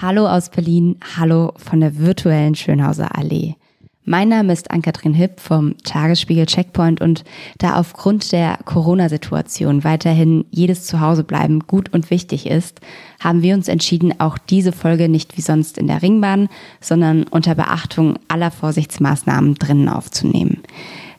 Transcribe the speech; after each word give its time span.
Hallo 0.00 0.28
aus 0.28 0.48
Berlin, 0.48 0.94
hallo 1.16 1.54
von 1.56 1.80
der 1.80 1.98
virtuellen 1.98 2.54
Schönhauser 2.54 3.18
Allee. 3.18 3.56
Mein 4.04 4.28
Name 4.28 4.52
ist 4.52 4.70
Ann-Kathrin 4.70 5.12
Hipp 5.12 5.40
vom 5.40 5.76
Tagesspiegel 5.78 6.46
Checkpoint 6.46 7.00
und 7.00 7.24
da 7.58 7.74
aufgrund 7.74 8.30
der 8.30 8.60
Corona-Situation 8.64 9.82
weiterhin 9.82 10.44
jedes 10.52 10.86
Zuhausebleiben 10.86 11.66
gut 11.66 11.92
und 11.92 12.10
wichtig 12.12 12.46
ist, 12.46 12.80
haben 13.18 13.42
wir 13.42 13.56
uns 13.56 13.66
entschieden, 13.66 14.20
auch 14.20 14.38
diese 14.38 14.70
Folge 14.70 15.08
nicht 15.08 15.36
wie 15.36 15.42
sonst 15.42 15.78
in 15.78 15.88
der 15.88 16.00
Ringbahn, 16.00 16.48
sondern 16.80 17.24
unter 17.24 17.56
Beachtung 17.56 18.20
aller 18.28 18.52
Vorsichtsmaßnahmen 18.52 19.56
drinnen 19.56 19.88
aufzunehmen. 19.88 20.62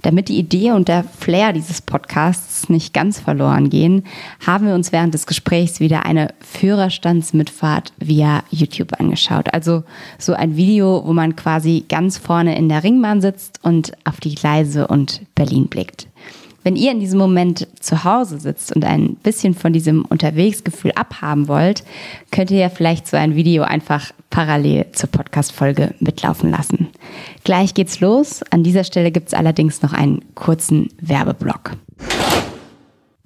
Damit 0.02 0.30
die 0.30 0.40
Idee 0.40 0.72
und 0.72 0.88
der 0.88 1.04
Flair 1.04 1.54
dieses 1.54 1.82
Podcasts 1.82 2.70
nicht 2.70 2.94
ganz 2.94 3.20
verloren 3.20 3.70
gehen, 3.70 4.04
haben 4.46 4.68
wir 4.68 4.74
uns 4.74 4.92
während 4.92 5.14
des 5.14 5.28
Gesprächs 5.28 5.80
wieder 5.80 6.06
eine 6.06 6.34
Führerstandsmitfahrt 6.40 7.94
via 7.98 8.44
YouTube 8.50 9.00
angeschaut. 9.00 9.54
Also 9.54 9.84
so 10.18 10.34
ein 10.34 10.56
Video, 10.56 11.04
wo 11.06 11.14
man 11.14 11.36
quasi 11.36 11.86
ganz 11.90 12.18
vorne 12.18 12.58
in 12.58 12.70
der 12.70 12.84
Ringbahn 12.84 13.22
sitzt 13.22 13.60
und 13.64 13.92
auf 14.06 14.20
die 14.20 14.36
Gleise 14.36 14.88
und 14.88 15.22
Berlin 15.36 15.68
blickt. 15.68 16.08
Wenn 16.64 16.76
ihr 16.76 16.92
in 16.92 17.00
diesem 17.00 17.20
Moment 17.20 17.68
zu 17.80 18.04
Hause 18.04 18.40
sitzt 18.40 18.76
und 18.76 18.84
ein 18.84 19.16
bisschen 19.16 19.54
von 19.54 19.74
diesem 19.74 20.06
Unterwegsgefühl 20.06 20.92
abhaben 20.94 21.48
wollt, 21.48 21.84
könnt 22.32 22.52
ihr 22.52 22.60
ja 22.60 22.70
vielleicht 22.70 23.08
so 23.08 23.18
ein 23.18 23.36
Video 23.36 23.64
einfach 23.64 24.12
parallel 24.30 24.88
zur 24.92 25.10
Podcast-Folge 25.10 25.96
mitlaufen 26.00 26.52
lassen. 26.52 26.90
Gleich 27.44 27.74
geht's 27.74 28.00
los. 28.00 28.42
An 28.52 28.64
dieser 28.64 28.84
Stelle 28.84 29.12
gibt's 29.12 29.34
allerdings 29.34 29.82
noch 29.82 29.94
einen 29.94 30.24
kurzen 30.36 30.90
Werbeblock. 31.02 31.72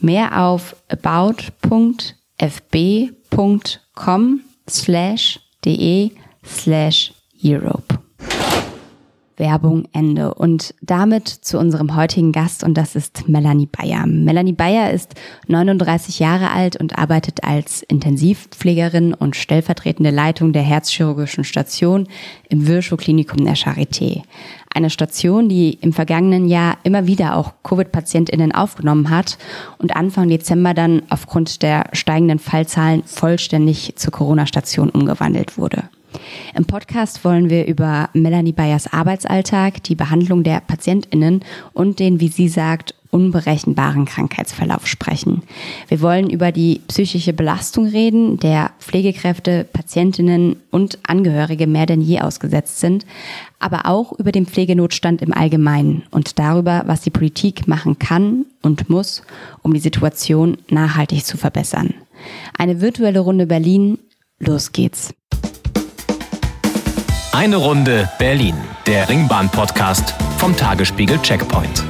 Mehr 0.00 0.40
auf 0.44 0.76
about.fb.com 0.88 2.14
slash 4.66 5.40
de 5.64 6.12
slash 6.42 7.12
Europe. 7.42 8.07
Werbung 9.38 9.84
Ende. 9.92 10.34
Und 10.34 10.74
damit 10.82 11.28
zu 11.28 11.58
unserem 11.58 11.96
heutigen 11.96 12.32
Gast 12.32 12.64
und 12.64 12.74
das 12.74 12.94
ist 12.94 13.28
Melanie 13.28 13.66
Bayer. 13.66 14.06
Melanie 14.06 14.52
Bayer 14.52 14.90
ist 14.90 15.14
39 15.46 16.18
Jahre 16.18 16.50
alt 16.50 16.76
und 16.76 16.98
arbeitet 16.98 17.44
als 17.44 17.82
Intensivpflegerin 17.82 19.14
und 19.14 19.36
stellvertretende 19.36 20.10
Leitung 20.10 20.52
der 20.52 20.62
Herzchirurgischen 20.62 21.44
Station 21.44 22.08
im 22.48 22.66
Virchow-Klinikum 22.66 23.44
der 23.44 23.56
Charité. 23.56 24.22
Eine 24.74 24.90
Station, 24.90 25.48
die 25.48 25.74
im 25.80 25.92
vergangenen 25.92 26.46
Jahr 26.46 26.76
immer 26.84 27.06
wieder 27.06 27.36
auch 27.36 27.54
Covid-PatientInnen 27.62 28.52
aufgenommen 28.52 29.10
hat 29.10 29.38
und 29.78 29.96
Anfang 29.96 30.28
Dezember 30.28 30.74
dann 30.74 31.02
aufgrund 31.08 31.62
der 31.62 31.86
steigenden 31.92 32.38
Fallzahlen 32.38 33.02
vollständig 33.04 33.94
zur 33.96 34.12
Corona-Station 34.12 34.90
umgewandelt 34.90 35.56
wurde. 35.56 35.84
Im 36.54 36.64
Podcast 36.64 37.24
wollen 37.24 37.50
wir 37.50 37.66
über 37.66 38.10
Melanie 38.14 38.52
Bayers 38.52 38.92
Arbeitsalltag, 38.92 39.82
die 39.84 39.94
Behandlung 39.94 40.42
der 40.42 40.60
PatientInnen 40.60 41.44
und 41.72 41.98
den, 41.98 42.20
wie 42.20 42.28
sie 42.28 42.48
sagt, 42.48 42.94
unberechenbaren 43.10 44.04
Krankheitsverlauf 44.04 44.86
sprechen. 44.86 45.42
Wir 45.88 46.00
wollen 46.00 46.28
über 46.28 46.52
die 46.52 46.82
psychische 46.88 47.32
Belastung 47.32 47.86
reden, 47.86 48.38
der 48.38 48.72
Pflegekräfte, 48.80 49.64
Patientinnen 49.64 50.56
und 50.70 50.98
Angehörige 51.04 51.66
mehr 51.66 51.86
denn 51.86 52.02
je 52.02 52.20
ausgesetzt 52.20 52.80
sind, 52.80 53.06
aber 53.58 53.86
auch 53.86 54.12
über 54.18 54.32
den 54.32 54.46
Pflegenotstand 54.46 55.22
im 55.22 55.32
Allgemeinen 55.32 56.02
und 56.10 56.38
darüber, 56.38 56.82
was 56.86 57.00
die 57.00 57.10
Politik 57.10 57.66
machen 57.66 57.98
kann 57.98 58.44
und 58.62 58.90
muss, 58.90 59.22
um 59.62 59.72
die 59.72 59.80
Situation 59.80 60.58
nachhaltig 60.68 61.24
zu 61.24 61.38
verbessern. 61.38 61.94
Eine 62.56 62.80
virtuelle 62.80 63.20
Runde 63.20 63.46
Berlin. 63.46 63.98
Los 64.40 64.72
geht's. 64.72 65.14
Eine 67.38 67.54
Runde 67.54 68.10
Berlin, 68.18 68.56
der 68.84 69.08
Ringbahn-Podcast 69.08 70.12
vom 70.38 70.56
Tagesspiegel 70.56 71.22
Checkpoint. 71.22 71.84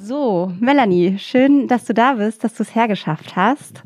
So, 0.00 0.50
Melanie, 0.58 1.18
schön, 1.18 1.68
dass 1.68 1.84
du 1.84 1.92
da 1.92 2.14
bist, 2.14 2.42
dass 2.44 2.54
du 2.54 2.62
es 2.62 2.74
hergeschafft 2.74 3.36
hast. 3.36 3.82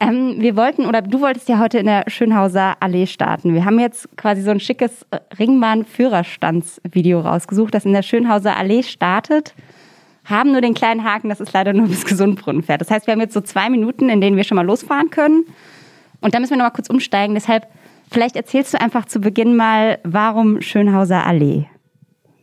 Ähm, 0.00 0.34
wir 0.38 0.56
wollten, 0.56 0.86
oder 0.86 1.00
du 1.00 1.20
wolltest 1.20 1.48
ja 1.48 1.60
heute 1.60 1.78
in 1.78 1.86
der 1.86 2.06
Schönhauser 2.08 2.74
Allee 2.80 3.06
starten. 3.06 3.54
Wir 3.54 3.64
haben 3.64 3.78
jetzt 3.78 4.08
quasi 4.16 4.42
so 4.42 4.50
ein 4.50 4.58
schickes 4.58 5.06
Ringbahn-Führerstandsvideo 5.38 7.20
rausgesucht, 7.20 7.72
das 7.72 7.84
in 7.84 7.92
der 7.92 8.02
Schönhauser 8.02 8.56
Allee 8.56 8.82
startet. 8.82 9.54
Haben 10.24 10.50
nur 10.50 10.60
den 10.60 10.74
kleinen 10.74 11.04
Haken, 11.04 11.28
dass 11.28 11.38
es 11.38 11.52
leider 11.52 11.72
nur 11.72 11.86
bis 11.86 12.04
Gesundbrunnen 12.04 12.64
fährt. 12.64 12.80
Das 12.80 12.90
heißt, 12.90 13.06
wir 13.06 13.12
haben 13.12 13.20
jetzt 13.20 13.34
so 13.34 13.42
zwei 13.42 13.70
Minuten, 13.70 14.08
in 14.08 14.20
denen 14.20 14.36
wir 14.36 14.42
schon 14.42 14.56
mal 14.56 14.66
losfahren 14.66 15.10
können. 15.10 15.44
Und 16.20 16.34
dann 16.34 16.42
müssen 16.42 16.54
wir 16.54 16.58
noch 16.58 16.64
mal 16.64 16.70
kurz 16.70 16.90
umsteigen. 16.90 17.34
Deshalb 17.34 17.68
Vielleicht 18.12 18.36
erzählst 18.36 18.74
du 18.74 18.80
einfach 18.80 19.06
zu 19.06 19.20
Beginn 19.20 19.56
mal, 19.56 19.98
warum 20.04 20.60
Schönhauser 20.60 21.24
Allee? 21.26 21.66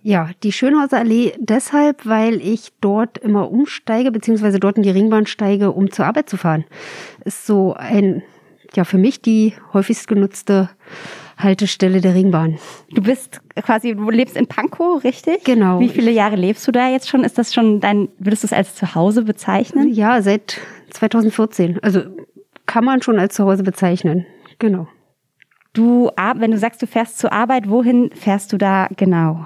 Ja, 0.01 0.31
die 0.41 0.51
Schönhauser 0.51 0.97
Allee 0.97 1.33
deshalb, 1.37 2.07
weil 2.07 2.41
ich 2.41 2.71
dort 2.81 3.19
immer 3.19 3.51
umsteige, 3.51 4.11
beziehungsweise 4.11 4.59
dort 4.59 4.77
in 4.77 4.83
die 4.83 4.89
Ringbahn 4.89 5.27
steige, 5.27 5.71
um 5.71 5.91
zur 5.91 6.07
Arbeit 6.07 6.27
zu 6.27 6.37
fahren. 6.37 6.65
Ist 7.23 7.45
so 7.45 7.75
ein, 7.75 8.23
ja, 8.73 8.83
für 8.83 8.97
mich 8.97 9.21
die 9.21 9.53
häufigst 9.71 10.07
genutzte 10.07 10.69
Haltestelle 11.37 12.01
der 12.01 12.15
Ringbahn. 12.15 12.57
Du 12.89 13.03
bist 13.03 13.39
quasi, 13.61 13.93
du 13.93 14.09
lebst 14.09 14.37
in 14.37 14.47
Pankow, 14.47 15.03
richtig? 15.03 15.43
Genau. 15.43 15.79
Wie 15.79 15.89
viele 15.89 16.09
Jahre 16.09 16.35
lebst 16.35 16.67
du 16.67 16.71
da 16.71 16.89
jetzt 16.89 17.07
schon? 17.09 17.23
Ist 17.23 17.37
das 17.37 17.53
schon 17.53 17.79
dein, 17.79 18.09
würdest 18.17 18.41
du 18.41 18.47
es 18.47 18.53
als 18.53 18.73
Zuhause 18.73 19.21
bezeichnen? 19.21 19.93
Ja, 19.93 20.23
seit 20.23 20.59
2014. 20.89 21.77
Also 21.83 22.01
kann 22.65 22.83
man 22.83 23.03
schon 23.03 23.19
als 23.19 23.35
Zuhause 23.35 23.61
bezeichnen. 23.61 24.25
Genau. 24.57 24.87
Du, 25.79 26.11
wenn 26.35 26.51
du 26.51 26.57
sagst, 26.57 26.81
du 26.81 26.87
fährst 26.87 27.19
zur 27.19 27.31
Arbeit, 27.31 27.69
wohin 27.69 28.09
fährst 28.13 28.51
du 28.51 28.57
da 28.57 28.89
genau? 28.97 29.45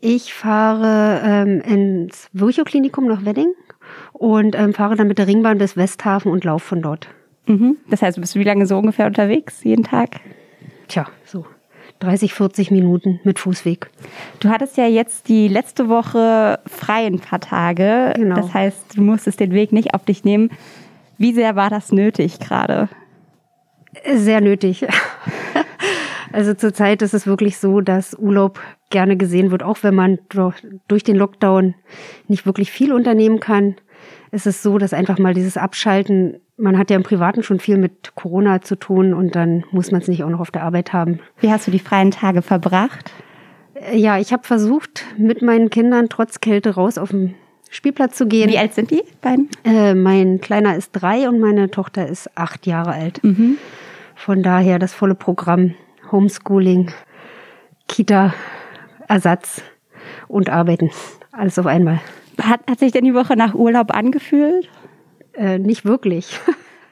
Ich 0.00 0.34
fahre 0.34 1.20
ähm, 1.24 1.60
ins 1.60 2.28
Virchow-Klinikum 2.32 3.06
nach 3.06 3.24
Wedding 3.24 3.52
und 4.12 4.58
ähm, 4.58 4.74
fahre 4.74 4.96
dann 4.96 5.06
mit 5.06 5.18
der 5.18 5.28
Ringbahn 5.28 5.58
bis 5.58 5.76
Westhafen 5.76 6.32
und 6.32 6.42
laufe 6.42 6.66
von 6.66 6.82
dort. 6.82 7.06
Mhm. 7.46 7.76
Das 7.88 8.02
heißt, 8.02 8.16
du 8.16 8.20
bist 8.20 8.34
wie 8.34 8.42
lange 8.42 8.66
so 8.66 8.76
ungefähr 8.78 9.06
unterwegs, 9.06 9.62
jeden 9.62 9.84
Tag? 9.84 10.18
Tja, 10.88 11.06
so 11.24 11.46
30, 12.00 12.34
40 12.34 12.72
Minuten 12.72 13.20
mit 13.22 13.38
Fußweg. 13.38 13.90
Du 14.40 14.48
hattest 14.48 14.76
ja 14.76 14.88
jetzt 14.88 15.28
die 15.28 15.46
letzte 15.46 15.88
Woche 15.88 16.58
frei 16.66 17.06
ein 17.06 17.20
paar 17.20 17.38
Tage. 17.38 18.12
Genau. 18.16 18.34
Das 18.34 18.52
heißt, 18.52 18.96
du 18.96 19.02
musstest 19.02 19.38
den 19.38 19.52
Weg 19.52 19.70
nicht 19.70 19.94
auf 19.94 20.04
dich 20.04 20.24
nehmen. 20.24 20.50
Wie 21.16 21.32
sehr 21.32 21.54
war 21.54 21.70
das 21.70 21.92
nötig 21.92 22.40
gerade? 22.40 22.88
Sehr 24.16 24.40
nötig. 24.40 24.84
Also 26.32 26.54
zurzeit 26.54 27.02
ist 27.02 27.14
es 27.14 27.26
wirklich 27.26 27.58
so, 27.58 27.80
dass 27.80 28.14
Urlaub 28.14 28.60
gerne 28.90 29.16
gesehen 29.16 29.50
wird, 29.50 29.62
auch 29.62 29.78
wenn 29.82 29.94
man 29.94 30.18
durch 30.88 31.04
den 31.04 31.16
Lockdown 31.16 31.74
nicht 32.28 32.46
wirklich 32.46 32.70
viel 32.70 32.92
unternehmen 32.92 33.40
kann. 33.40 33.76
Ist 34.30 34.46
es 34.46 34.62
so, 34.62 34.78
dass 34.78 34.92
einfach 34.92 35.18
mal 35.18 35.34
dieses 35.34 35.56
Abschalten, 35.56 36.40
man 36.56 36.78
hat 36.78 36.90
ja 36.90 36.96
im 36.96 37.02
Privaten 37.02 37.42
schon 37.42 37.58
viel 37.58 37.78
mit 37.78 38.14
Corona 38.14 38.62
zu 38.62 38.76
tun 38.76 39.12
und 39.12 39.34
dann 39.34 39.64
muss 39.72 39.90
man 39.90 40.00
es 40.00 40.08
nicht 40.08 40.22
auch 40.22 40.30
noch 40.30 40.40
auf 40.40 40.50
der 40.50 40.62
Arbeit 40.62 40.92
haben. 40.92 41.20
Wie 41.40 41.50
hast 41.50 41.66
du 41.66 41.70
die 41.70 41.78
freien 41.78 42.10
Tage 42.10 42.42
verbracht? 42.42 43.12
Äh, 43.74 43.96
ja, 43.96 44.18
ich 44.18 44.32
habe 44.32 44.44
versucht, 44.44 45.04
mit 45.18 45.42
meinen 45.42 45.70
Kindern 45.70 46.08
trotz 46.08 46.40
Kälte 46.40 46.74
raus 46.74 46.98
auf 46.98 47.10
den 47.10 47.34
Spielplatz 47.70 48.16
zu 48.16 48.26
gehen. 48.26 48.50
Wie 48.50 48.58
alt 48.58 48.74
sind 48.74 48.90
die 48.90 49.02
beiden? 49.20 49.48
Äh, 49.64 49.94
mein 49.94 50.40
Kleiner 50.40 50.76
ist 50.76 50.90
drei 50.92 51.28
und 51.28 51.40
meine 51.40 51.70
Tochter 51.70 52.06
ist 52.06 52.36
acht 52.36 52.66
Jahre 52.66 52.92
alt. 52.92 53.22
Mhm. 53.22 53.58
Von 54.14 54.42
daher 54.42 54.78
das 54.78 54.92
volle 54.92 55.14
Programm 55.14 55.74
Homeschooling, 56.12 56.92
Kita, 57.88 58.34
Ersatz 59.08 59.62
und 60.28 60.50
Arbeiten. 60.50 60.90
Alles 61.32 61.58
auf 61.58 61.66
einmal. 61.66 62.00
Hat, 62.40 62.60
hat 62.68 62.78
sich 62.78 62.92
denn 62.92 63.04
die 63.04 63.14
Woche 63.14 63.36
nach 63.36 63.54
Urlaub 63.54 63.94
angefühlt? 63.94 64.68
Äh, 65.34 65.58
nicht 65.58 65.84
wirklich. 65.84 66.38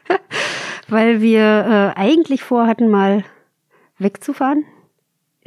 Weil 0.88 1.20
wir 1.20 1.94
äh, 1.96 1.98
eigentlich 1.98 2.42
vorhatten, 2.42 2.88
mal 2.88 3.24
wegzufahren 3.98 4.64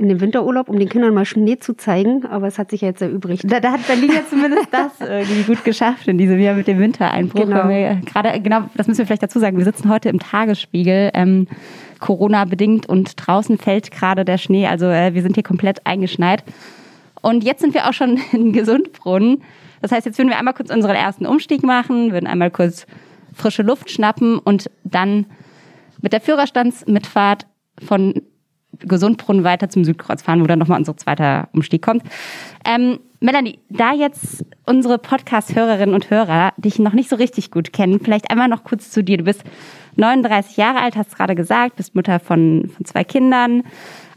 in 0.01 0.09
den 0.09 0.19
Winterurlaub, 0.19 0.67
um 0.67 0.79
den 0.79 0.89
Kindern 0.89 1.13
mal 1.13 1.25
Schnee 1.25 1.57
zu 1.59 1.75
zeigen, 1.75 2.25
aber 2.25 2.47
es 2.47 2.57
hat 2.57 2.71
sich 2.71 2.81
jetzt 2.81 3.01
erübrigt. 3.01 3.43
Da, 3.49 3.59
da 3.59 3.73
hat 3.73 3.85
Berlin 3.85 4.11
ja 4.11 4.21
zumindest 4.27 4.67
das 4.71 4.99
irgendwie 4.99 5.43
gut 5.43 5.63
geschafft 5.63 6.07
in 6.07 6.17
diesem 6.17 6.39
Jahr 6.39 6.55
mit 6.55 6.67
dem 6.67 6.79
Wintereinbruch. 6.79 7.41
Genau. 7.41 7.69
Wir, 7.69 8.01
gerade, 8.05 8.39
genau, 8.41 8.63
das 8.75 8.87
müssen 8.87 8.99
wir 8.99 9.05
vielleicht 9.05 9.23
dazu 9.23 9.39
sagen. 9.39 9.57
Wir 9.57 9.65
sitzen 9.65 9.89
heute 9.89 10.09
im 10.09 10.19
Tagesspiegel. 10.19 11.11
Ähm, 11.13 11.47
Corona 12.01 12.43
bedingt 12.43 12.89
und 12.89 13.13
draußen 13.15 13.57
fällt 13.57 13.91
gerade 13.91 14.25
der 14.25 14.37
Schnee. 14.37 14.67
Also 14.67 14.87
äh, 14.87 15.13
wir 15.13 15.21
sind 15.21 15.35
hier 15.35 15.43
komplett 15.43 15.85
eingeschneit. 15.85 16.43
Und 17.21 17.43
jetzt 17.45 17.61
sind 17.61 17.73
wir 17.73 17.87
auch 17.87 17.93
schon 17.93 18.19
in 18.33 18.51
Gesundbrunnen. 18.51 19.43
Das 19.81 19.91
heißt, 19.91 20.05
jetzt 20.05 20.17
würden 20.17 20.29
wir 20.29 20.37
einmal 20.37 20.53
kurz 20.53 20.69
unseren 20.69 20.95
ersten 20.95 21.25
Umstieg 21.25 21.63
machen, 21.63 22.11
würden 22.11 22.27
einmal 22.27 22.51
kurz 22.51 22.85
frische 23.33 23.63
Luft 23.63 23.89
schnappen 23.89 24.37
und 24.37 24.69
dann 24.83 25.25
mit 26.01 26.11
der 26.11 26.21
Führerstandsmitfahrt 26.21 27.47
von 27.81 28.21
Gesundbrunnen 28.79 29.43
weiter 29.43 29.69
zum 29.69 29.83
Südkreuz 29.85 30.21
fahren, 30.21 30.41
wo 30.41 30.47
dann 30.47 30.59
nochmal 30.59 30.79
unser 30.79 30.97
zweiter 30.97 31.49
Umstieg 31.53 31.81
kommt. 31.81 32.03
Ähm, 32.65 32.99
Melanie, 33.23 33.59
da 33.69 33.93
jetzt 33.93 34.43
unsere 34.65 34.97
Podcast-Hörerinnen 34.97 35.93
und 35.93 36.09
Hörer 36.09 36.53
dich 36.57 36.79
noch 36.79 36.93
nicht 36.93 37.07
so 37.07 37.15
richtig 37.15 37.51
gut 37.51 37.71
kennen, 37.71 37.99
vielleicht 37.99 38.31
einmal 38.31 38.47
noch 38.47 38.63
kurz 38.63 38.89
zu 38.89 39.03
dir. 39.03 39.17
Du 39.17 39.25
bist 39.25 39.43
39 39.95 40.57
Jahre 40.57 40.79
alt, 40.79 40.95
hast 40.95 41.15
gerade 41.15 41.35
gesagt, 41.35 41.75
bist 41.75 41.93
Mutter 41.93 42.19
von, 42.19 42.71
von 42.75 42.83
zwei 42.83 43.03
Kindern, 43.03 43.61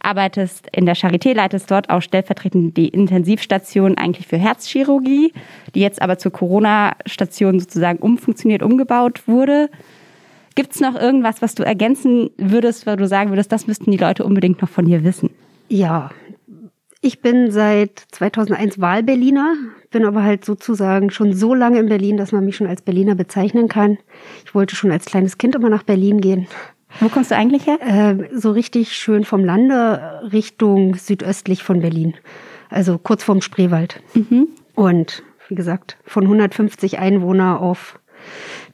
arbeitest 0.00 0.68
in 0.72 0.86
der 0.86 0.96
Charité, 0.96 1.34
leitest 1.34 1.70
dort 1.70 1.90
auch 1.90 2.00
stellvertretend 2.00 2.78
die 2.78 2.88
Intensivstation 2.88 3.98
eigentlich 3.98 4.26
für 4.26 4.38
Herzchirurgie, 4.38 5.34
die 5.74 5.80
jetzt 5.80 6.00
aber 6.00 6.16
zur 6.16 6.32
Corona-Station 6.32 7.60
sozusagen 7.60 7.98
umfunktioniert, 7.98 8.62
umgebaut 8.62 9.28
wurde. 9.28 9.68
Gibt 10.54 10.74
es 10.74 10.80
noch 10.80 10.94
irgendwas, 10.94 11.42
was 11.42 11.54
du 11.54 11.62
ergänzen 11.62 12.30
würdest, 12.38 12.86
wo 12.86 12.96
du 12.96 13.06
sagen 13.06 13.28
würdest, 13.28 13.52
das 13.52 13.66
müssten 13.66 13.90
die 13.90 13.98
Leute 13.98 14.24
unbedingt 14.24 14.62
noch 14.62 14.70
von 14.70 14.86
dir 14.86 15.04
wissen? 15.04 15.28
Ja, 15.68 16.10
ich 17.04 17.20
bin 17.20 17.50
seit 17.50 17.98
2001 18.12 18.80
Wahlberliner, 18.80 19.54
bin 19.90 20.06
aber 20.06 20.22
halt 20.22 20.44
sozusagen 20.44 21.10
schon 21.10 21.34
so 21.34 21.54
lange 21.54 21.78
in 21.78 21.88
Berlin, 21.88 22.16
dass 22.16 22.32
man 22.32 22.44
mich 22.44 22.56
schon 22.56 22.66
als 22.66 22.80
Berliner 22.80 23.14
bezeichnen 23.14 23.68
kann. 23.68 23.98
Ich 24.46 24.54
wollte 24.54 24.74
schon 24.74 24.90
als 24.90 25.04
kleines 25.04 25.36
Kind 25.36 25.54
immer 25.54 25.68
nach 25.68 25.82
Berlin 25.82 26.20
gehen. 26.22 26.46
Wo 27.00 27.08
kommst 27.10 27.30
du 27.30 27.36
eigentlich 27.36 27.66
her? 27.66 27.78
Äh, 27.80 28.28
so 28.34 28.52
richtig 28.52 28.96
schön 28.96 29.24
vom 29.24 29.44
Lande 29.44 30.22
Richtung 30.32 30.94
südöstlich 30.94 31.62
von 31.62 31.80
Berlin. 31.80 32.14
Also 32.70 32.96
kurz 32.96 33.22
vorm 33.22 33.42
Spreewald. 33.42 34.02
Mhm. 34.14 34.48
Und 34.74 35.22
wie 35.48 35.54
gesagt, 35.56 35.98
von 36.06 36.22
150 36.24 36.98
Einwohner 36.98 37.60
auf 37.60 37.98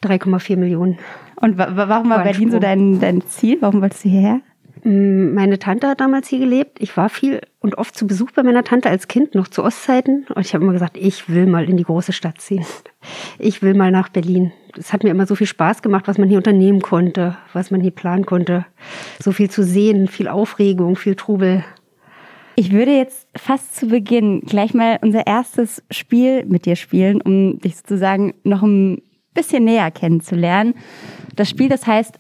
3,4 0.04 0.56
Millionen. 0.56 0.98
Und 1.34 1.58
warum 1.58 2.10
war 2.10 2.22
Berlin 2.22 2.52
so 2.52 2.60
dein, 2.60 3.00
dein 3.00 3.22
Ziel? 3.22 3.58
Warum 3.60 3.80
wolltest 3.80 4.04
du 4.04 4.08
hierher? 4.10 4.40
Mm, 4.84 5.34
meine 5.34 5.58
Tante 5.58 5.88
hat 5.88 6.00
damals 6.00 6.28
hier 6.28 6.38
gelebt. 6.38 6.78
Ich 6.80 6.96
war 6.96 7.08
viel 7.08 7.40
und 7.60 7.76
oft 7.78 7.96
zu 7.96 8.06
Besuch 8.06 8.30
bei 8.32 8.42
meiner 8.42 8.64
Tante 8.64 8.88
als 8.88 9.08
Kind, 9.08 9.34
noch 9.34 9.48
zu 9.48 9.62
Ostzeiten. 9.62 10.26
Und 10.34 10.44
ich 10.44 10.54
habe 10.54 10.64
immer 10.64 10.72
gesagt, 10.72 10.96
ich 10.96 11.28
will 11.28 11.46
mal 11.46 11.68
in 11.68 11.76
die 11.76 11.84
große 11.84 12.12
Stadt 12.12 12.40
ziehen. 12.40 12.64
Ich 13.38 13.62
will 13.62 13.72
mal 13.72 13.90
nach 13.90 14.10
Berlin. 14.10 14.52
Es 14.76 14.92
hat 14.92 15.02
mir 15.02 15.08
immer 15.08 15.26
so 15.26 15.34
viel 15.34 15.46
Spaß 15.46 15.80
gemacht, 15.80 16.06
was 16.06 16.18
man 16.18 16.28
hier 16.28 16.36
unternehmen 16.36 16.82
konnte, 16.82 17.38
was 17.54 17.70
man 17.70 17.80
hier 17.80 17.92
planen 17.92 18.26
konnte. 18.26 18.66
So 19.18 19.32
viel 19.32 19.48
zu 19.48 19.64
sehen, 19.64 20.06
viel 20.06 20.28
Aufregung, 20.28 20.96
viel 20.96 21.14
Trubel. 21.14 21.64
Ich 22.56 22.72
würde 22.72 22.94
jetzt 22.94 23.26
fast 23.34 23.74
zu 23.74 23.86
Beginn 23.88 24.42
gleich 24.42 24.74
mal 24.74 24.98
unser 25.00 25.26
erstes 25.26 25.82
Spiel 25.90 26.44
mit 26.44 26.66
dir 26.66 26.76
spielen, 26.76 27.22
um 27.22 27.58
dich 27.58 27.76
sozusagen 27.76 28.34
noch 28.44 28.62
ein 28.62 29.00
bisschen 29.32 29.64
näher 29.64 29.90
kennenzulernen. 29.90 30.74
Das 31.36 31.48
Spiel, 31.48 31.70
das 31.70 31.86
heißt 31.86 32.18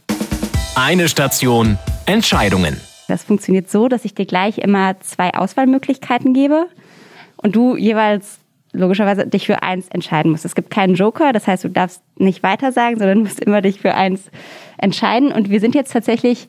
Eine 0.82 1.10
Station, 1.10 1.76
Entscheidungen. 2.06 2.80
Das 3.06 3.22
funktioniert 3.22 3.70
so, 3.70 3.88
dass 3.88 4.06
ich 4.06 4.14
dir 4.14 4.24
gleich 4.24 4.56
immer 4.56 4.98
zwei 5.00 5.34
Auswahlmöglichkeiten 5.34 6.32
gebe 6.32 6.68
und 7.36 7.54
du 7.54 7.76
jeweils 7.76 8.38
logischerweise 8.72 9.26
dich 9.26 9.44
für 9.44 9.62
eins 9.62 9.88
entscheiden 9.88 10.32
musst. 10.32 10.46
Es 10.46 10.54
gibt 10.54 10.70
keinen 10.70 10.94
Joker, 10.94 11.34
das 11.34 11.46
heißt, 11.46 11.64
du 11.64 11.68
darfst 11.68 12.00
nicht 12.16 12.42
weiter 12.42 12.72
sagen, 12.72 12.98
sondern 12.98 13.18
musst 13.24 13.40
immer 13.40 13.60
dich 13.60 13.78
für 13.78 13.94
eins 13.94 14.30
entscheiden. 14.78 15.32
Und 15.32 15.50
wir 15.50 15.60
sind 15.60 15.74
jetzt 15.74 15.92
tatsächlich 15.92 16.48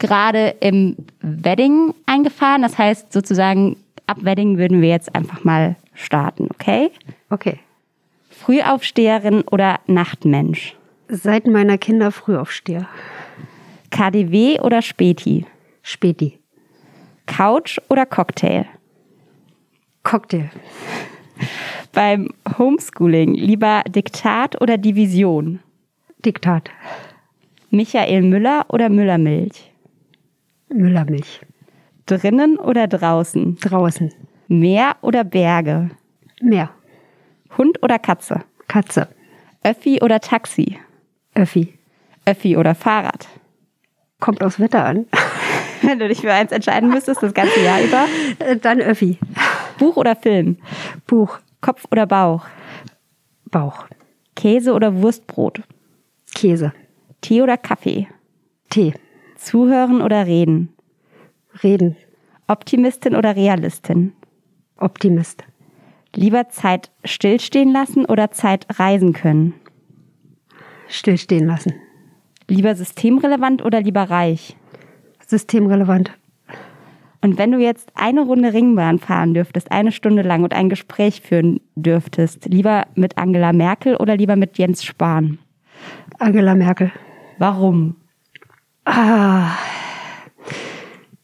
gerade 0.00 0.56
im 0.58 0.96
Wedding 1.20 1.94
eingefahren. 2.04 2.62
Das 2.62 2.78
heißt, 2.78 3.12
sozusagen 3.12 3.76
ab 4.08 4.16
Wedding 4.22 4.58
würden 4.58 4.82
wir 4.82 4.88
jetzt 4.88 5.14
einfach 5.14 5.44
mal 5.44 5.76
starten, 5.94 6.48
okay? 6.52 6.90
Okay. 7.30 7.60
Frühaufsteherin 8.28 9.42
oder 9.42 9.78
Nachtmensch? 9.86 10.74
Seit 11.06 11.46
meiner 11.46 11.78
Kinder 11.78 12.10
Frühaufsteher. 12.10 12.88
KDW 13.92 14.58
oder 14.60 14.80
Späti? 14.80 15.44
Späti. 15.82 16.38
Couch 17.26 17.78
oder 17.90 18.06
Cocktail? 18.06 18.64
Cocktail. 20.02 20.50
Beim 21.92 22.30
Homeschooling 22.58 23.34
lieber 23.34 23.82
Diktat 23.86 24.60
oder 24.62 24.78
Division? 24.78 25.60
Diktat. 26.24 26.70
Michael 27.70 28.22
Müller 28.22 28.64
oder 28.70 28.88
Müllermilch? 28.88 29.70
Müllermilch. 30.70 31.42
Drinnen 32.06 32.58
oder 32.58 32.88
draußen? 32.88 33.56
Draußen. 33.56 34.10
Meer 34.48 34.96
oder 35.02 35.22
Berge? 35.22 35.90
Meer. 36.40 36.70
Hund 37.58 37.82
oder 37.82 37.98
Katze? 37.98 38.42
Katze. 38.68 39.08
Öffi 39.62 40.00
oder 40.00 40.18
Taxi? 40.18 40.78
Öffi. 41.34 41.74
Öffi 42.24 42.56
oder 42.56 42.74
Fahrrad? 42.74 43.28
Kommt 44.22 44.44
aufs 44.44 44.60
Wetter 44.60 44.84
an. 44.84 45.06
Wenn 45.82 45.98
du 45.98 46.06
dich 46.06 46.20
für 46.20 46.32
eins 46.32 46.52
entscheiden 46.52 46.90
müsstest, 46.90 47.24
das 47.24 47.34
ganze 47.34 47.60
Jahr 47.60 47.82
über? 47.82 48.06
Äh, 48.38 48.56
dann 48.56 48.80
Öffi. 48.80 49.18
Buch 49.80 49.96
oder 49.96 50.14
Film? 50.14 50.58
Buch. 51.08 51.40
Kopf 51.60 51.86
oder 51.90 52.06
Bauch? 52.06 52.46
Bauch. 53.50 53.86
Käse 54.36 54.74
oder 54.74 55.02
Wurstbrot? 55.02 55.62
Käse. 56.36 56.72
Tee 57.20 57.42
oder 57.42 57.56
Kaffee? 57.56 58.06
Tee. 58.70 58.94
Zuhören 59.34 60.00
oder 60.00 60.24
reden? 60.24 60.72
Reden. 61.64 61.96
Optimistin 62.46 63.16
oder 63.16 63.34
Realistin? 63.34 64.12
Optimist. 64.76 65.42
Lieber 66.14 66.48
Zeit 66.48 66.92
stillstehen 67.04 67.72
lassen 67.72 68.04
oder 68.04 68.30
Zeit 68.30 68.66
reisen 68.78 69.14
können? 69.14 69.54
Stillstehen 70.86 71.48
lassen. 71.48 71.74
Lieber 72.52 72.74
systemrelevant 72.74 73.64
oder 73.64 73.80
lieber 73.80 74.02
reich? 74.02 74.56
Systemrelevant. 75.26 76.12
Und 77.22 77.38
wenn 77.38 77.50
du 77.50 77.58
jetzt 77.58 77.90
eine 77.94 78.20
Runde 78.20 78.52
Ringbahn 78.52 78.98
fahren 78.98 79.32
dürftest, 79.32 79.72
eine 79.72 79.90
Stunde 79.90 80.20
lang 80.20 80.42
und 80.44 80.52
ein 80.52 80.68
Gespräch 80.68 81.22
führen 81.22 81.60
dürftest, 81.76 82.44
lieber 82.44 82.84
mit 82.94 83.16
Angela 83.16 83.54
Merkel 83.54 83.96
oder 83.96 84.18
lieber 84.18 84.36
mit 84.36 84.58
Jens 84.58 84.84
Spahn? 84.84 85.38
Angela 86.18 86.54
Merkel. 86.54 86.92
Warum? 87.38 87.96
Ah, 88.84 89.52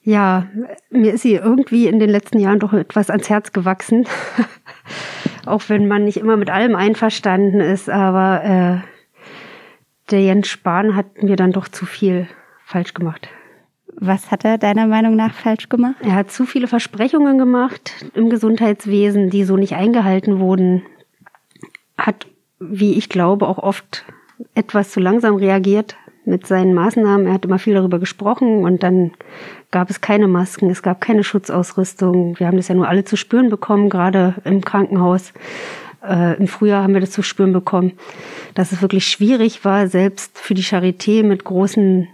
ja, 0.00 0.46
mir 0.88 1.12
ist 1.12 1.22
sie 1.22 1.34
irgendwie 1.34 1.88
in 1.88 1.98
den 1.98 2.08
letzten 2.08 2.38
Jahren 2.38 2.60
doch 2.60 2.72
etwas 2.72 3.10
ans 3.10 3.28
Herz 3.28 3.52
gewachsen. 3.52 4.06
Auch 5.44 5.68
wenn 5.68 5.88
man 5.88 6.04
nicht 6.06 6.16
immer 6.16 6.38
mit 6.38 6.48
allem 6.48 6.74
einverstanden 6.74 7.60
ist, 7.60 7.90
aber 7.90 8.44
äh, 8.44 8.97
der 10.10 10.22
Jens 10.22 10.48
Spahn 10.48 10.96
hat 10.96 11.22
mir 11.22 11.36
dann 11.36 11.52
doch 11.52 11.68
zu 11.68 11.86
viel 11.86 12.28
falsch 12.64 12.94
gemacht. 12.94 13.28
Was 14.00 14.30
hat 14.30 14.44
er 14.44 14.58
deiner 14.58 14.86
Meinung 14.86 15.16
nach 15.16 15.34
falsch 15.34 15.68
gemacht? 15.68 15.96
Er 16.02 16.14
hat 16.14 16.30
zu 16.30 16.44
viele 16.44 16.68
Versprechungen 16.68 17.38
gemacht 17.38 18.06
im 18.14 18.30
Gesundheitswesen, 18.30 19.30
die 19.30 19.44
so 19.44 19.56
nicht 19.56 19.74
eingehalten 19.74 20.38
wurden. 20.38 20.82
Hat, 21.96 22.26
wie 22.60 22.96
ich 22.96 23.08
glaube, 23.08 23.48
auch 23.48 23.58
oft 23.58 24.04
etwas 24.54 24.90
zu 24.90 25.00
langsam 25.00 25.34
reagiert 25.34 25.96
mit 26.24 26.46
seinen 26.46 26.74
Maßnahmen. 26.74 27.26
Er 27.26 27.32
hat 27.32 27.44
immer 27.44 27.58
viel 27.58 27.74
darüber 27.74 27.98
gesprochen 27.98 28.64
und 28.64 28.82
dann 28.82 29.12
gab 29.70 29.90
es 29.90 30.00
keine 30.00 30.28
Masken, 30.28 30.70
es 30.70 30.82
gab 30.82 31.00
keine 31.00 31.24
Schutzausrüstung. 31.24 32.38
Wir 32.38 32.46
haben 32.46 32.56
das 32.56 32.68
ja 32.68 32.74
nur 32.74 32.88
alle 32.88 33.04
zu 33.04 33.16
spüren 33.16 33.48
bekommen, 33.48 33.88
gerade 33.88 34.34
im 34.44 34.64
Krankenhaus. 34.64 35.32
Äh, 36.02 36.36
Im 36.36 36.48
Frühjahr 36.48 36.82
haben 36.82 36.94
wir 36.94 37.00
das 37.00 37.10
zu 37.10 37.22
spüren 37.22 37.52
bekommen, 37.52 37.92
dass 38.54 38.72
es 38.72 38.82
wirklich 38.82 39.06
schwierig 39.06 39.64
war, 39.64 39.88
selbst 39.88 40.38
für 40.38 40.54
die 40.54 40.62
Charité 40.62 41.24
mit 41.24 41.44
großen 41.44 42.08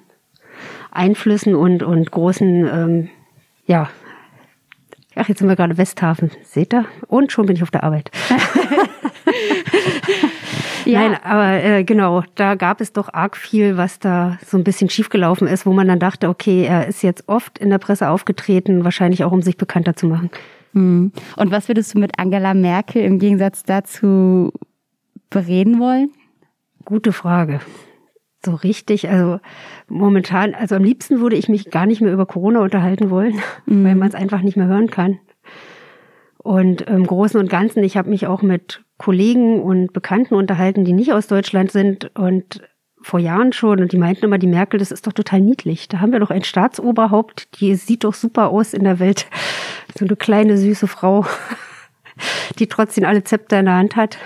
Einflüssen 0.91 1.55
und, 1.55 1.83
und 1.83 2.11
großen, 2.11 2.67
ähm, 2.67 3.11
ja, 3.67 3.91
ach, 5.17 5.29
jetzt 5.29 5.41
sind 5.41 5.49
wir 5.49 5.57
gerade 5.57 5.77
Westhafen, 5.77 6.31
seht 6.45 6.73
ihr? 6.73 6.87
Und 7.09 7.33
schon 7.33 7.47
bin 7.47 7.57
ich 7.57 7.63
auf 7.63 7.71
der 7.71 7.85
Arbeit. 7.85 8.11
ja. 10.85 11.01
Nein, 11.01 11.19
aber 11.23 11.63
äh, 11.63 11.85
genau, 11.85 12.23
da 12.37 12.55
gab 12.55 12.81
es 12.81 12.93
doch 12.93 13.13
arg 13.13 13.37
viel, 13.37 13.77
was 13.77 13.99
da 13.99 14.39
so 14.47 14.57
ein 14.57 14.65
bisschen 14.65 14.89
schiefgelaufen 14.89 15.49
ist, 15.49 15.67
wo 15.67 15.73
man 15.73 15.89
dann 15.89 15.99
dachte, 15.99 16.29
okay, 16.29 16.65
er 16.65 16.87
ist 16.87 17.03
jetzt 17.03 17.29
oft 17.29 17.59
in 17.59 17.71
der 17.71 17.79
Presse 17.79 18.09
aufgetreten, 18.09 18.85
wahrscheinlich 18.85 19.25
auch 19.25 19.33
um 19.33 19.43
sich 19.43 19.57
bekannter 19.57 19.97
zu 19.97 20.07
machen. 20.07 20.31
Hm. 20.75 21.13
Und 21.37 21.51
was 21.51 21.69
würdest 21.69 21.95
du 21.95 21.99
mit 21.99 22.19
Angela 22.19 22.53
Merkel 22.53 23.03
im 23.03 23.19
Gegensatz 23.19 23.63
dazu 23.63 24.53
bereden 25.31 25.79
wollen? 25.81 26.11
Gute 26.85 27.13
Frage. 27.13 27.61
So 28.45 28.55
richtig, 28.55 29.09
also 29.09 29.41
momentan, 29.89 30.55
also 30.55 30.75
am 30.75 30.85
liebsten 30.85 31.21
würde 31.21 31.37
ich 31.37 31.49
mich 31.49 31.71
gar 31.71 31.87
nicht 31.87 32.03
mehr 32.03 32.13
über 32.13 32.27
Corona 32.27 32.61
unterhalten 32.61 33.09
wollen, 33.09 33.41
mhm. 33.65 33.85
weil 33.85 33.95
man 33.95 34.09
es 34.09 34.15
einfach 34.15 34.43
nicht 34.43 34.57
mehr 34.57 34.67
hören 34.67 34.91
kann. 34.91 35.19
Und 36.39 36.83
im 36.83 37.07
Großen 37.07 37.41
und 37.41 37.49
Ganzen, 37.49 37.83
ich 37.83 37.97
habe 37.97 38.11
mich 38.11 38.27
auch 38.27 38.43
mit 38.43 38.85
Kollegen 38.99 39.63
und 39.63 39.95
Bekannten 39.95 40.35
unterhalten, 40.35 40.85
die 40.85 40.93
nicht 40.93 41.13
aus 41.13 41.27
Deutschland 41.27 41.73
sind 41.73 42.15
und 42.15 42.61
vor 43.05 43.21
Jahren 43.21 43.53
schon 43.53 43.81
und 43.81 43.93
die 43.93 43.99
meinten 43.99 44.25
immer, 44.25 44.39
die 44.39 44.47
Merkel, 44.47 44.79
das 44.79 44.91
ist 44.91 45.07
doch 45.07 45.13
total 45.13 45.41
niedlich. 45.41 45.89
Da 45.89 46.01
haben 46.01 46.13
wir 46.13 46.21
doch 46.21 46.31
ein 46.31 46.43
Staatsoberhaupt, 46.43 47.61
die 47.61 47.75
sieht 47.75 48.05
doch 48.05 48.15
super 48.15 48.49
aus 48.49 48.73
in 48.73 48.85
der 48.85 48.99
Welt. 48.99 49.27
So 49.97 50.07
eine 50.07 50.17
kleine, 50.17 50.57
süße 50.57 50.89
Frau, 50.89 51.27
die 52.59 52.67
trotzdem 52.67 53.05
alle 53.05 53.23
Zepter 53.23 53.61
in 53.61 53.67
der 53.67 53.75
Hand 53.75 53.97
hat. 53.97 54.19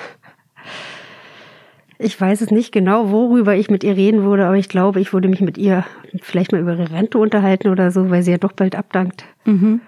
Ich 1.99 2.19
weiß 2.21 2.41
es 2.41 2.53
nicht 2.53 2.71
genau, 2.71 3.11
worüber 3.11 3.57
ich 3.57 3.69
mit 3.69 3.83
ihr 3.83 3.97
reden 3.97 4.23
würde, 4.23 4.47
aber 4.47 4.57
ich 4.57 4.69
glaube, 4.69 5.01
ich 5.01 5.13
würde 5.13 5.27
mich 5.27 5.41
mit 5.41 5.59
ihr 5.59 5.85
vielleicht 6.23 6.53
mal 6.53 6.61
über 6.61 6.75
ihre 6.75 6.93
Rente 6.93 7.19
unterhalten 7.19 7.69
oder 7.69 7.91
so, 7.91 8.11
weil 8.11 8.23
sie 8.23 8.31
ja 8.31 8.39
doch 8.39 8.53
bald 8.53 8.77
abdankt. 8.77 9.25
Mhm. 9.45 9.81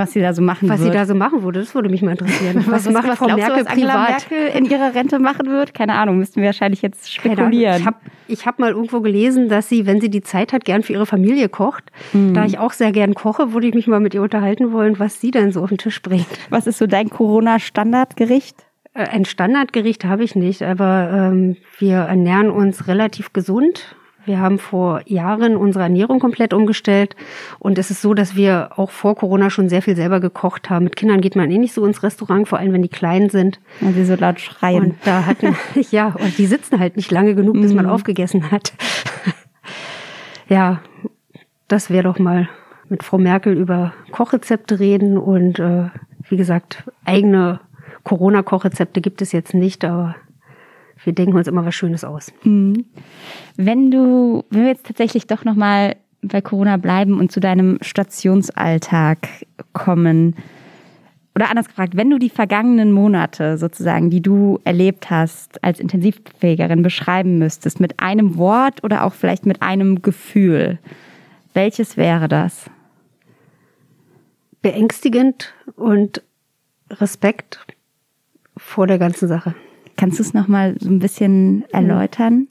Was 0.00 0.12
sie 0.12 0.20
da 0.20 0.32
so 0.32 0.42
machen 0.42 0.68
was 0.68 0.80
wird. 0.80 0.88
Was 0.88 0.92
sie 0.92 0.98
da 0.98 1.06
so 1.06 1.14
machen 1.14 1.42
würde, 1.42 1.60
das 1.60 1.74
würde 1.74 1.88
mich 1.88 2.02
mal 2.02 2.12
interessieren. 2.12 2.56
Was, 2.66 2.86
was 2.86 2.92
macht 2.92 3.08
was 3.08 3.18
Frau 3.18 3.26
Merkel 3.26 3.48
du, 3.48 3.60
was 3.60 3.66
Angela 3.66 3.92
privat? 3.92 4.30
Merkel 4.30 4.58
in 4.58 4.64
ihrer 4.64 4.94
Rente 4.94 5.18
machen 5.18 5.46
wird? 5.50 5.74
Keine 5.74 5.94
Ahnung, 5.94 6.18
müssten 6.18 6.40
wir 6.40 6.46
wahrscheinlich 6.46 6.82
jetzt 6.82 7.12
spekulieren. 7.12 7.80
Ich 7.80 7.86
habe 7.86 7.96
ich 8.28 8.46
hab 8.46 8.58
mal 8.58 8.70
irgendwo 8.70 9.00
gelesen, 9.00 9.48
dass 9.48 9.68
sie, 9.68 9.86
wenn 9.86 10.00
sie 10.00 10.08
die 10.08 10.22
Zeit 10.22 10.52
hat, 10.52 10.64
gern 10.64 10.82
für 10.82 10.92
ihre 10.92 11.06
Familie 11.06 11.48
kocht. 11.48 11.84
Mhm. 12.12 12.34
Da 12.34 12.44
ich 12.44 12.58
auch 12.58 12.72
sehr 12.72 12.92
gern 12.92 13.14
koche, 13.14 13.52
würde 13.52 13.66
ich 13.66 13.74
mich 13.74 13.86
mal 13.86 14.00
mit 14.00 14.14
ihr 14.14 14.22
unterhalten 14.22 14.72
wollen, 14.72 14.98
was 14.98 15.20
sie 15.20 15.30
dann 15.30 15.52
so 15.52 15.62
auf 15.62 15.68
den 15.68 15.78
Tisch 15.78 16.00
bringt. 16.00 16.26
Was 16.48 16.66
ist 16.66 16.78
so 16.78 16.86
dein 16.86 17.10
Corona-Standardgericht? 17.10 18.56
Äh, 18.94 19.04
ein 19.08 19.24
Standardgericht 19.24 20.04
habe 20.04 20.24
ich 20.24 20.34
nicht, 20.34 20.62
aber 20.62 21.10
ähm, 21.12 21.56
wir 21.78 21.96
ernähren 21.96 22.50
uns 22.50 22.88
relativ 22.88 23.32
gesund. 23.32 23.96
Wir 24.26 24.38
haben 24.38 24.58
vor 24.58 25.00
Jahren 25.06 25.56
unsere 25.56 25.84
Ernährung 25.84 26.20
komplett 26.20 26.52
umgestellt 26.52 27.16
und 27.58 27.78
es 27.78 27.90
ist 27.90 28.02
so, 28.02 28.14
dass 28.14 28.36
wir 28.36 28.70
auch 28.76 28.90
vor 28.90 29.16
Corona 29.16 29.50
schon 29.50 29.68
sehr 29.68 29.82
viel 29.82 29.96
selber 29.96 30.20
gekocht 30.20 30.68
haben. 30.68 30.84
Mit 30.84 30.96
Kindern 30.96 31.20
geht 31.20 31.36
man 31.36 31.50
eh 31.50 31.58
nicht 31.58 31.72
so 31.72 31.84
ins 31.86 32.02
Restaurant, 32.02 32.46
vor 32.46 32.58
allem 32.58 32.72
wenn 32.72 32.82
die 32.82 32.88
klein 32.88 33.30
sind. 33.30 33.60
Weil 33.80 33.94
sie 33.94 34.04
so 34.04 34.14
laut 34.14 34.40
schreien. 34.40 34.84
Und 34.84 34.94
da 35.04 35.26
hatten, 35.26 35.56
ja, 35.90 36.08
und 36.08 36.36
die 36.38 36.46
sitzen 36.46 36.78
halt 36.78 36.96
nicht 36.96 37.10
lange 37.10 37.34
genug, 37.34 37.60
bis 37.60 37.72
man 37.72 37.86
mhm. 37.86 37.92
aufgegessen 37.92 38.50
hat. 38.50 38.72
ja, 40.48 40.80
das 41.68 41.90
wäre 41.90 42.04
doch 42.04 42.18
mal 42.18 42.48
mit 42.88 43.02
Frau 43.04 43.18
Merkel 43.18 43.56
über 43.56 43.94
Kochrezepte 44.10 44.80
reden 44.80 45.16
und 45.16 45.58
äh, 45.58 45.88
wie 46.28 46.36
gesagt, 46.36 46.84
eigene 47.04 47.60
Corona-Kochrezepte 48.04 49.00
gibt 49.00 49.22
es 49.22 49.32
jetzt 49.32 49.54
nicht, 49.54 49.84
aber 49.84 50.16
wir 51.04 51.12
denken 51.12 51.36
uns 51.36 51.46
immer 51.46 51.64
was 51.64 51.74
Schönes 51.74 52.04
aus. 52.04 52.32
Mhm. 52.44 52.84
Wenn 53.62 53.90
du, 53.90 54.42
wenn 54.48 54.62
wir 54.62 54.68
jetzt 54.68 54.86
tatsächlich 54.86 55.26
doch 55.26 55.44
nochmal 55.44 55.96
bei 56.22 56.40
Corona 56.40 56.78
bleiben 56.78 57.18
und 57.18 57.30
zu 57.30 57.40
deinem 57.40 57.76
Stationsalltag 57.82 59.28
kommen, 59.74 60.34
oder 61.34 61.50
anders 61.50 61.68
gefragt, 61.68 61.94
wenn 61.94 62.08
du 62.08 62.18
die 62.18 62.30
vergangenen 62.30 62.90
Monate 62.90 63.58
sozusagen, 63.58 64.08
die 64.08 64.22
du 64.22 64.60
erlebt 64.64 65.10
hast 65.10 65.62
als 65.62 65.78
Intensivpflegerin 65.78 66.82
beschreiben 66.82 67.38
müsstest, 67.38 67.80
mit 67.80 68.00
einem 68.00 68.38
Wort 68.38 68.82
oder 68.82 69.04
auch 69.04 69.12
vielleicht 69.12 69.44
mit 69.44 69.60
einem 69.60 70.00
Gefühl, 70.00 70.78
welches 71.52 71.98
wäre 71.98 72.28
das? 72.28 72.70
Beängstigend 74.62 75.52
und 75.76 76.22
Respekt 76.90 77.60
vor 78.56 78.86
der 78.86 78.98
ganzen 78.98 79.28
Sache. 79.28 79.54
Kannst 79.96 80.18
du 80.18 80.22
es 80.22 80.32
nochmal 80.32 80.76
so 80.80 80.88
ein 80.88 80.98
bisschen 80.98 81.64
erläutern? 81.72 82.48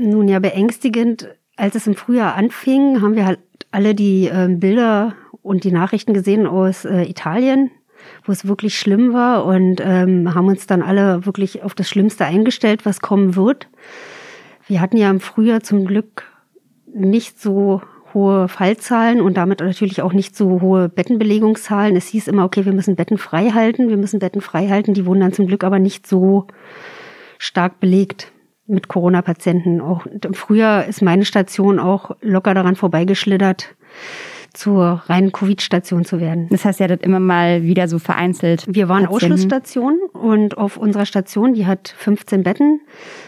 Nun 0.00 0.28
ja, 0.28 0.38
beängstigend. 0.38 1.28
Als 1.56 1.74
es 1.74 1.88
im 1.88 1.96
Frühjahr 1.96 2.36
anfing, 2.36 3.02
haben 3.02 3.16
wir 3.16 3.26
halt 3.26 3.40
alle 3.72 3.96
die 3.96 4.28
äh, 4.28 4.46
Bilder 4.48 5.14
und 5.42 5.64
die 5.64 5.72
Nachrichten 5.72 6.14
gesehen 6.14 6.46
aus 6.46 6.84
äh, 6.84 7.02
Italien, 7.02 7.72
wo 8.24 8.30
es 8.30 8.46
wirklich 8.46 8.78
schlimm 8.78 9.12
war 9.12 9.44
und 9.44 9.80
ähm, 9.82 10.32
haben 10.36 10.46
uns 10.46 10.68
dann 10.68 10.82
alle 10.82 11.26
wirklich 11.26 11.64
auf 11.64 11.74
das 11.74 11.88
Schlimmste 11.88 12.24
eingestellt, 12.24 12.86
was 12.86 13.00
kommen 13.00 13.34
wird. 13.34 13.66
Wir 14.68 14.80
hatten 14.80 14.96
ja 14.96 15.10
im 15.10 15.18
Frühjahr 15.18 15.64
zum 15.64 15.84
Glück 15.84 16.22
nicht 16.94 17.40
so 17.40 17.82
hohe 18.14 18.46
Fallzahlen 18.46 19.20
und 19.20 19.36
damit 19.36 19.58
natürlich 19.58 20.00
auch 20.00 20.12
nicht 20.12 20.36
so 20.36 20.60
hohe 20.60 20.88
Bettenbelegungszahlen. 20.88 21.96
Es 21.96 22.06
hieß 22.06 22.28
immer, 22.28 22.44
okay, 22.44 22.64
wir 22.64 22.72
müssen 22.72 22.94
Betten 22.94 23.18
frei 23.18 23.50
halten, 23.50 23.88
wir 23.88 23.96
müssen 23.96 24.20
Betten 24.20 24.42
frei 24.42 24.68
halten. 24.68 24.94
Die 24.94 25.06
wurden 25.06 25.20
dann 25.20 25.32
zum 25.32 25.48
Glück 25.48 25.64
aber 25.64 25.80
nicht 25.80 26.06
so 26.06 26.46
stark 27.38 27.80
belegt 27.80 28.32
mit 28.68 28.88
Corona-Patienten. 28.88 29.80
Auch 29.80 30.06
im 30.06 30.34
Frühjahr 30.34 30.86
ist 30.86 31.02
meine 31.02 31.24
Station 31.24 31.78
auch 31.78 32.16
locker 32.20 32.54
daran 32.54 32.76
vorbeigeschlittert 32.76 33.74
zur 34.54 35.02
reinen 35.06 35.30
Covid-Station 35.30 36.04
zu 36.04 36.20
werden. 36.20 36.48
Das 36.50 36.64
heißt, 36.64 36.80
ihr 36.80 36.84
hattet 36.84 37.02
immer 37.02 37.20
mal 37.20 37.62
wieder 37.62 37.86
so 37.86 37.98
vereinzelt. 37.98 38.64
Wir 38.66 38.88
waren 38.88 39.04
Patienten. 39.04 39.32
Ausschlussstation 39.34 39.98
und 40.12 40.56
auf 40.56 40.76
unserer 40.76 41.06
Station, 41.06 41.54
die 41.54 41.66
hat 41.66 41.94
15 41.96 42.42
Betten. 42.42 42.80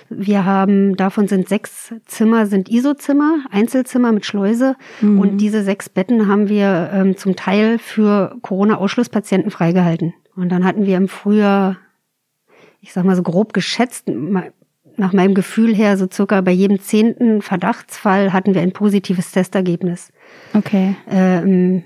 Wir 0.09 0.44
haben, 0.44 0.97
davon 0.97 1.28
sind 1.28 1.49
sechs 1.49 1.94
Zimmer, 2.06 2.47
sind 2.47 2.68
ISO-Zimmer, 2.68 3.44
Einzelzimmer 3.50 4.12
mit 4.12 4.26
Schleuse. 4.26 4.76
Mhm. 5.00 5.20
Und 5.20 5.38
diese 5.38 5.62
sechs 5.62 5.88
Betten 5.88 6.26
haben 6.26 6.49
wir 6.49 6.90
ähm, 6.92 7.16
zum 7.16 7.37
Teil 7.37 7.78
für 7.78 8.37
Corona-Ausschlusspatienten 8.42 9.50
freigehalten. 9.50 10.14
Und 10.35 10.50
dann 10.50 10.64
hatten 10.64 10.87
wir 10.87 10.97
im 10.97 11.09
Frühjahr, 11.09 11.76
ich 12.80 12.92
sag 12.92 13.04
mal 13.04 13.16
so 13.16 13.23
grob 13.23 13.52
geschätzt, 13.52 14.09
nach 15.00 15.12
meinem 15.12 15.35
Gefühl 15.35 15.75
her, 15.75 15.97
so 15.97 16.07
circa 16.11 16.40
bei 16.42 16.52
jedem 16.52 16.78
zehnten 16.78 17.42
Verdachtsfall 17.42 18.33
hatten 18.33 18.54
wir 18.54 18.62
ein 18.62 18.73
positives 18.73 19.33
Testergebnis. 19.33 20.12
Okay. 20.54 20.95
Ähm, 21.11 21.83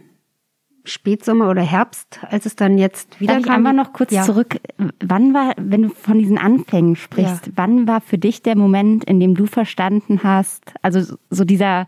Spätsommer 0.85 1.49
oder 1.49 1.63
Herbst, 1.63 2.21
als 2.29 2.45
es 2.45 2.57
dann 2.57 2.77
jetzt 2.77 3.19
wieder 3.21 3.35
Darf 3.35 3.45
kam. 3.45 3.53
Ich 3.53 3.57
einmal 3.57 3.73
noch 3.73 3.95
kurz 3.95 4.13
ja. 4.13 4.23
zurück. 4.23 4.57
Wann 5.01 5.33
war, 5.33 5.55
wenn 5.57 5.83
du 5.83 5.89
von 5.89 6.19
diesen 6.19 6.37
Anfängen 6.37 6.97
sprichst, 6.97 7.47
ja. 7.47 7.53
wann 7.57 7.89
war 7.89 8.03
für 8.03 8.19
dich 8.19 8.43
der 8.43 8.57
Moment, 8.57 9.05
in 9.05 9.19
dem 9.19 9.35
du 9.35 9.47
verstanden 9.47 10.21
hast, 10.23 10.75
also 10.83 11.17
so 11.31 11.45
dieser 11.45 11.87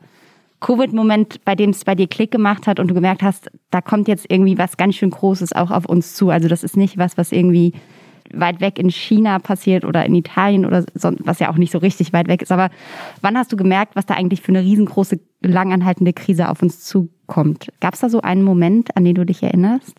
Covid-Moment, 0.60 1.44
bei 1.44 1.54
dem 1.54 1.70
es 1.70 1.84
bei 1.84 1.94
dir 1.94 2.06
Klick 2.06 2.30
gemacht 2.30 2.66
hat 2.66 2.80
und 2.80 2.88
du 2.88 2.94
gemerkt 2.94 3.22
hast, 3.22 3.50
da 3.70 3.82
kommt 3.82 4.08
jetzt 4.08 4.30
irgendwie 4.30 4.56
was 4.56 4.78
ganz 4.78 4.94
schön 4.94 5.10
Großes 5.10 5.52
auch 5.52 5.70
auf 5.70 5.84
uns 5.84 6.14
zu. 6.14 6.30
Also 6.30 6.48
das 6.48 6.64
ist 6.64 6.76
nicht 6.76 6.96
was, 6.96 7.18
was 7.18 7.32
irgendwie 7.32 7.74
weit 8.32 8.60
weg 8.60 8.78
in 8.78 8.90
China 8.90 9.38
passiert 9.38 9.84
oder 9.84 10.04
in 10.04 10.14
Italien 10.14 10.64
oder 10.64 10.84
so, 10.94 11.12
was 11.20 11.38
ja 11.38 11.50
auch 11.50 11.56
nicht 11.56 11.72
so 11.72 11.78
richtig 11.78 12.12
weit 12.12 12.28
weg 12.28 12.42
ist. 12.42 12.52
Aber 12.52 12.70
wann 13.22 13.36
hast 13.36 13.52
du 13.52 13.56
gemerkt, 13.56 13.96
was 13.96 14.06
da 14.06 14.14
eigentlich 14.14 14.42
für 14.42 14.52
eine 14.52 14.62
riesengroße, 14.62 15.20
langanhaltende 15.42 16.12
Krise 16.12 16.48
auf 16.48 16.62
uns 16.62 16.84
zukommt? 16.84 17.68
Gab 17.80 17.94
es 17.94 18.00
da 18.00 18.08
so 18.08 18.20
einen 18.20 18.42
Moment, 18.42 18.96
an 18.96 19.04
den 19.04 19.14
du 19.14 19.24
dich 19.24 19.42
erinnerst? 19.42 19.98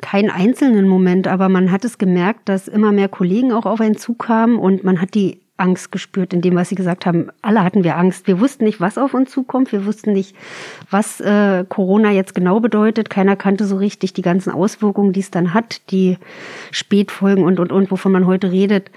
Keinen 0.00 0.30
einzelnen 0.30 0.88
Moment, 0.88 1.28
aber 1.28 1.48
man 1.48 1.70
hat 1.70 1.84
es 1.84 1.98
gemerkt, 1.98 2.48
dass 2.48 2.68
immer 2.68 2.92
mehr 2.92 3.08
Kollegen 3.08 3.52
auch 3.52 3.66
auf 3.66 3.80
einen 3.80 3.96
zukamen 3.96 4.58
und 4.58 4.84
man 4.84 5.00
hat 5.00 5.14
die 5.14 5.40
Angst 5.58 5.92
gespürt 5.92 6.32
in 6.32 6.40
dem, 6.40 6.54
was 6.54 6.68
Sie 6.68 6.74
gesagt 6.74 7.04
haben. 7.04 7.28
Alle 7.42 7.62
hatten 7.62 7.84
wir 7.84 7.96
Angst. 7.96 8.26
Wir 8.26 8.40
wussten 8.40 8.64
nicht, 8.64 8.80
was 8.80 8.96
auf 8.96 9.12
uns 9.12 9.30
zukommt. 9.30 9.72
Wir 9.72 9.84
wussten 9.84 10.12
nicht, 10.12 10.34
was 10.90 11.20
äh, 11.20 11.64
Corona 11.68 12.12
jetzt 12.12 12.34
genau 12.34 12.60
bedeutet. 12.60 13.10
Keiner 13.10 13.36
kannte 13.36 13.66
so 13.66 13.76
richtig 13.76 14.12
die 14.12 14.22
ganzen 14.22 14.50
Auswirkungen, 14.50 15.12
die 15.12 15.20
es 15.20 15.30
dann 15.30 15.52
hat, 15.54 15.90
die 15.90 16.16
Spätfolgen 16.70 17.44
und, 17.44 17.60
und, 17.60 17.72
und, 17.72 17.90
wovon 17.90 18.12
man 18.12 18.26
heute 18.26 18.50
redet. 18.50 18.90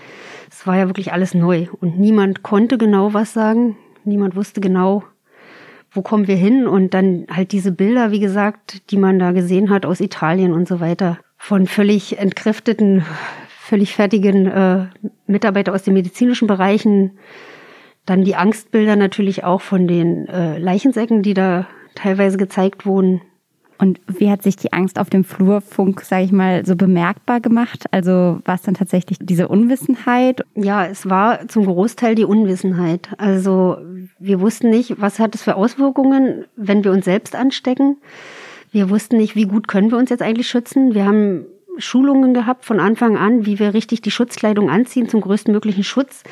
Es 0.50 0.68
war 0.68 0.78
ja 0.78 0.88
wirklich 0.88 1.12
alles 1.12 1.34
neu 1.34 1.68
und 1.80 2.00
niemand 2.00 2.44
konnte 2.44 2.78
genau 2.78 3.14
was 3.14 3.34
sagen. 3.34 3.78
Niemand 4.04 4.36
wusste 4.36 4.62
genau, 4.62 5.04
wo 5.92 6.02
kommen 6.02 6.28
wir 6.28 6.36
hin 6.36 6.68
und 6.68 6.94
dann 6.94 7.26
halt 7.30 7.52
diese 7.52 7.72
Bilder, 7.72 8.12
wie 8.12 8.20
gesagt, 8.20 8.92
die 8.92 8.98
man 8.98 9.20
da 9.20 9.32
gesehen 9.32 9.70
hat 9.70 9.86
aus 9.86 10.00
Italien 10.00 10.54
und 10.54 10.68
so 10.68 10.80
weiter, 10.80 11.18
von 11.38 11.68
völlig 11.68 12.18
entkräfteten 12.20 13.04
völlig 13.72 13.96
fertigen 13.96 14.48
äh, 14.48 14.88
Mitarbeiter 15.28 15.74
aus 15.74 15.84
den 15.84 15.94
medizinischen 15.94 16.46
Bereichen. 16.46 17.12
Dann 18.06 18.26
die 18.26 18.36
Angstbilder 18.36 18.98
natürlich 18.98 19.46
auch 19.46 19.62
von 19.62 19.88
den 19.88 20.28
äh, 20.28 20.58
Leichensäcken, 20.58 21.24
die 21.24 21.34
da 21.34 21.68
teilweise 21.96 22.36
gezeigt 22.38 22.86
wurden. 22.86 23.22
Und 23.78 24.02
wie 24.08 24.30
hat 24.30 24.44
sich 24.44 24.58
die 24.58 24.74
Angst 24.74 25.00
auf 25.00 25.10
dem 25.10 25.24
Flurfunk, 25.24 26.02
sage 26.02 26.26
ich 26.26 26.34
mal, 26.34 26.66
so 26.66 26.76
bemerkbar 26.76 27.40
gemacht? 27.40 27.86
Also 27.92 28.42
war 28.44 28.56
es 28.56 28.62
dann 28.62 28.74
tatsächlich 28.74 29.20
diese 29.22 29.48
Unwissenheit? 29.48 30.44
Ja, 30.54 30.86
es 30.86 31.10
war 31.10 31.48
zum 31.48 31.66
Großteil 31.66 32.16
die 32.16 32.26
Unwissenheit. 32.26 33.08
Also 33.18 33.78
wir 34.20 34.42
wussten 34.42 34.70
nicht, 34.70 35.00
was 35.00 35.18
hat 35.18 35.34
es 35.34 35.44
für 35.44 35.56
Auswirkungen, 35.56 36.44
wenn 36.58 36.84
wir 36.84 36.92
uns 36.92 37.06
selbst 37.06 37.38
anstecken. 37.38 37.96
Wir 38.74 38.90
wussten 38.90 39.16
nicht, 39.16 39.38
wie 39.38 39.46
gut 39.46 39.70
können 39.70 39.92
wir 39.92 39.98
uns 39.98 40.10
jetzt 40.10 40.22
eigentlich 40.22 40.50
schützen. 40.50 40.94
Wir 40.94 41.06
haben 41.06 41.46
Schulungen 41.78 42.34
gehabt 42.34 42.66
von 42.66 42.80
Anfang 42.80 43.18
an, 43.18 43.46
wie 43.46 43.60
wir 43.60 43.74
richtig 43.74 44.02
die 44.02 44.12
Schutzkleidung 44.12 44.70
anziehen 44.70 45.10
zum 45.10 45.22
größtmöglichen 45.22 45.84
Schutz. 45.84 46.24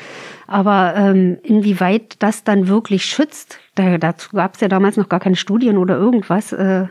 Aber 0.46 0.94
ähm, 0.96 1.38
inwieweit 1.42 2.16
das 2.22 2.44
dann 2.44 2.68
wirklich 2.68 3.04
schützt, 3.04 3.58
da, 3.74 3.98
dazu 3.98 4.30
gab 4.36 4.54
es 4.54 4.60
ja 4.60 4.68
damals 4.68 4.96
noch 4.96 5.08
gar 5.08 5.20
keine 5.20 5.36
Studien 5.36 5.76
oder 5.76 5.96
irgendwas. 5.96 6.52
Äh, 6.52 6.86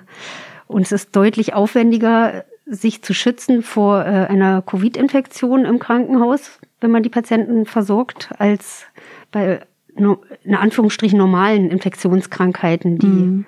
und 0.68 0.84
es 0.84 0.91
ist 0.91 1.15
deutlich 1.15 1.53
aufwendiger, 1.53 2.44
sich 2.65 3.01
zu 3.01 3.13
schützen 3.13 3.63
vor 3.63 4.06
äh, 4.06 4.27
einer 4.27 4.62
Covid-Infektion 4.62 5.65
im 5.65 5.79
Krankenhaus, 5.79 6.60
wenn 6.82 6.91
man 6.91 7.03
die 7.03 7.10
Patienten 7.10 7.65
versorgt, 7.65 8.29
als 8.38 8.86
bei 9.32 9.62
in 9.96 10.56
Anführungsstrichen 10.56 11.18
normalen 11.18 11.70
Infektionskrankheiten, 11.70 13.00
die 13.00 13.08
mhm. 13.08 13.46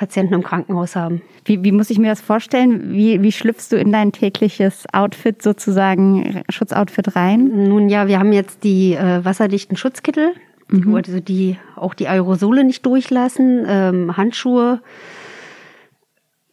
Patienten 0.00 0.32
im 0.32 0.42
Krankenhaus 0.42 0.96
haben. 0.96 1.20
Wie, 1.44 1.62
wie 1.62 1.72
muss 1.72 1.90
ich 1.90 1.98
mir 1.98 2.08
das 2.08 2.22
vorstellen? 2.22 2.90
Wie, 2.90 3.20
wie 3.20 3.32
schlüpfst 3.32 3.68
du 3.70 3.76
in 3.76 3.92
dein 3.92 4.12
tägliches 4.12 4.86
Outfit 4.94 5.42
sozusagen, 5.42 6.42
Schutzoutfit 6.48 7.16
rein? 7.16 7.68
Nun 7.68 7.90
ja, 7.90 8.08
wir 8.08 8.18
haben 8.18 8.32
jetzt 8.32 8.64
die 8.64 8.94
äh, 8.94 9.22
wasserdichten 9.22 9.76
Schutzkittel, 9.76 10.32
mhm. 10.68 10.94
also 10.94 11.20
die 11.20 11.58
auch 11.76 11.92
die 11.92 12.08
Aerosole 12.08 12.64
nicht 12.64 12.86
durchlassen, 12.86 13.66
ähm, 13.68 14.16
Handschuhe, 14.16 14.80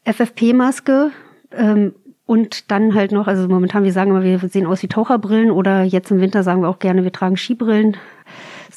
FFP-Maske 0.04 1.12
ähm, 1.54 1.96
und 2.26 2.70
dann 2.70 2.96
halt 2.96 3.14
noch, 3.14 3.28
also 3.28 3.48
momentan, 3.48 3.86
wir 3.86 3.94
sagen 3.94 4.12
immer, 4.12 4.24
wir 4.24 4.40
sehen 4.40 4.68
aus 4.68 4.84
wie 4.84 4.90
Taucherbrillen 4.90 5.52
oder 5.52 5.84
jetzt 5.84 6.12
im 6.12 6.20
Winter 6.20 6.44
sagen 6.44 6.64
wir 6.64 6.68
auch 6.68 6.80
gerne, 6.80 7.06
wir 7.06 7.14
tragen 7.14 7.38
Skibrillen. 7.38 7.96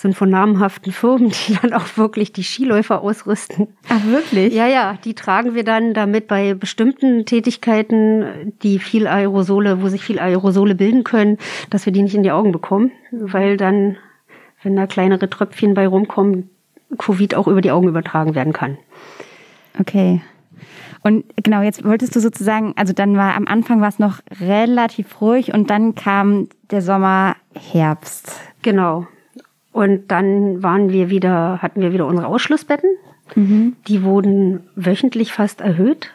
Sind 0.01 0.15
von 0.15 0.31
namhaften 0.31 0.93
Firmen, 0.93 1.29
die 1.29 1.59
dann 1.61 1.75
auch 1.75 1.99
wirklich 1.99 2.33
die 2.33 2.43
Skiläufer 2.43 3.03
ausrüsten. 3.03 3.69
Ach, 3.91 4.03
wirklich? 4.07 4.55
Ja, 4.55 4.67
ja, 4.67 4.97
die 5.05 5.13
tragen 5.13 5.55
wir 5.55 5.63
dann 5.63 5.93
damit 5.93 6.27
bei 6.27 6.55
bestimmten 6.55 7.27
Tätigkeiten, 7.27 8.55
die 8.63 8.79
viel 8.79 9.07
Aerosole, 9.07 9.83
wo 9.83 9.89
sich 9.89 10.03
viel 10.03 10.19
Aerosole 10.19 10.75
bilden 10.75 11.05
können, 11.05 11.37
dass 11.69 11.85
wir 11.85 11.93
die 11.93 12.01
nicht 12.01 12.15
in 12.15 12.23
die 12.23 12.31
Augen 12.31 12.51
bekommen, 12.51 12.93
weil 13.11 13.59
dann, 13.59 13.99
wenn 14.63 14.75
da 14.75 14.87
kleinere 14.87 15.29
Tröpfchen 15.29 15.75
bei 15.75 15.87
rumkommen, 15.87 16.49
Covid 16.97 17.35
auch 17.35 17.47
über 17.47 17.61
die 17.61 17.71
Augen 17.71 17.89
übertragen 17.89 18.35
werden 18.35 18.55
kann. 18.55 18.79
Okay. 19.79 20.23
Und 21.03 21.27
genau, 21.37 21.61
jetzt 21.61 21.85
wolltest 21.85 22.17
du 22.17 22.21
sozusagen, 22.21 22.73
also 22.75 22.95
dann 22.95 23.19
war 23.19 23.37
am 23.37 23.47
Anfang 23.47 23.83
war 23.83 23.89
es 23.89 23.99
noch 23.99 24.21
relativ 24.41 25.21
ruhig 25.21 25.53
und 25.53 25.69
dann 25.69 25.95
kam 25.95 26.49
der 26.71 26.81
Sommer, 26.81 27.37
Herbst. 27.55 28.41
Genau. 28.63 29.07
Und 29.73 30.11
dann 30.11 30.63
waren 30.63 30.91
wir 30.91 31.11
wieder, 31.11 31.63
hatten 31.63 31.81
wir 31.81 31.93
wieder 31.93 32.07
unsere 32.07 32.27
Ausschlussbetten. 32.27 32.91
Mhm. 33.35 33.77
Die 33.87 34.03
wurden 34.03 34.61
wöchentlich 34.75 35.33
fast 35.33 35.61
erhöht. 35.61 36.11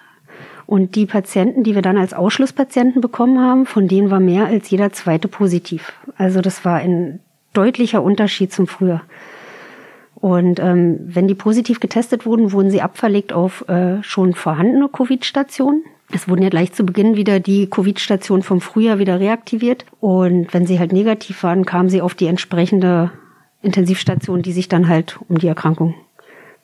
Und 0.66 0.96
die 0.96 1.06
Patienten, 1.06 1.64
die 1.64 1.76
wir 1.76 1.82
dann 1.82 1.98
als 1.98 2.14
Ausschlusspatienten 2.14 3.00
bekommen 3.00 3.40
haben, 3.40 3.66
von 3.66 3.88
denen 3.88 4.10
war 4.10 4.20
mehr 4.20 4.48
als 4.48 4.70
jeder 4.70 4.92
zweite 4.92 5.28
positiv. 5.28 5.94
Also 6.18 6.42
das 6.42 6.66
war 6.66 6.78
ein 6.78 7.20
deutlicher 7.54 8.02
Unterschied 8.02 8.52
zum 8.52 8.68
Frühjahr. 8.68 9.04
Und 10.16 10.60
ähm, 10.60 10.98
wenn 11.06 11.28
die 11.28 11.36
positiv 11.36 11.80
getestet 11.80 12.26
wurden, 12.26 12.52
wurden 12.52 12.72
sie 12.72 12.82
abverlegt 12.82 13.32
auf 13.32 13.68
äh, 13.70 14.02
schon 14.02 14.34
vorhandene 14.34 14.90
Covid-Stationen. 14.90 15.84
Es 16.12 16.28
wurden 16.28 16.42
ja 16.42 16.50
gleich 16.50 16.74
zu 16.74 16.84
Beginn 16.86 17.16
wieder 17.16 17.40
die 17.40 17.70
Covid-Stationen 17.70 18.42
vom 18.42 18.60
Frühjahr 18.60 18.98
wieder 18.98 19.20
reaktiviert. 19.20 19.86
Und 20.00 20.52
wenn 20.54 20.66
sie 20.66 20.80
halt 20.80 20.94
negativ 20.94 21.44
waren, 21.44 21.66
kamen 21.66 21.90
sie 21.90 22.02
auf 22.02 22.16
die 22.16 22.28
entsprechende 22.28 23.12
Intensivstation, 23.66 24.42
die 24.42 24.52
sich 24.52 24.70
dann 24.70 24.88
halt 24.88 25.20
um 25.28 25.38
die 25.38 25.48
Erkrankung 25.48 25.96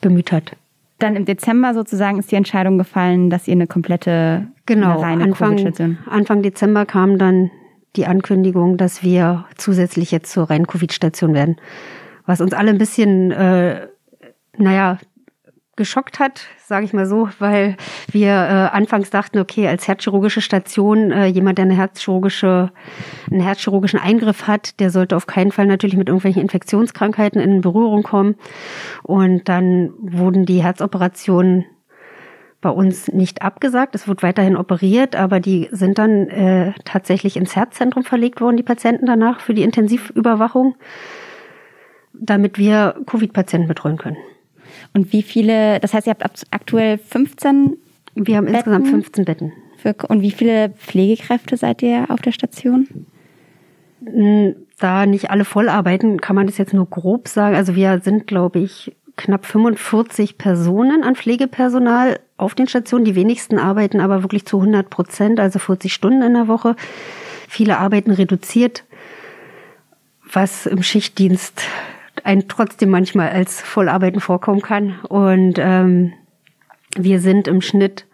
bemüht 0.02 0.32
hat. 0.32 0.56
Dann 1.00 1.16
im 1.16 1.26
Dezember 1.26 1.74
sozusagen 1.74 2.20
ist 2.20 2.32
die 2.32 2.36
Entscheidung 2.36 2.78
gefallen, 2.78 3.30
dass 3.30 3.48
ihr 3.48 3.54
eine 3.54 3.68
komplette 3.68 4.48
genau, 4.66 4.92
eine 4.92 5.02
reine 5.02 5.24
Anfang, 5.24 5.98
Anfang 6.08 6.42
Dezember 6.44 6.86
kam 6.86 7.18
dann 7.18 7.50
die 7.96 8.06
Ankündigung, 8.06 8.78
dass 8.78 9.04
wir 9.04 9.46
zusätzlich 9.58 10.12
jetzt 10.12 10.32
zur 10.32 10.50
reinen 10.50 10.68
Covid-Station 10.68 11.34
werden 11.34 11.58
was 12.26 12.42
uns 12.42 12.54
alle 12.54 12.70
ein 12.70 12.78
bisschen, 12.78 13.32
äh, 13.32 13.88
naja, 14.58 14.98
geschockt 15.76 16.20
hat, 16.20 16.42
sage 16.66 16.86
ich 16.86 16.94
mal 16.94 17.06
so, 17.06 17.30
weil 17.40 17.78
wir 18.12 18.30
äh, 18.30 18.76
anfangs 18.76 19.10
dachten, 19.10 19.40
okay, 19.40 19.68
als 19.68 19.88
herzchirurgische 19.88 20.42
Station, 20.42 21.12
äh, 21.12 21.26
jemand, 21.26 21.58
der 21.58 21.66
eine 21.66 21.76
herzchirurgische, 21.76 22.72
einen 23.30 23.42
herzchirurgischen 23.42 24.00
Eingriff 24.00 24.48
hat, 24.48 24.80
der 24.80 24.90
sollte 24.90 25.16
auf 25.16 25.28
keinen 25.28 25.52
Fall 25.52 25.66
natürlich 25.66 25.96
mit 25.96 26.10
irgendwelchen 26.10 26.42
Infektionskrankheiten 26.42 27.42
in 27.42 27.62
Berührung 27.62 28.04
kommen. 28.04 28.36
Und 29.04 29.48
dann 29.48 29.94
wurden 30.00 30.46
die 30.46 30.62
Herzoperationen 30.62 31.66
bei 32.60 32.70
uns 32.70 33.08
nicht 33.08 33.42
abgesagt. 33.42 33.96
Es 33.96 34.08
wird 34.08 34.22
weiterhin 34.22 34.56
operiert, 34.56 35.16
aber 35.16 35.40
die 35.40 35.68
sind 35.72 35.98
dann 35.98 36.28
äh, 36.28 36.74
tatsächlich 36.86 37.38
ins 37.38 37.56
Herzzentrum 37.56 38.04
verlegt 38.04 38.40
worden, 38.40 38.58
die 38.58 38.64
Patienten 38.64 39.08
danach 39.08 39.40
für 39.40 39.54
die 39.54 39.64
Intensivüberwachung 39.64 40.76
damit 42.14 42.58
wir 42.58 42.96
Covid-Patienten 43.06 43.68
betreuen 43.68 43.98
können. 43.98 44.18
Und 44.94 45.14
wie 45.14 45.22
viele, 45.22 45.80
das 45.80 45.94
heißt, 45.94 46.08
ihr 46.08 46.12
habt 46.12 46.46
aktuell 46.52 46.98
15? 46.98 47.78
Wir 48.16 48.38
haben 48.38 48.46
Betten 48.46 48.56
insgesamt 48.56 48.88
15 48.88 49.26
Betten. 49.26 49.54
Für, 49.78 49.96
und 50.10 50.22
wie 50.22 50.32
viele 50.32 50.70
Pflegekräfte 50.70 51.58
seid 51.58 51.82
ihr 51.82 52.06
auf 52.10 52.22
der 52.22 52.32
Station? 52.32 52.88
Hm, 54.06 54.56
da 54.80 55.06
nicht 55.06 55.30
alle 55.30 55.46
voll 55.46 55.70
arbeiten, 55.70 56.20
kann 56.20 56.36
man 56.36 56.48
das 56.48 56.58
jetzt 56.58 56.74
nur 56.74 56.90
grob 56.90 57.28
sagen. 57.28 57.56
Also 57.56 57.76
wir 57.76 58.02
sind, 58.04 58.28
glaube 58.28 58.60
ich, 58.60 58.96
knapp 59.16 59.46
45 59.46 60.38
Personen 60.38 61.04
an 61.04 61.16
Pflegepersonal 61.16 62.20
auf 62.38 62.56
den 62.56 62.68
Stationen. 62.68 63.06
Die 63.06 63.16
wenigsten 63.16 63.60
arbeiten 63.60 64.00
aber 64.00 64.24
wirklich 64.24 64.46
zu 64.46 64.58
100 64.58 64.90
Prozent, 64.90 65.40
also 65.40 65.60
40 65.60 65.94
Stunden 65.94 66.22
in 66.22 66.34
der 66.34 66.48
Woche. 66.48 66.76
Viele 67.48 67.78
arbeiten 67.78 68.12
reduziert, 68.12 68.84
was 70.32 70.66
im 70.66 70.82
Schichtdienst 70.82 71.62
ein 72.24 72.48
trotzdem 72.48 72.90
manchmal 72.90 73.30
als 73.30 73.62
Vollarbeiten 73.62 74.22
vorkommen 74.22 74.62
kann. 74.62 75.00
Und 75.08 75.56
ähm, 75.58 76.14
wir 76.98 77.20
sind 77.20 77.48
im 77.48 77.62
Schnitt 77.62 78.06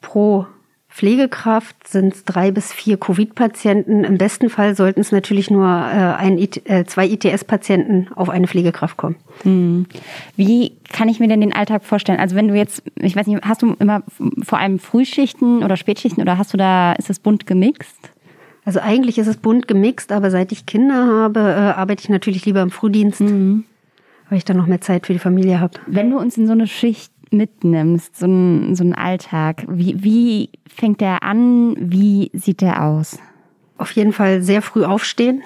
pro 0.00 0.46
Pflegekraft 0.94 1.88
sind 1.88 2.14
es 2.14 2.24
drei 2.24 2.52
bis 2.52 2.72
vier 2.72 2.96
Covid-Patienten. 2.96 4.04
Im 4.04 4.16
besten 4.16 4.48
Fall 4.48 4.76
sollten 4.76 5.00
es 5.00 5.10
natürlich 5.10 5.50
nur 5.50 5.66
äh, 5.66 6.14
ein, 6.14 6.38
äh, 6.38 6.84
zwei 6.84 7.08
ITS-Patienten 7.08 8.12
auf 8.14 8.30
eine 8.30 8.46
Pflegekraft 8.46 8.96
kommen. 8.96 9.16
Hm. 9.42 9.86
Wie 10.36 10.70
kann 10.92 11.08
ich 11.08 11.18
mir 11.18 11.26
denn 11.26 11.40
den 11.40 11.52
Alltag 11.52 11.82
vorstellen? 11.82 12.20
Also 12.20 12.36
wenn 12.36 12.46
du 12.46 12.54
jetzt, 12.54 12.84
ich 12.94 13.16
weiß 13.16 13.26
nicht, 13.26 13.44
hast 13.44 13.62
du 13.62 13.74
immer 13.80 14.04
vor 14.44 14.60
allem 14.60 14.78
Frühschichten 14.78 15.64
oder 15.64 15.76
Spätschichten 15.76 16.22
oder 16.22 16.38
hast 16.38 16.52
du 16.52 16.58
da, 16.58 16.92
ist 16.92 17.10
das 17.10 17.18
bunt 17.18 17.44
gemixt? 17.44 18.13
Also 18.64 18.80
eigentlich 18.80 19.18
ist 19.18 19.26
es 19.26 19.36
bunt 19.36 19.68
gemixt, 19.68 20.10
aber 20.10 20.30
seit 20.30 20.52
ich 20.52 20.66
Kinder 20.66 21.06
habe, 21.06 21.40
äh, 21.40 21.78
arbeite 21.78 22.02
ich 22.02 22.08
natürlich 22.08 22.46
lieber 22.46 22.62
im 22.62 22.70
Frühdienst, 22.70 23.20
mhm. 23.20 23.64
weil 24.28 24.38
ich 24.38 24.44
dann 24.44 24.56
noch 24.56 24.66
mehr 24.66 24.80
Zeit 24.80 25.06
für 25.06 25.12
die 25.12 25.18
Familie 25.18 25.60
habe. 25.60 25.78
Wenn 25.86 26.10
du 26.10 26.18
uns 26.18 26.38
in 26.38 26.46
so 26.46 26.52
eine 26.52 26.66
Schicht 26.66 27.12
mitnimmst, 27.30 28.16
so 28.16 28.26
einen, 28.26 28.74
so 28.74 28.84
einen 28.84 28.94
Alltag, 28.94 29.64
wie, 29.68 30.02
wie 30.02 30.50
fängt 30.66 31.00
der 31.00 31.22
an? 31.22 31.76
Wie 31.78 32.30
sieht 32.32 32.60
der 32.60 32.82
aus? 32.82 33.18
Auf 33.76 33.90
jeden 33.92 34.12
Fall 34.12 34.42
sehr 34.42 34.62
früh 34.62 34.84
aufstehen, 34.84 35.42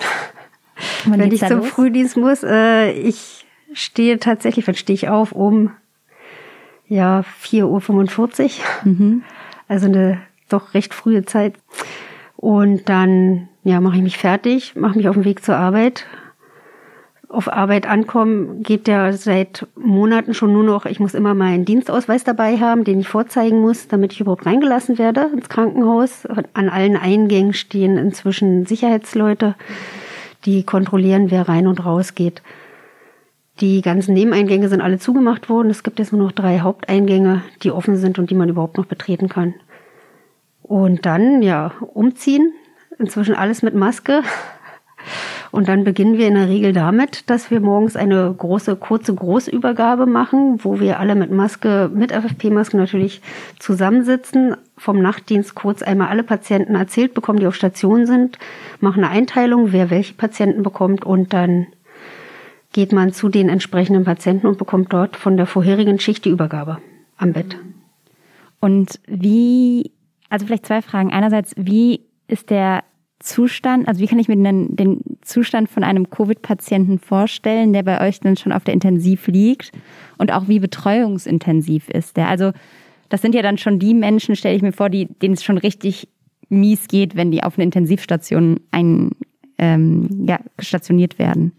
Wann 1.05 1.19
wenn 1.19 1.33
ich 1.33 1.41
zum 1.41 1.59
los? 1.59 1.69
Frühdienst 1.69 2.17
muss. 2.17 2.43
Äh, 2.45 2.93
ich 2.93 3.47
stehe 3.73 4.19
tatsächlich, 4.19 4.67
wann 4.67 4.75
stehe 4.75 4.95
ich 4.95 5.09
auf? 5.09 5.33
Um 5.33 5.73
ja 6.87 7.25
4.45 7.43 8.45
Uhr. 8.45 8.51
Mhm. 8.85 9.23
Also 9.67 9.87
eine 9.87 10.21
doch 10.49 10.75
recht 10.75 10.95
frühe 10.95 11.25
Zeit. 11.25 11.55
Und 12.41 12.89
dann 12.89 13.49
ja, 13.65 13.81
mache 13.81 13.97
ich 13.97 14.03
mich 14.03 14.17
fertig, 14.17 14.77
mache 14.77 14.97
mich 14.97 15.09
auf 15.09 15.17
den 15.17 15.25
Weg 15.25 15.45
zur 15.45 15.57
Arbeit. 15.57 16.07
Auf 17.29 17.53
Arbeit 17.53 17.89
ankommen 17.89 18.63
geht 18.63 18.87
ja 18.87 19.13
seit 19.13 19.67
Monaten 19.75 20.35
schon 20.35 20.53
nur 20.53 20.63
noch, 20.63 20.87
ich 20.87 21.01
muss 21.01 21.15
immer 21.15 21.35
meinen 21.35 21.65
Dienstausweis 21.65 22.23
dabei 22.23 22.59
haben, 22.59 22.85
den 22.85 23.01
ich 23.01 23.09
vorzeigen 23.09 23.61
muss, 23.61 23.89
damit 23.89 24.13
ich 24.13 24.21
überhaupt 24.21 24.47
reingelassen 24.47 24.99
werde 24.99 25.29
ins 25.35 25.49
Krankenhaus. 25.49 26.27
An 26.55 26.69
allen 26.69 26.97
Eingängen 26.97 27.55
stehen 27.55 27.99
inzwischen 27.99 28.67
Sicherheitsleute, 28.67 29.57
die 30.45 30.63
kontrollieren, 30.63 31.33
wer 31.33 31.49
rein 31.49 31.67
und 31.67 31.85
raus 31.85 32.15
geht. 32.15 32.41
Die 33.61 33.83
ganzen 33.83 34.15
Nebeneingänge 34.15 34.69
sind 34.69 34.81
alle 34.81 35.01
zugemacht 35.01 35.51
worden. 35.51 35.71
Es 35.71 35.83
gibt 35.83 35.99
jetzt 35.99 36.13
nur 36.13 36.23
noch 36.23 36.33
drei 36.33 36.61
Haupteingänge, 36.61 37.43
die 37.65 37.73
offen 37.73 37.97
sind 37.97 38.21
und 38.21 38.31
die 38.31 38.37
man 38.37 38.49
überhaupt 38.49 38.79
noch 38.79 38.87
betreten 38.87 39.29
kann. 39.29 39.55
Und 40.69 41.07
dann, 41.07 41.41
ja, 41.41 41.73
umziehen. 41.81 42.53
Inzwischen 42.99 43.35
alles 43.35 43.63
mit 43.63 43.75
Maske. 43.75 44.23
Und 45.51 45.69
dann 45.69 45.83
beginnen 45.83 46.19
wir 46.19 46.29
in 46.29 46.35
der 46.35 46.49
Regel 46.49 46.75
damit, 46.75 47.31
dass 47.31 47.51
wir 47.51 47.61
morgens 47.61 47.97
eine 47.97 48.35
große, 48.37 48.77
kurze 48.77 49.15
Großübergabe 49.15 50.05
machen, 50.05 50.63
wo 50.63 50.79
wir 50.79 50.99
alle 50.99 51.15
mit 51.15 51.31
Maske, 51.31 51.91
mit 51.93 52.13
FFP-Maske 52.13 52.77
natürlich 52.77 53.23
zusammensitzen, 53.59 54.57
vom 54.77 55.01
Nachtdienst 55.01 55.55
kurz 55.55 55.83
einmal 55.83 56.09
alle 56.09 56.23
Patienten 56.23 56.75
erzählt 56.75 57.15
bekommen, 57.15 57.41
die 57.41 57.47
auf 57.47 57.55
Station 57.55 58.05
sind, 58.05 58.39
machen 58.81 59.03
eine 59.05 59.13
Einteilung, 59.13 59.73
wer 59.73 59.89
welche 59.89 60.13
Patienten 60.13 60.63
bekommt 60.63 61.07
und 61.07 61.33
dann 61.33 61.69
geht 62.75 62.93
man 62.93 63.15
zu 63.15 63.31
den 63.31 63.49
entsprechenden 63.49 64.05
Patienten 64.05 64.47
und 64.47 64.59
bekommt 64.59 64.93
dort 64.93 65.17
von 65.17 65.39
der 65.39 65.47
vorherigen 65.47 65.99
Schicht 65.99 66.27
die 66.27 66.31
Übergabe 66.31 66.79
am 67.17 67.33
Bett. 67.33 67.57
Und 68.61 69.01
wie 69.07 69.93
also 70.29 70.47
vielleicht 70.47 70.67
zwei 70.67 70.83
Fragen. 70.83 71.13
Einerseits, 71.13 71.55
wie 71.57 72.01
ist 72.27 72.51
der 72.51 72.85
Zustand, 73.21 73.89
also 73.89 74.01
wie 74.01 74.07
kann 74.07 74.19
ich 74.19 74.29
mir 74.29 74.37
denn 74.37 74.77
den 74.77 75.01
Zustand 75.23 75.69
von 75.69 75.83
einem 75.83 76.11
Covid-Patienten 76.11 76.99
vorstellen, 76.99 77.73
der 77.73 77.83
bei 77.83 78.07
euch 78.07 78.21
dann 78.21 78.37
schon 78.37 78.53
auf 78.53 78.65
der 78.65 78.75
Intensiv 78.75 79.27
liegt? 79.27 79.73
Und 80.19 80.33
auch 80.33 80.49
wie 80.49 80.61
betreuungsintensiv 80.61 81.89
ist 81.89 82.17
der? 82.17 82.29
Also 82.29 82.53
das 83.09 83.23
sind 83.23 83.35
ja 83.35 83.43
dann 83.43 83.59
schon 83.59 83.79
die 83.79 83.95
Menschen, 83.95 84.37
stelle 84.37 84.55
ich 84.55 84.63
mir 84.63 84.73
vor, 84.73 84.91
die, 84.91 85.07
denen 85.07 85.35
es 85.35 85.43
schon 85.43 85.59
richtig 85.59 86.09
mies 86.49 86.89
geht, 86.89 87.17
wenn 87.17 87.31
die 87.31 87.43
auf 87.43 87.57
eine 87.57 87.65
Intensivstation 87.65 88.61
ein, 88.71 89.11
ähm, 89.59 90.27
ja, 90.27 90.39
stationiert 90.59 91.19
werden. 91.19 91.53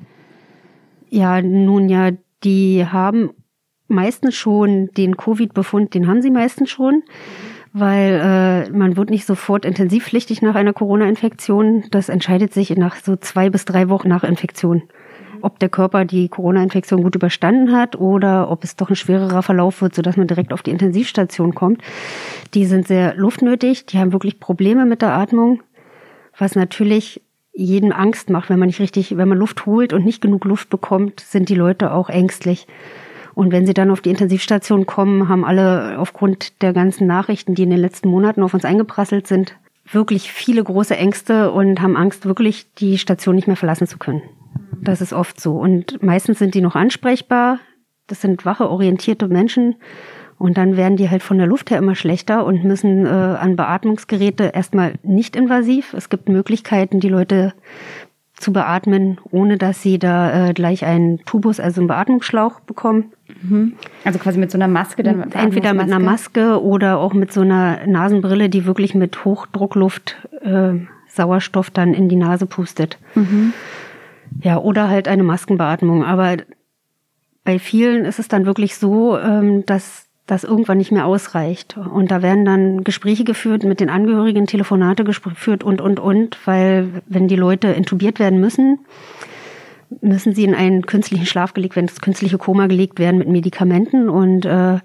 Ja, 1.10 1.42
nun 1.42 1.90
ja, 1.90 2.12
die 2.44 2.86
haben 2.86 3.32
meistens 3.88 4.36
schon 4.36 4.90
den 4.96 5.18
Covid-Befund, 5.18 5.94
den 5.94 6.08
haben 6.08 6.22
sie 6.22 6.32
meistens 6.32 6.70
schon, 6.70 7.04
weil 7.80 8.68
äh, 8.70 8.70
man 8.72 8.98
wird 8.98 9.10
nicht 9.10 9.26
sofort 9.26 9.66
intensivpflichtig 9.66 10.42
nach 10.42 10.56
einer 10.56 10.74
Corona-Infektion. 10.74 11.86
Das 11.92 12.10
entscheidet 12.10 12.54
sich 12.54 12.70
nach 12.78 12.96
so 12.98 13.16
zwei 13.16 13.50
bis 13.50 13.66
drei 13.66 13.90
Wochen 13.90 14.08
nach 14.08 14.24
Infektion 14.24 14.84
ob 15.42 15.60
der 15.60 15.70
Körper 15.70 16.06
die 16.06 16.30
Corona-Infektion 16.30 17.04
gut 17.04 17.16
überstanden 17.16 17.72
hat 17.72 17.96
oder 17.96 18.50
ob 18.50 18.64
es 18.64 18.76
doch 18.76 18.90
ein 18.90 18.96
schwererer 18.96 19.44
Verlauf 19.44 19.82
wird, 19.82 19.96
sodass 19.96 20.18
man 20.18 20.28
direkt 20.28 20.54
auf 20.54 20.62
die 20.62 20.72
Intensivstation 20.72 21.56
kommt. 21.56 21.82
Die 22.54 22.66
sind 22.66 22.88
sehr 22.88 23.16
luftnötig, 23.16 23.86
die 23.86 24.00
haben 24.00 24.14
wirklich 24.14 24.40
Probleme 24.40 24.86
mit 24.86 25.02
der 25.02 25.14
Atmung, 25.14 25.62
was 26.38 26.56
natürlich 26.56 27.22
jedem 27.54 27.92
Angst 27.92 28.30
macht, 28.30 28.50
wenn 28.50 28.60
man 28.60 28.68
nicht 28.68 28.80
richtig, 28.80 29.18
wenn 29.18 29.28
man 29.28 29.38
Luft 29.38 29.66
holt 29.66 29.92
und 29.92 30.06
nicht 30.06 30.22
genug 30.22 30.46
Luft 30.46 30.70
bekommt, 30.70 31.20
sind 31.20 31.50
die 31.50 31.56
Leute 31.56 31.92
auch 31.92 32.10
ängstlich. 32.10 32.68
Und 33.36 33.52
wenn 33.52 33.66
sie 33.66 33.74
dann 33.74 33.92
auf 33.92 34.02
die 34.02 34.10
Intensivstation 34.10 34.86
kommen, 34.86 35.30
haben 35.30 35.46
alle 35.46 35.98
aufgrund 36.00 36.62
der 36.62 36.74
ganzen 36.74 37.08
Nachrichten, 37.08 37.56
die 37.56 37.64
in 37.64 37.70
den 37.70 37.80
letzten 37.80 38.10
Monaten 38.10 38.44
auf 38.44 38.54
uns 38.54 38.66
eingeprasselt 38.66 39.28
sind, 39.28 39.56
wirklich 39.92 40.32
viele 40.32 40.64
große 40.64 40.96
Ängste 40.96 41.52
und 41.52 41.82
haben 41.82 41.98
Angst, 41.98 42.26
wirklich 42.26 42.74
die 42.76 42.98
Station 42.98 43.36
nicht 43.36 43.48
mehr 43.48 43.56
verlassen 43.56 43.88
zu 43.88 43.98
können. 43.98 44.22
Das 44.82 45.02
ist 45.02 45.14
oft 45.14 45.40
so. 45.40 45.58
Und 45.58 46.02
meistens 46.04 46.40
sind 46.40 46.54
die 46.54 46.62
noch 46.62 46.76
ansprechbar. 46.76 47.60
Das 48.08 48.22
sind 48.22 48.46
wache, 48.46 48.70
orientierte 48.70 49.28
Menschen. 49.28 49.76
Und 50.38 50.58
dann 50.58 50.78
werden 50.78 50.96
die 50.96 51.10
halt 51.10 51.22
von 51.22 51.38
der 51.38 51.48
Luft 51.48 51.70
her 51.70 51.78
immer 51.78 51.96
schlechter 51.96 52.46
und 52.46 52.64
müssen 52.64 53.06
äh, 53.06 53.10
an 53.10 53.58
Beatmungsgeräte 53.58 54.52
erstmal 54.54 54.94
nicht 55.04 55.36
invasiv. 55.36 55.94
Es 55.94 56.10
gibt 56.10 56.30
Möglichkeiten, 56.30 57.02
die 57.02 57.10
Leute 57.10 57.54
zu 58.40 58.54
beatmen, 58.54 59.20
ohne 59.32 59.58
dass 59.58 59.82
sie 59.82 60.00
da 60.00 60.50
äh, 60.50 60.54
gleich 60.54 60.86
einen 60.86 61.24
Tubus, 61.26 61.60
also 61.60 61.82
einen 61.82 61.88
Beatmungsschlauch 61.88 62.62
bekommen. 62.62 63.12
Mhm. 63.42 63.74
Also 64.06 64.18
quasi 64.18 64.40
mit 64.40 64.50
so 64.50 64.58
einer 64.58 64.68
Maske 64.68 65.04
dann? 65.04 65.32
Entweder 65.32 65.74
mit 65.74 65.84
einer 65.84 66.00
Maske 66.00 66.62
oder 66.62 66.98
auch 66.98 67.14
mit 67.14 67.34
so 67.34 67.42
einer 67.42 67.86
Nasenbrille, 67.86 68.50
die 68.50 68.66
wirklich 68.66 68.96
mit 68.96 69.26
Hochdruckluft 69.26 70.16
äh, 70.42 70.74
Sauerstoff 71.08 71.70
dann 71.70 71.94
in 71.94 72.08
die 72.08 72.16
Nase 72.16 72.46
pustet. 72.46 72.98
Mhm. 73.16 73.54
Ja, 74.42 74.58
oder 74.58 74.90
halt 74.90 75.08
eine 75.08 75.24
Maskenbeatmung. 75.24 76.06
Aber 76.06 76.38
bei 77.44 77.60
vielen 77.60 78.06
ist 78.06 78.20
es 78.20 78.28
dann 78.28 78.46
wirklich 78.46 78.76
so, 78.76 79.18
ähm, 79.18 79.66
dass 79.66 80.09
das 80.30 80.44
irgendwann 80.44 80.78
nicht 80.78 80.92
mehr 80.92 81.06
ausreicht. 81.06 81.78
Und 81.78 82.12
da 82.12 82.22
werden 82.22 82.46
dann 82.46 82.84
Gespräche 82.84 83.24
geführt, 83.24 83.64
mit 83.64 83.80
den 83.80 83.90
Angehörigen 83.90 84.46
Telefonate 84.46 85.04
geführt 85.04 85.64
und, 85.64 85.82
und, 85.82 86.00
und, 86.00 86.38
weil 86.46 87.02
wenn 87.08 87.28
die 87.28 87.36
Leute 87.36 87.70
intubiert 87.70 88.20
werden 88.20 88.40
müssen, 88.40 88.80
müssen 90.02 90.36
sie 90.36 90.44
in 90.44 90.54
einen 90.54 90.86
künstlichen 90.86 91.26
Schlaf 91.26 91.54
gelegt 91.54 91.76
werden, 91.76 91.88
das 91.88 92.02
künstliche 92.02 92.38
Koma 92.38 92.68
gelegt 92.68 93.00
werden 93.00 93.18
mit 93.18 93.28
Medikamenten 93.28 94.08
und 94.08 94.46
äh, 94.46 94.80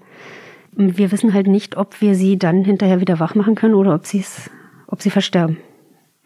wir 0.71 1.11
wissen 1.11 1.33
halt 1.33 1.47
nicht, 1.47 1.77
ob 1.77 2.01
wir 2.01 2.15
sie 2.15 2.37
dann 2.37 2.65
hinterher 2.65 2.99
wieder 2.99 3.19
wach 3.19 3.35
machen 3.35 3.55
können 3.55 3.75
oder 3.75 3.93
ob 3.93 4.05
sie 4.05 4.19
es, 4.19 4.49
ob 4.87 5.01
sie 5.01 5.11
versterben. 5.11 5.57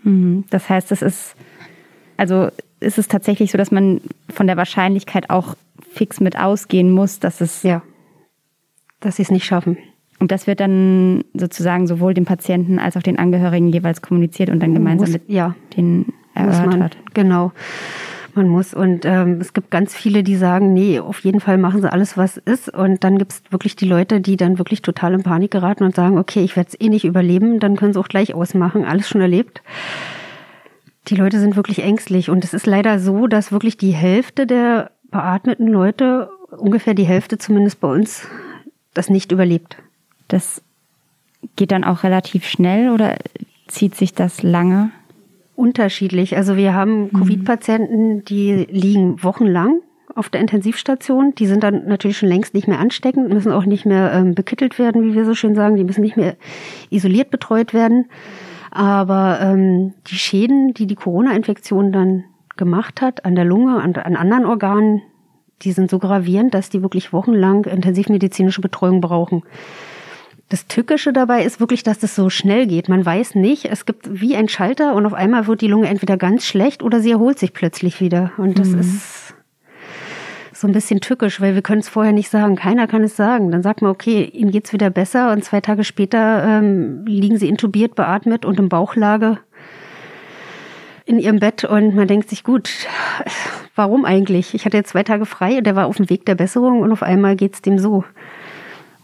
Mhm. 0.03 0.45
Das 0.49 0.69
heißt, 0.69 0.91
es 0.91 1.01
ist, 1.01 1.35
also 2.17 2.49
ist 2.79 2.97
es 2.97 3.07
tatsächlich 3.07 3.51
so, 3.51 3.57
dass 3.57 3.71
man 3.71 3.99
von 4.29 4.47
der 4.47 4.57
Wahrscheinlichkeit 4.57 5.29
auch 5.29 5.55
fix 5.93 6.19
mit 6.19 6.39
ausgehen 6.39 6.91
muss, 6.91 7.19
dass 7.19 7.41
es. 7.41 7.63
Ja. 7.63 7.81
Dass 8.99 9.17
sie 9.17 9.23
es 9.23 9.31
nicht 9.31 9.45
schaffen. 9.45 9.77
Und 10.19 10.31
das 10.31 10.47
wird 10.47 10.59
dann 10.59 11.23
sozusagen 11.33 11.87
sowohl 11.87 12.13
dem 12.13 12.25
Patienten 12.25 12.77
als 12.77 12.97
auch 12.97 13.01
den 13.01 13.17
Angehörigen 13.17 13.69
jeweils 13.69 14.01
kommuniziert 14.01 14.49
und 14.49 14.61
dann 14.61 14.73
gemeinsam 14.73 15.07
muss, 15.07 15.13
mit 15.13 15.29
ja, 15.29 15.55
den 15.75 16.07
erörtert. 16.33 16.97
Genau 17.13 17.53
man 18.35 18.47
muss. 18.47 18.73
Und 18.73 19.05
ähm, 19.05 19.39
es 19.39 19.53
gibt 19.53 19.69
ganz 19.71 19.93
viele, 19.93 20.23
die 20.23 20.35
sagen, 20.35 20.73
nee, 20.73 20.99
auf 20.99 21.19
jeden 21.21 21.39
Fall 21.39 21.57
machen 21.57 21.81
sie 21.81 21.91
alles, 21.91 22.17
was 22.17 22.37
ist. 22.37 22.69
Und 22.69 23.03
dann 23.03 23.17
gibt 23.17 23.33
es 23.33 23.43
wirklich 23.49 23.75
die 23.75 23.87
Leute, 23.87 24.21
die 24.21 24.37
dann 24.37 24.57
wirklich 24.57 24.81
total 24.81 25.13
in 25.13 25.23
Panik 25.23 25.51
geraten 25.51 25.83
und 25.83 25.95
sagen, 25.95 26.17
okay, 26.17 26.41
ich 26.41 26.55
werde 26.55 26.69
es 26.69 26.81
eh 26.81 26.89
nicht 26.89 27.05
überleben, 27.05 27.59
dann 27.59 27.75
können 27.75 27.93
sie 27.93 27.99
auch 27.99 28.07
gleich 28.07 28.33
ausmachen, 28.33 28.85
alles 28.85 29.07
schon 29.09 29.21
erlebt. 29.21 29.61
Die 31.07 31.15
Leute 31.15 31.39
sind 31.39 31.55
wirklich 31.55 31.83
ängstlich. 31.83 32.29
Und 32.29 32.43
es 32.43 32.53
ist 32.53 32.65
leider 32.65 32.99
so, 32.99 33.27
dass 33.27 33.51
wirklich 33.51 33.77
die 33.77 33.91
Hälfte 33.91 34.47
der 34.47 34.91
beatmeten 35.11 35.67
Leute, 35.67 36.29
ungefähr 36.57 36.93
die 36.93 37.05
Hälfte 37.05 37.37
zumindest 37.37 37.79
bei 37.79 37.87
uns, 37.87 38.27
das 38.93 39.09
nicht 39.09 39.31
überlebt. 39.31 39.77
Das 40.27 40.61
geht 41.55 41.71
dann 41.71 41.83
auch 41.83 42.03
relativ 42.03 42.45
schnell 42.45 42.89
oder 42.89 43.17
zieht 43.67 43.95
sich 43.95 44.13
das 44.13 44.43
lange? 44.43 44.91
unterschiedlich. 45.59 46.37
Also 46.37 46.55
wir 46.55 46.73
haben 46.73 47.03
mhm. 47.03 47.13
Covid-Patienten, 47.13 48.23
die 48.23 48.65
liegen 48.71 49.21
wochenlang 49.21 49.81
auf 50.15 50.29
der 50.29 50.41
Intensivstation. 50.41 51.35
Die 51.35 51.45
sind 51.45 51.63
dann 51.63 51.85
natürlich 51.85 52.17
schon 52.17 52.29
längst 52.29 52.53
nicht 52.53 52.67
mehr 52.67 52.79
ansteckend, 52.79 53.29
müssen 53.29 53.51
auch 53.51 53.65
nicht 53.65 53.85
mehr 53.85 54.11
ähm, 54.13 54.33
bekittelt 54.33 54.79
werden, 54.79 55.03
wie 55.03 55.13
wir 55.13 55.25
so 55.25 55.35
schön 55.35 55.55
sagen. 55.55 55.75
Die 55.75 55.83
müssen 55.83 56.01
nicht 56.01 56.17
mehr 56.17 56.35
isoliert 56.89 57.29
betreut 57.29 57.73
werden. 57.73 58.05
Aber 58.71 59.39
ähm, 59.41 59.93
die 60.07 60.15
Schäden, 60.15 60.73
die 60.73 60.87
die 60.87 60.95
Corona-Infektion 60.95 61.91
dann 61.91 62.23
gemacht 62.55 63.01
hat 63.01 63.25
an 63.25 63.35
der 63.35 63.45
Lunge, 63.45 63.81
an, 63.81 63.95
an 63.95 64.15
anderen 64.15 64.45
Organen, 64.45 65.01
die 65.61 65.71
sind 65.71 65.89
so 65.89 65.99
gravierend, 65.99 66.53
dass 66.53 66.69
die 66.69 66.81
wirklich 66.81 67.13
wochenlang 67.13 67.65
intensivmedizinische 67.65 68.61
Betreuung 68.61 69.01
brauchen. 69.01 69.43
Das 70.49 70.65
Tückische 70.65 71.13
dabei 71.13 71.43
ist 71.43 71.59
wirklich, 71.59 71.83
dass 71.83 71.99
das 71.99 72.15
so 72.15 72.31
schnell 72.31 72.65
geht. 72.65 72.89
Man 72.89 73.05
weiß 73.05 73.35
nicht, 73.35 73.65
es 73.65 73.85
gibt 73.85 74.19
wie 74.19 74.35
ein 74.35 74.49
Schalter 74.49 74.95
und 74.95 75.05
auf 75.05 75.13
einmal 75.13 75.45
wird 75.45 75.61
die 75.61 75.67
Lunge 75.67 75.87
entweder 75.87 76.17
ganz 76.17 76.45
schlecht 76.45 76.81
oder 76.81 76.99
sie 77.01 77.11
erholt 77.11 77.37
sich 77.37 77.53
plötzlich 77.53 78.01
wieder. 78.01 78.31
Und 78.37 78.57
das 78.57 78.69
mhm. 78.69 78.79
ist 78.79 79.35
so 80.59 80.67
ein 80.67 80.73
bisschen 80.73 81.01
tückisch, 81.01 81.39
weil 81.39 81.53
wir 81.53 81.61
können 81.61 81.81
es 81.81 81.89
vorher 81.89 82.13
nicht 82.13 82.29
sagen. 82.29 82.55
Keiner 82.55 82.87
kann 82.87 83.03
es 83.03 83.15
sagen. 83.15 83.51
Dann 83.51 83.61
sagt 83.61 83.83
man, 83.83 83.91
okay, 83.91 84.23
ihnen 84.23 84.51
geht's 84.51 84.73
wieder 84.73 84.89
besser 84.89 85.31
und 85.31 85.43
zwei 85.43 85.61
Tage 85.61 85.83
später 85.83 86.43
ähm, 86.43 87.05
liegen 87.05 87.37
sie 87.37 87.47
intubiert, 87.47 87.93
beatmet 87.93 88.43
und 88.43 88.59
im 88.59 88.69
Bauchlage 88.69 89.37
in 91.09 91.17
ihrem 91.17 91.39
Bett 91.39 91.63
und 91.63 91.95
man 91.95 92.07
denkt 92.07 92.29
sich, 92.29 92.43
gut, 92.43 92.69
warum 93.75 94.05
eigentlich? 94.05 94.53
Ich 94.53 94.65
hatte 94.65 94.77
jetzt 94.77 94.91
zwei 94.91 95.01
Tage 95.01 95.25
frei 95.25 95.57
und 95.57 95.63
der 95.63 95.75
war 95.75 95.87
auf 95.87 95.97
dem 95.97 96.07
Weg 96.07 96.23
der 96.27 96.35
Besserung 96.35 96.81
und 96.81 96.91
auf 96.91 97.01
einmal 97.01 97.35
geht's 97.35 97.63
dem 97.63 97.79
so. 97.79 98.03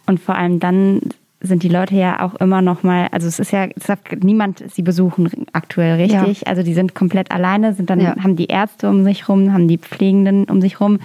Und 0.06 0.20
vor 0.20 0.36
allem 0.36 0.60
dann 0.60 1.02
sind 1.40 1.64
die 1.64 1.70
Leute 1.70 1.96
ja 1.96 2.24
auch 2.24 2.36
immer 2.36 2.62
noch 2.62 2.84
mal, 2.84 3.08
also 3.12 3.28
es 3.28 3.40
ist 3.40 3.52
ja, 3.52 3.68
es 3.76 3.88
darf 3.88 3.98
niemand 4.22 4.64
sie 4.72 4.84
besuchen 4.84 5.48
aktuell, 5.52 5.96
richtig? 5.96 6.42
Ja. 6.42 6.48
Also 6.48 6.62
die 6.62 6.76
sind 6.76 6.94
komplett 6.94 7.32
alleine, 7.32 7.74
sind 7.74 7.90
dann, 7.90 8.00
ja. 8.00 8.16
haben 8.22 8.36
die 8.36 8.48
Ärzte 8.48 8.88
um 8.88 9.04
sich 9.04 9.28
rum, 9.28 9.52
haben 9.52 9.68
die 9.68 9.80
Pflegenden 9.80 10.46
um 10.46 10.62
sich 10.62 10.80
rum. 10.80 11.00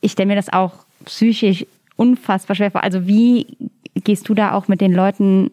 Ich 0.00 0.12
stelle 0.12 0.28
mir 0.28 0.36
das 0.36 0.52
auch 0.52 0.74
psychisch 1.06 1.66
unfassbar 1.96 2.54
schwer 2.54 2.70
vor. 2.70 2.84
Also 2.84 3.08
wie 3.08 3.48
gehst 4.04 4.28
du 4.28 4.34
da 4.34 4.52
auch 4.52 4.68
mit 4.68 4.80
den 4.80 4.92
Leuten 4.92 5.50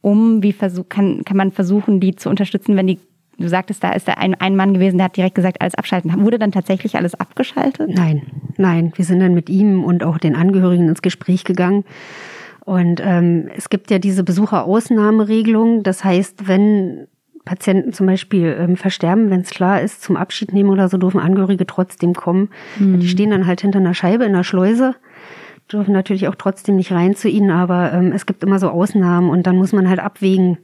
um? 0.00 0.44
Wie 0.44 0.52
versuch, 0.52 0.88
kann, 0.88 1.24
kann 1.24 1.36
man 1.36 1.50
versuchen, 1.50 1.98
die 1.98 2.14
zu 2.14 2.30
unterstützen, 2.30 2.76
wenn 2.76 2.86
die 2.86 3.00
Du 3.40 3.48
sagtest, 3.48 3.82
da 3.82 3.92
ist 3.92 4.06
da 4.06 4.12
ein, 4.12 4.34
ein 4.34 4.54
Mann 4.54 4.74
gewesen, 4.74 4.98
der 4.98 5.06
hat 5.06 5.16
direkt 5.16 5.34
gesagt, 5.34 5.60
alles 5.60 5.74
abschalten. 5.74 6.22
Wurde 6.22 6.38
dann 6.38 6.52
tatsächlich 6.52 6.96
alles 6.96 7.14
abgeschaltet? 7.14 7.90
Nein, 7.92 8.22
nein. 8.56 8.92
Wir 8.94 9.04
sind 9.04 9.20
dann 9.20 9.34
mit 9.34 9.48
ihm 9.48 9.82
und 9.82 10.04
auch 10.04 10.18
den 10.18 10.36
Angehörigen 10.36 10.88
ins 10.88 11.02
Gespräch 11.02 11.44
gegangen 11.44 11.84
und 12.70 13.00
ähm, 13.04 13.48
es 13.56 13.68
gibt 13.68 13.90
ja 13.90 13.98
diese 13.98 14.22
Besucherausnahmeregelung. 14.22 15.82
Das 15.82 16.04
heißt, 16.04 16.46
wenn 16.46 17.08
Patienten 17.44 17.92
zum 17.92 18.06
Beispiel 18.06 18.56
ähm, 18.58 18.76
versterben, 18.76 19.30
wenn 19.30 19.40
es 19.40 19.50
klar 19.50 19.80
ist, 19.80 20.02
zum 20.02 20.16
Abschied 20.16 20.52
nehmen 20.52 20.70
oder 20.70 20.88
so, 20.88 20.98
dürfen 20.98 21.20
Angehörige 21.20 21.66
trotzdem 21.66 22.14
kommen. 22.14 22.50
Mhm. 22.78 23.00
Die 23.00 23.08
stehen 23.08 23.30
dann 23.30 23.46
halt 23.46 23.62
hinter 23.62 23.78
einer 23.78 23.94
Scheibe 23.94 24.24
in 24.24 24.34
der 24.34 24.44
Schleuse, 24.44 24.94
dürfen 25.72 25.92
natürlich 25.92 26.28
auch 26.28 26.34
trotzdem 26.34 26.76
nicht 26.76 26.92
rein 26.92 27.16
zu 27.16 27.28
ihnen, 27.28 27.50
aber 27.50 27.92
ähm, 27.92 28.12
es 28.12 28.26
gibt 28.26 28.44
immer 28.44 28.58
so 28.58 28.68
Ausnahmen 28.68 29.30
und 29.30 29.46
dann 29.46 29.56
muss 29.56 29.72
man 29.72 29.88
halt 29.88 29.98
abwägen, 29.98 30.58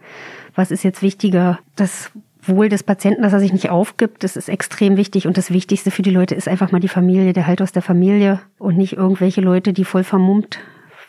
was 0.54 0.70
ist 0.70 0.84
jetzt 0.84 1.02
wichtiger. 1.02 1.58
Das 1.74 2.12
Wohl 2.48 2.68
des 2.68 2.82
Patienten, 2.82 3.22
dass 3.22 3.32
er 3.32 3.40
sich 3.40 3.52
nicht 3.52 3.70
aufgibt, 3.70 4.24
das 4.24 4.36
ist 4.36 4.48
extrem 4.48 4.96
wichtig 4.96 5.26
und 5.26 5.36
das 5.36 5.50
Wichtigste 5.50 5.90
für 5.90 6.02
die 6.02 6.10
Leute 6.10 6.34
ist 6.34 6.48
einfach 6.48 6.72
mal 6.72 6.80
die 6.80 6.88
Familie, 6.88 7.32
der 7.32 7.46
Halt 7.46 7.62
aus 7.62 7.72
der 7.72 7.82
Familie 7.82 8.40
und 8.58 8.76
nicht 8.76 8.94
irgendwelche 8.94 9.40
Leute, 9.40 9.72
die 9.72 9.84
voll 9.84 10.04
vermummt 10.04 10.58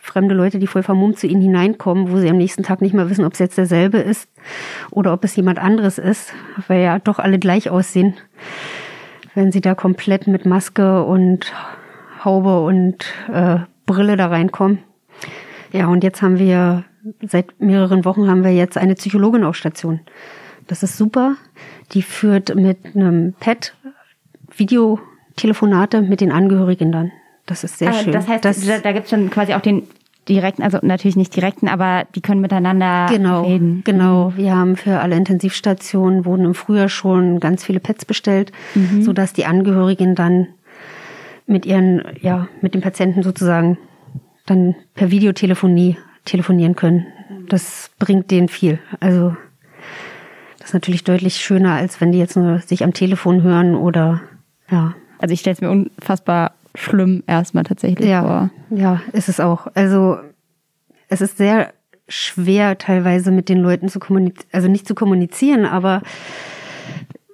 fremde 0.08 0.34
Leute, 0.34 0.58
die 0.58 0.66
voll 0.66 0.82
vermummt 0.82 1.18
zu 1.18 1.26
ihnen 1.26 1.42
hineinkommen, 1.42 2.10
wo 2.10 2.16
sie 2.16 2.30
am 2.30 2.38
nächsten 2.38 2.62
Tag 2.62 2.80
nicht 2.80 2.94
mehr 2.94 3.08
wissen, 3.10 3.24
ob 3.24 3.34
es 3.34 3.38
jetzt 3.38 3.58
derselbe 3.58 3.98
ist 3.98 4.28
oder 4.90 5.12
ob 5.12 5.22
es 5.24 5.36
jemand 5.36 5.58
anderes 5.58 5.98
ist, 5.98 6.32
weil 6.66 6.82
ja 6.82 6.98
doch 6.98 7.18
alle 7.18 7.38
gleich 7.38 7.70
aussehen, 7.70 8.14
wenn 9.34 9.52
sie 9.52 9.60
da 9.60 9.74
komplett 9.74 10.26
mit 10.26 10.46
Maske 10.46 11.04
und 11.04 11.52
Haube 12.24 12.60
und 12.62 13.04
äh, 13.32 13.58
Brille 13.86 14.16
da 14.16 14.26
reinkommen. 14.26 14.78
Ja, 15.72 15.86
und 15.88 16.02
jetzt 16.02 16.22
haben 16.22 16.38
wir, 16.38 16.84
seit 17.22 17.60
mehreren 17.60 18.04
Wochen 18.04 18.28
haben 18.28 18.42
wir 18.42 18.52
jetzt 18.52 18.78
eine 18.78 18.94
Psychologin 18.94 19.44
auf 19.44 19.56
Station. 19.56 20.00
Das 20.68 20.82
ist 20.82 20.96
super. 20.96 21.36
Die 21.92 22.02
führt 22.02 22.54
mit 22.54 22.94
einem 22.94 23.34
Pad 23.40 23.74
Videotelefonate 24.56 26.02
mit 26.02 26.20
den 26.20 26.30
Angehörigen 26.30 26.92
dann. 26.92 27.10
Das 27.46 27.64
ist 27.64 27.78
sehr 27.78 27.90
ah, 27.90 27.94
schön. 27.94 28.12
Das 28.12 28.28
heißt, 28.28 28.44
das, 28.44 28.64
da, 28.64 28.78
da 28.78 28.92
gibt 28.92 29.06
es 29.06 29.10
dann 29.10 29.30
quasi 29.30 29.54
auch 29.54 29.60
den 29.60 29.84
direkten, 30.28 30.62
also 30.62 30.78
natürlich 30.82 31.16
nicht 31.16 31.34
direkten, 31.34 31.68
aber 31.68 32.06
die 32.14 32.20
können 32.20 32.42
miteinander 32.42 33.06
genau, 33.10 33.44
reden. 33.44 33.82
Genau, 33.84 34.34
wir 34.36 34.54
haben 34.54 34.76
für 34.76 35.00
alle 35.00 35.16
Intensivstationen 35.16 36.26
wurden 36.26 36.44
im 36.44 36.54
Frühjahr 36.54 36.90
schon 36.90 37.40
ganz 37.40 37.64
viele 37.64 37.80
Pets 37.80 38.04
bestellt, 38.04 38.52
mhm. 38.74 39.02
so 39.02 39.14
dass 39.14 39.32
die 39.32 39.46
Angehörigen 39.46 40.14
dann 40.14 40.48
mit 41.46 41.64
ihren, 41.64 42.02
ja, 42.20 42.48
mit 42.60 42.74
den 42.74 42.82
Patienten 42.82 43.22
sozusagen 43.22 43.78
dann 44.44 44.74
per 44.94 45.10
Videotelefonie 45.10 45.96
telefonieren 46.26 46.76
können. 46.76 47.06
Das 47.48 47.90
bringt 47.98 48.30
denen 48.30 48.48
viel. 48.48 48.78
Also 49.00 49.34
ist 50.68 50.74
natürlich 50.74 51.04
deutlich 51.04 51.36
schöner, 51.36 51.72
als 51.72 52.00
wenn 52.00 52.12
die 52.12 52.18
jetzt 52.18 52.36
nur 52.36 52.60
sich 52.60 52.84
am 52.84 52.92
Telefon 52.92 53.42
hören 53.42 53.74
oder 53.74 54.20
ja. 54.70 54.94
Also 55.18 55.32
ich 55.32 55.40
stelle 55.40 55.54
es 55.54 55.60
mir 55.60 55.70
unfassbar 55.70 56.52
schlimm 56.74 57.24
erstmal 57.26 57.64
tatsächlich 57.64 58.08
ja, 58.08 58.22
vor. 58.22 58.50
Ja, 58.70 59.00
ist 59.12 59.28
es 59.28 59.40
auch. 59.40 59.66
Also 59.74 60.18
es 61.08 61.22
ist 61.22 61.38
sehr 61.38 61.72
schwer 62.06 62.76
teilweise 62.76 63.30
mit 63.30 63.48
den 63.48 63.58
Leuten 63.58 63.88
zu 63.88 63.98
kommunizieren, 63.98 64.48
also 64.52 64.68
nicht 64.68 64.86
zu 64.86 64.94
kommunizieren, 64.94 65.64
aber 65.64 66.02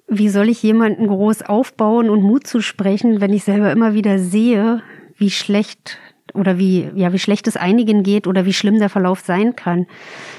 wie 0.08 0.28
soll 0.28 0.48
ich 0.48 0.62
jemanden 0.62 1.08
groß 1.08 1.42
aufbauen 1.42 2.10
und 2.10 2.22
Mut 2.22 2.46
zu 2.46 2.60
sprechen, 2.60 3.20
wenn 3.20 3.32
ich 3.32 3.42
selber 3.42 3.72
immer 3.72 3.94
wieder 3.94 4.18
sehe, 4.18 4.80
wie 5.16 5.30
schlecht 5.30 5.98
oder 6.32 6.58
wie, 6.58 6.88
ja, 6.94 7.12
wie 7.12 7.18
schlecht 7.18 7.46
es 7.46 7.56
einigen 7.56 8.02
geht 8.02 8.26
oder 8.26 8.46
wie 8.46 8.52
schlimm 8.52 8.78
der 8.78 8.88
Verlauf 8.88 9.20
sein 9.20 9.54
kann. 9.56 9.86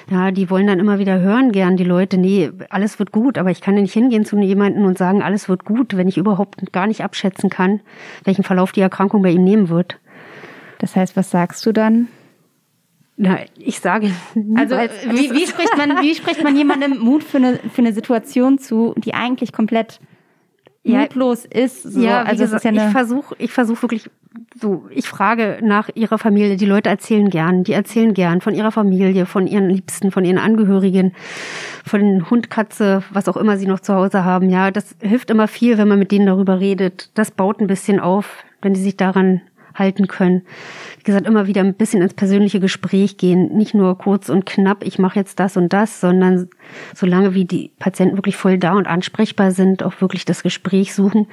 Ja, 0.10 0.32
die 0.32 0.50
wollen 0.50 0.68
dann 0.68 0.80
immer 0.80 0.98
wieder 0.98 1.20
hören 1.20 1.52
gern, 1.52 1.78
die 1.78 1.84
Leute, 1.84 2.18
nee, 2.18 2.52
alles 2.70 2.98
wird 2.98 3.12
gut, 3.12 3.38
aber 3.38 3.52
ich 3.52 3.62
kann 3.62 3.76
ja 3.76 3.82
nicht 3.82 3.94
hingehen 3.94 4.26
zu 4.26 4.38
jemandem 4.40 4.86
und 4.86 4.98
sagen, 4.98 5.22
alles 5.22 5.48
wird 5.48 5.64
gut, 5.64 5.96
wenn 5.96 6.08
ich 6.08 6.18
überhaupt 6.18 6.72
gar 6.72 6.88
nicht 6.88 7.04
abschätzen 7.04 7.50
kann, 7.50 7.82
welchen 8.24 8.44
Verlauf 8.44 8.72
die 8.72 8.82
Erkrankung 8.82 9.22
bei 9.22 9.30
ihm 9.30 9.44
nehmen 9.44 9.70
wird. 9.70 10.00
Das 10.80 10.96
heißt, 10.96 11.16
was 11.16 11.30
sagst 11.30 11.66
du 11.66 11.72
dann? 11.72 12.08
Na, 13.18 13.40
ich 13.58 13.80
sage. 13.80 14.12
Also 14.56 14.76
wie, 14.76 15.32
wie, 15.32 15.48
spricht 15.48 15.78
man, 15.78 16.02
wie 16.02 16.16
spricht 16.16 16.44
man 16.44 16.58
jemandem 16.58 16.98
Mut 16.98 17.24
für 17.24 17.38
eine, 17.38 17.60
für 17.72 17.82
eine 17.82 17.94
Situation 17.94 18.58
zu, 18.58 18.94
die 18.98 19.14
eigentlich 19.14 19.54
komplett 19.54 20.02
mutlos 20.86 21.46
ist? 21.46 21.84
So. 21.84 22.00
Ja, 22.00 22.24
also 22.24 22.44
gesagt, 22.44 22.64
ja 22.64 22.72
ich 22.72 22.92
versuche, 22.92 23.36
ich 23.38 23.52
versuche 23.52 23.82
wirklich 23.84 24.10
so, 24.60 24.86
ich 24.90 25.08
frage 25.08 25.60
nach 25.62 25.90
ihrer 25.96 26.18
Familie. 26.18 26.56
Die 26.58 26.66
Leute 26.66 26.90
erzählen 26.90 27.30
gern, 27.30 27.64
die 27.64 27.74
erzählen 27.74 28.14
gern 28.14 28.42
von 28.42 28.54
ihrer 28.54 28.72
Familie, 28.72 29.26
von 29.26 29.48
ihren 29.48 29.70
Liebsten, 29.70 30.12
von 30.12 30.26
ihren 30.26 30.38
Angehörigen, 30.38 31.14
von 31.86 32.30
Hund, 32.30 32.50
Katze, 32.50 33.04
was 33.12 33.28
auch 33.28 33.38
immer 33.38 33.58
sie 33.58 33.68
noch 33.68 33.80
zu 33.80 33.94
Hause 33.94 34.24
haben. 34.24 34.50
Ja, 34.50 34.72
das 34.72 34.96
hilft 35.02 35.30
immer 35.30 35.48
viel, 35.48 35.78
wenn 35.78 35.88
man 35.88 36.00
mit 36.00 36.12
denen 36.12 36.26
darüber 36.26 36.60
redet. 36.60 37.10
Das 37.14 37.32
baut 37.32 37.60
ein 37.60 37.68
bisschen 37.68 38.00
auf, 38.00 38.44
wenn 38.62 38.76
sie 38.76 38.84
sich 38.84 38.98
daran 38.98 39.42
halten 39.74 40.08
können. 40.08 40.44
Gesagt, 41.06 41.28
immer 41.28 41.46
wieder 41.46 41.62
ein 41.62 41.76
bisschen 41.76 42.02
ins 42.02 42.16
persönliche 42.16 42.60
Gespräch 42.60 43.18
gehen. 43.18 43.56
Nicht 43.56 43.76
nur 43.76 43.96
kurz 43.98 44.28
und 44.28 44.46
knapp, 44.46 44.84
ich 44.84 44.98
mache 44.98 45.20
jetzt 45.20 45.40
das 45.40 45.56
und 45.56 45.72
das, 45.72 46.02
sondern 46.02 46.50
solange 46.96 47.36
wie 47.36 47.46
die 47.46 47.72
Patienten 47.78 48.18
wirklich 48.18 48.36
voll 48.36 48.58
da 48.58 48.74
und 48.74 48.88
ansprechbar 48.88 49.52
sind, 49.52 49.84
auch 49.84 50.02
wirklich 50.02 50.26
das 50.26 50.42
Gespräch 50.42 50.96
suchen. 50.96 51.28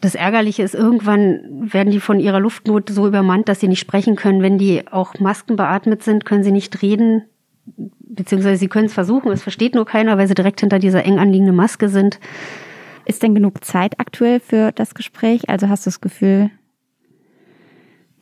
Das 0.00 0.14
Ärgerliche 0.14 0.62
ist, 0.62 0.76
irgendwann 0.76 1.70
werden 1.72 1.90
die 1.90 1.98
von 1.98 2.20
ihrer 2.20 2.38
Luftnot 2.38 2.88
so 2.88 3.08
übermannt, 3.08 3.48
dass 3.48 3.58
sie 3.58 3.66
nicht 3.66 3.80
sprechen 3.80 4.14
können. 4.14 4.42
Wenn 4.42 4.58
die 4.58 4.86
auch 4.86 5.18
Masken 5.18 5.56
beatmet 5.56 6.04
sind, 6.04 6.24
können 6.24 6.44
sie 6.44 6.52
nicht 6.52 6.80
reden, 6.80 7.24
beziehungsweise 7.98 8.58
sie 8.58 8.68
können 8.68 8.86
es 8.86 8.94
versuchen, 8.94 9.32
es 9.32 9.42
versteht 9.42 9.74
nur 9.74 9.86
keiner, 9.86 10.16
weil 10.18 10.28
sie 10.28 10.34
direkt 10.34 10.60
hinter 10.60 10.78
dieser 10.78 11.04
eng 11.04 11.18
anliegenden 11.18 11.56
Maske 11.56 11.88
sind. 11.88 12.20
Ist 13.06 13.24
denn 13.24 13.34
genug 13.34 13.64
Zeit 13.64 13.98
aktuell 13.98 14.38
für 14.38 14.70
das 14.70 14.94
Gespräch? 14.94 15.48
Also 15.48 15.68
hast 15.68 15.84
du 15.84 15.88
das 15.90 16.00
Gefühl, 16.00 16.50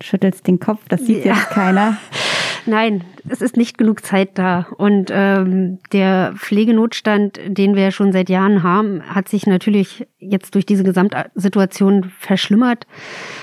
schüttelst 0.01 0.47
den 0.47 0.61
Kopf, 0.61 0.81
das 0.89 1.07
sieht 1.07 1.25
ja. 1.25 1.35
jetzt 1.35 1.51
keiner. 1.51 1.97
Nein, 2.67 3.05
es 3.29 3.43
ist 3.43 3.57
nicht 3.57 3.79
genug 3.79 4.05
Zeit 4.05 4.31
da. 4.35 4.67
Und 4.77 5.11
ähm, 5.13 5.79
der 5.93 6.35
Pflegenotstand, 6.37 7.39
den 7.47 7.77
wir 7.77 7.93
schon 7.93 8.13
seit 8.13 8.29
Jahren 8.29 8.65
haben, 8.65 9.03
hat 9.03 9.29
sich 9.29 9.47
natürlich 9.47 10.07
jetzt 10.19 10.55
durch 10.57 10.67
diese 10.67 10.83
Gesamtsituation 10.83 12.11
verschlimmert. 12.19 12.87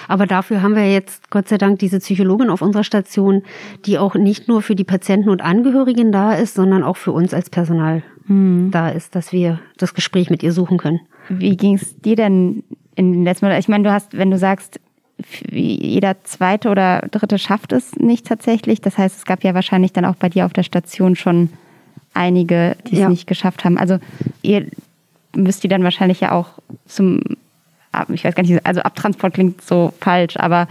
Aber 0.09 0.27
dafür 0.27 0.61
haben 0.61 0.75
wir 0.75 0.91
jetzt 0.91 1.29
Gott 1.29 1.47
sei 1.47 1.57
Dank 1.57 1.79
diese 1.79 1.99
Psychologin 1.99 2.49
auf 2.49 2.61
unserer 2.61 2.83
Station, 2.83 3.43
die 3.85 3.97
auch 3.97 4.15
nicht 4.15 4.49
nur 4.49 4.61
für 4.61 4.75
die 4.75 4.83
Patienten 4.83 5.29
und 5.29 5.41
Angehörigen 5.41 6.11
da 6.11 6.33
ist, 6.33 6.55
sondern 6.55 6.83
auch 6.83 6.97
für 6.97 7.13
uns 7.13 7.33
als 7.33 7.49
Personal 7.49 8.03
hm. 8.27 8.71
da 8.71 8.89
ist, 8.89 9.15
dass 9.15 9.31
wir 9.31 9.61
das 9.77 9.93
Gespräch 9.93 10.29
mit 10.29 10.43
ihr 10.43 10.51
suchen 10.51 10.77
können. 10.77 10.99
Wie 11.29 11.55
ging 11.55 11.75
es 11.75 11.97
dir 11.99 12.17
denn 12.17 12.63
in 12.95 13.13
den 13.13 13.23
letzten 13.23 13.45
Monaten? 13.45 13.61
Ich 13.61 13.69
meine, 13.69 13.85
du 13.85 13.91
hast, 13.91 14.17
wenn 14.17 14.31
du 14.31 14.37
sagst, 14.37 14.79
jeder 15.51 16.23
zweite 16.23 16.69
oder 16.69 17.07
dritte 17.11 17.37
schafft 17.37 17.71
es 17.71 17.95
nicht 17.95 18.25
tatsächlich. 18.27 18.81
Das 18.81 18.97
heißt, 18.97 19.17
es 19.17 19.25
gab 19.25 19.43
ja 19.43 19.53
wahrscheinlich 19.53 19.93
dann 19.93 20.05
auch 20.05 20.15
bei 20.15 20.29
dir 20.29 20.45
auf 20.45 20.53
der 20.53 20.63
Station 20.63 21.15
schon 21.15 21.49
einige, 22.13 22.75
die 22.87 22.93
es 22.93 22.99
ja. 22.99 23.09
nicht 23.09 23.27
geschafft 23.27 23.65
haben. 23.65 23.77
Also 23.77 23.99
ihr 24.41 24.67
müsst 25.35 25.63
die 25.63 25.67
dann 25.67 25.83
wahrscheinlich 25.83 26.19
ja 26.21 26.31
auch 26.31 26.49
zum, 26.85 27.21
ich 28.09 28.23
weiß 28.23 28.35
gar 28.35 28.43
nicht, 28.43 28.65
also 28.65 28.81
Abtransport 28.81 29.33
klingt 29.33 29.61
so 29.61 29.93
falsch, 29.99 30.37
aber 30.37 30.67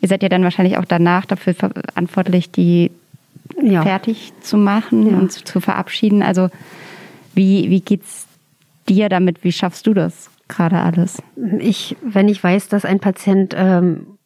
ihr 0.00 0.08
seid 0.08 0.22
ja 0.22 0.28
dann 0.28 0.44
wahrscheinlich 0.44 0.78
auch 0.78 0.84
danach 0.84 1.26
dafür 1.26 1.54
verantwortlich, 1.54 2.50
die 2.50 2.90
ja. 3.62 3.82
fertig 3.82 4.32
zu 4.40 4.56
machen 4.56 5.10
ja. 5.10 5.16
und 5.16 5.32
zu, 5.32 5.44
zu 5.44 5.60
verabschieden. 5.60 6.22
Also 6.22 6.48
wie, 7.34 7.70
wie 7.70 7.80
geht's 7.80 8.26
dir 8.88 9.08
damit? 9.08 9.44
Wie 9.44 9.52
schaffst 9.52 9.86
du 9.86 9.94
das? 9.94 10.30
Gerade 10.48 10.80
alles? 10.80 11.22
Ich, 11.58 11.96
wenn 12.02 12.28
ich 12.28 12.42
weiß, 12.42 12.68
dass 12.68 12.84
ein 12.84 13.00
Patient 13.00 13.54
ähm, 13.56 14.18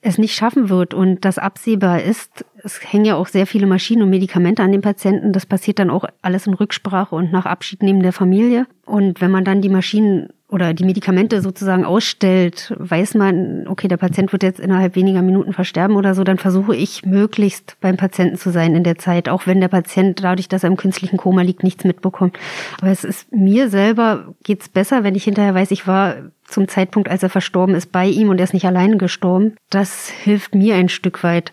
es 0.00 0.18
nicht 0.18 0.34
schaffen 0.34 0.68
wird 0.68 0.94
und 0.94 1.24
das 1.24 1.38
absehbar 1.38 2.02
ist, 2.02 2.44
es 2.64 2.80
hängen 2.92 3.04
ja 3.04 3.16
auch 3.16 3.28
sehr 3.28 3.46
viele 3.46 3.66
Maschinen 3.66 4.02
und 4.02 4.10
Medikamente 4.10 4.62
an 4.62 4.72
den 4.72 4.80
Patienten. 4.80 5.32
Das 5.32 5.46
passiert 5.46 5.78
dann 5.78 5.90
auch 5.90 6.04
alles 6.22 6.46
in 6.46 6.54
Rücksprache 6.54 7.14
und 7.14 7.32
nach 7.32 7.46
Abschied 7.46 7.82
neben 7.82 8.02
der 8.02 8.12
Familie. 8.12 8.66
Und 8.84 9.20
wenn 9.20 9.30
man 9.30 9.44
dann 9.44 9.62
die 9.62 9.68
Maschinen 9.68 10.30
oder 10.52 10.74
die 10.74 10.84
Medikamente 10.84 11.40
sozusagen 11.40 11.86
ausstellt, 11.86 12.74
weiß 12.76 13.14
man, 13.14 13.66
okay, 13.68 13.88
der 13.88 13.96
Patient 13.96 14.32
wird 14.32 14.42
jetzt 14.42 14.60
innerhalb 14.60 14.96
weniger 14.96 15.22
Minuten 15.22 15.54
versterben 15.54 15.96
oder 15.96 16.14
so, 16.14 16.24
dann 16.24 16.36
versuche 16.36 16.76
ich 16.76 17.06
möglichst 17.06 17.78
beim 17.80 17.96
Patienten 17.96 18.36
zu 18.36 18.50
sein 18.50 18.74
in 18.74 18.84
der 18.84 18.98
Zeit, 18.98 19.30
auch 19.30 19.46
wenn 19.46 19.62
der 19.62 19.68
Patient 19.68 20.22
dadurch, 20.22 20.48
dass 20.48 20.62
er 20.62 20.68
im 20.68 20.76
künstlichen 20.76 21.16
Koma 21.16 21.40
liegt, 21.40 21.62
nichts 21.62 21.84
mitbekommt. 21.84 22.38
Aber 22.82 22.90
es 22.90 23.02
ist 23.02 23.32
mir 23.32 23.70
selber 23.70 24.34
geht's 24.44 24.68
besser, 24.68 25.04
wenn 25.04 25.14
ich 25.14 25.24
hinterher 25.24 25.54
weiß, 25.54 25.70
ich 25.70 25.86
war 25.86 26.16
zum 26.44 26.68
Zeitpunkt, 26.68 27.08
als 27.08 27.22
er 27.22 27.30
verstorben 27.30 27.74
ist, 27.74 27.90
bei 27.90 28.06
ihm 28.06 28.28
und 28.28 28.36
er 28.36 28.44
ist 28.44 28.52
nicht 28.52 28.66
alleine 28.66 28.98
gestorben. 28.98 29.56
Das 29.70 30.10
hilft 30.10 30.54
mir 30.54 30.74
ein 30.74 30.90
Stück 30.90 31.24
weit. 31.24 31.50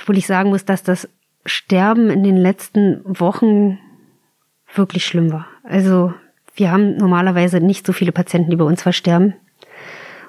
Obwohl 0.00 0.16
ich 0.16 0.28
sagen 0.28 0.50
muss, 0.50 0.64
dass 0.64 0.84
das 0.84 1.08
Sterben 1.44 2.10
in 2.10 2.22
den 2.22 2.36
letzten 2.36 3.00
Wochen 3.04 3.80
wirklich 4.72 5.04
schlimm 5.04 5.32
war. 5.32 5.48
Also 5.64 6.14
wir 6.54 6.70
haben 6.70 6.96
normalerweise 6.96 7.60
nicht 7.60 7.86
so 7.86 7.92
viele 7.92 8.12
Patienten, 8.12 8.50
die 8.50 8.56
bei 8.56 8.64
uns 8.64 8.82
versterben. 8.82 9.34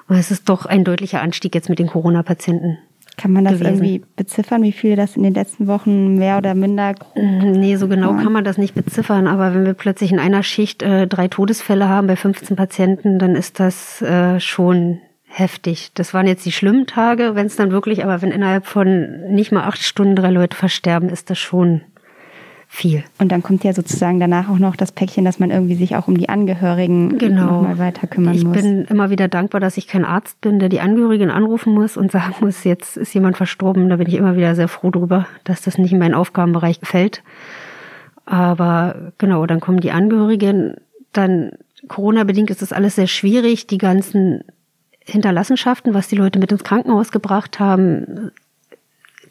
Und 0.08 0.16
es 0.16 0.30
ist 0.30 0.48
doch 0.48 0.66
ein 0.66 0.84
deutlicher 0.84 1.22
Anstieg 1.22 1.54
jetzt 1.54 1.68
mit 1.68 1.78
den 1.78 1.86
Corona-Patienten. 1.86 2.78
Kann 3.16 3.32
man 3.32 3.44
das 3.44 3.54
gewesen. 3.54 3.74
irgendwie 3.74 4.04
beziffern, 4.16 4.62
wie 4.62 4.72
viele 4.72 4.96
das 4.96 5.16
in 5.16 5.22
den 5.22 5.34
letzten 5.34 5.66
Wochen 5.66 6.16
mehr 6.16 6.38
oder 6.38 6.54
minder? 6.54 6.94
Nee, 7.14 7.76
so 7.76 7.86
genau 7.86 8.14
kann 8.14 8.32
man 8.32 8.44
das 8.44 8.56
nicht 8.56 8.74
beziffern. 8.74 9.26
Aber 9.26 9.54
wenn 9.54 9.66
wir 9.66 9.74
plötzlich 9.74 10.12
in 10.12 10.18
einer 10.18 10.42
Schicht 10.42 10.82
äh, 10.82 11.06
drei 11.06 11.28
Todesfälle 11.28 11.88
haben 11.88 12.06
bei 12.06 12.16
15 12.16 12.56
Patienten, 12.56 13.18
dann 13.18 13.36
ist 13.36 13.60
das 13.60 14.00
äh, 14.02 14.40
schon 14.40 15.00
heftig. 15.26 15.90
Das 15.94 16.14
waren 16.14 16.26
jetzt 16.26 16.44
die 16.46 16.52
schlimmen 16.52 16.86
Tage, 16.86 17.34
wenn 17.34 17.46
es 17.46 17.56
dann 17.56 17.70
wirklich, 17.70 18.02
aber 18.02 18.22
wenn 18.22 18.30
innerhalb 18.30 18.66
von 18.66 19.20
nicht 19.28 19.52
mal 19.52 19.64
acht 19.64 19.82
Stunden 19.82 20.16
drei 20.16 20.30
Leute 20.30 20.56
versterben, 20.56 21.08
ist 21.08 21.30
das 21.30 21.38
schon 21.38 21.82
viel. 22.74 23.04
Und 23.18 23.30
dann 23.30 23.42
kommt 23.42 23.64
ja 23.64 23.74
sozusagen 23.74 24.18
danach 24.18 24.48
auch 24.48 24.58
noch 24.58 24.76
das 24.76 24.92
Päckchen, 24.92 25.26
dass 25.26 25.38
man 25.38 25.50
irgendwie 25.50 25.74
sich 25.74 25.94
auch 25.94 26.08
um 26.08 26.16
die 26.16 26.30
Angehörigen 26.30 27.18
genau. 27.18 27.56
nochmal 27.56 27.78
weiter 27.78 28.06
kümmern 28.06 28.34
ich 28.34 28.44
muss. 28.44 28.56
Ich 28.56 28.62
bin 28.62 28.86
immer 28.86 29.10
wieder 29.10 29.28
dankbar, 29.28 29.60
dass 29.60 29.76
ich 29.76 29.86
kein 29.86 30.06
Arzt 30.06 30.40
bin, 30.40 30.58
der 30.58 30.70
die 30.70 30.80
Angehörigen 30.80 31.30
anrufen 31.30 31.74
muss 31.74 31.98
und 31.98 32.10
sagen 32.10 32.34
muss, 32.40 32.64
jetzt 32.64 32.96
ist 32.96 33.12
jemand 33.12 33.36
verstorben. 33.36 33.90
Da 33.90 33.96
bin 33.96 34.08
ich 34.08 34.14
immer 34.14 34.36
wieder 34.36 34.54
sehr 34.54 34.68
froh 34.68 34.90
drüber, 34.90 35.26
dass 35.44 35.60
das 35.60 35.76
nicht 35.76 35.92
in 35.92 35.98
meinen 35.98 36.14
Aufgabenbereich 36.14 36.80
fällt. 36.82 37.22
Aber 38.24 39.12
genau, 39.18 39.44
dann 39.44 39.60
kommen 39.60 39.80
die 39.80 39.90
Angehörigen. 39.90 40.76
Dann 41.12 41.50
Corona-bedingt 41.88 42.48
ist 42.48 42.62
das 42.62 42.72
alles 42.72 42.94
sehr 42.94 43.06
schwierig. 43.06 43.66
Die 43.66 43.78
ganzen 43.78 44.44
Hinterlassenschaften, 45.04 45.92
was 45.92 46.08
die 46.08 46.16
Leute 46.16 46.38
mit 46.38 46.50
ins 46.50 46.64
Krankenhaus 46.64 47.12
gebracht 47.12 47.60
haben, 47.60 48.30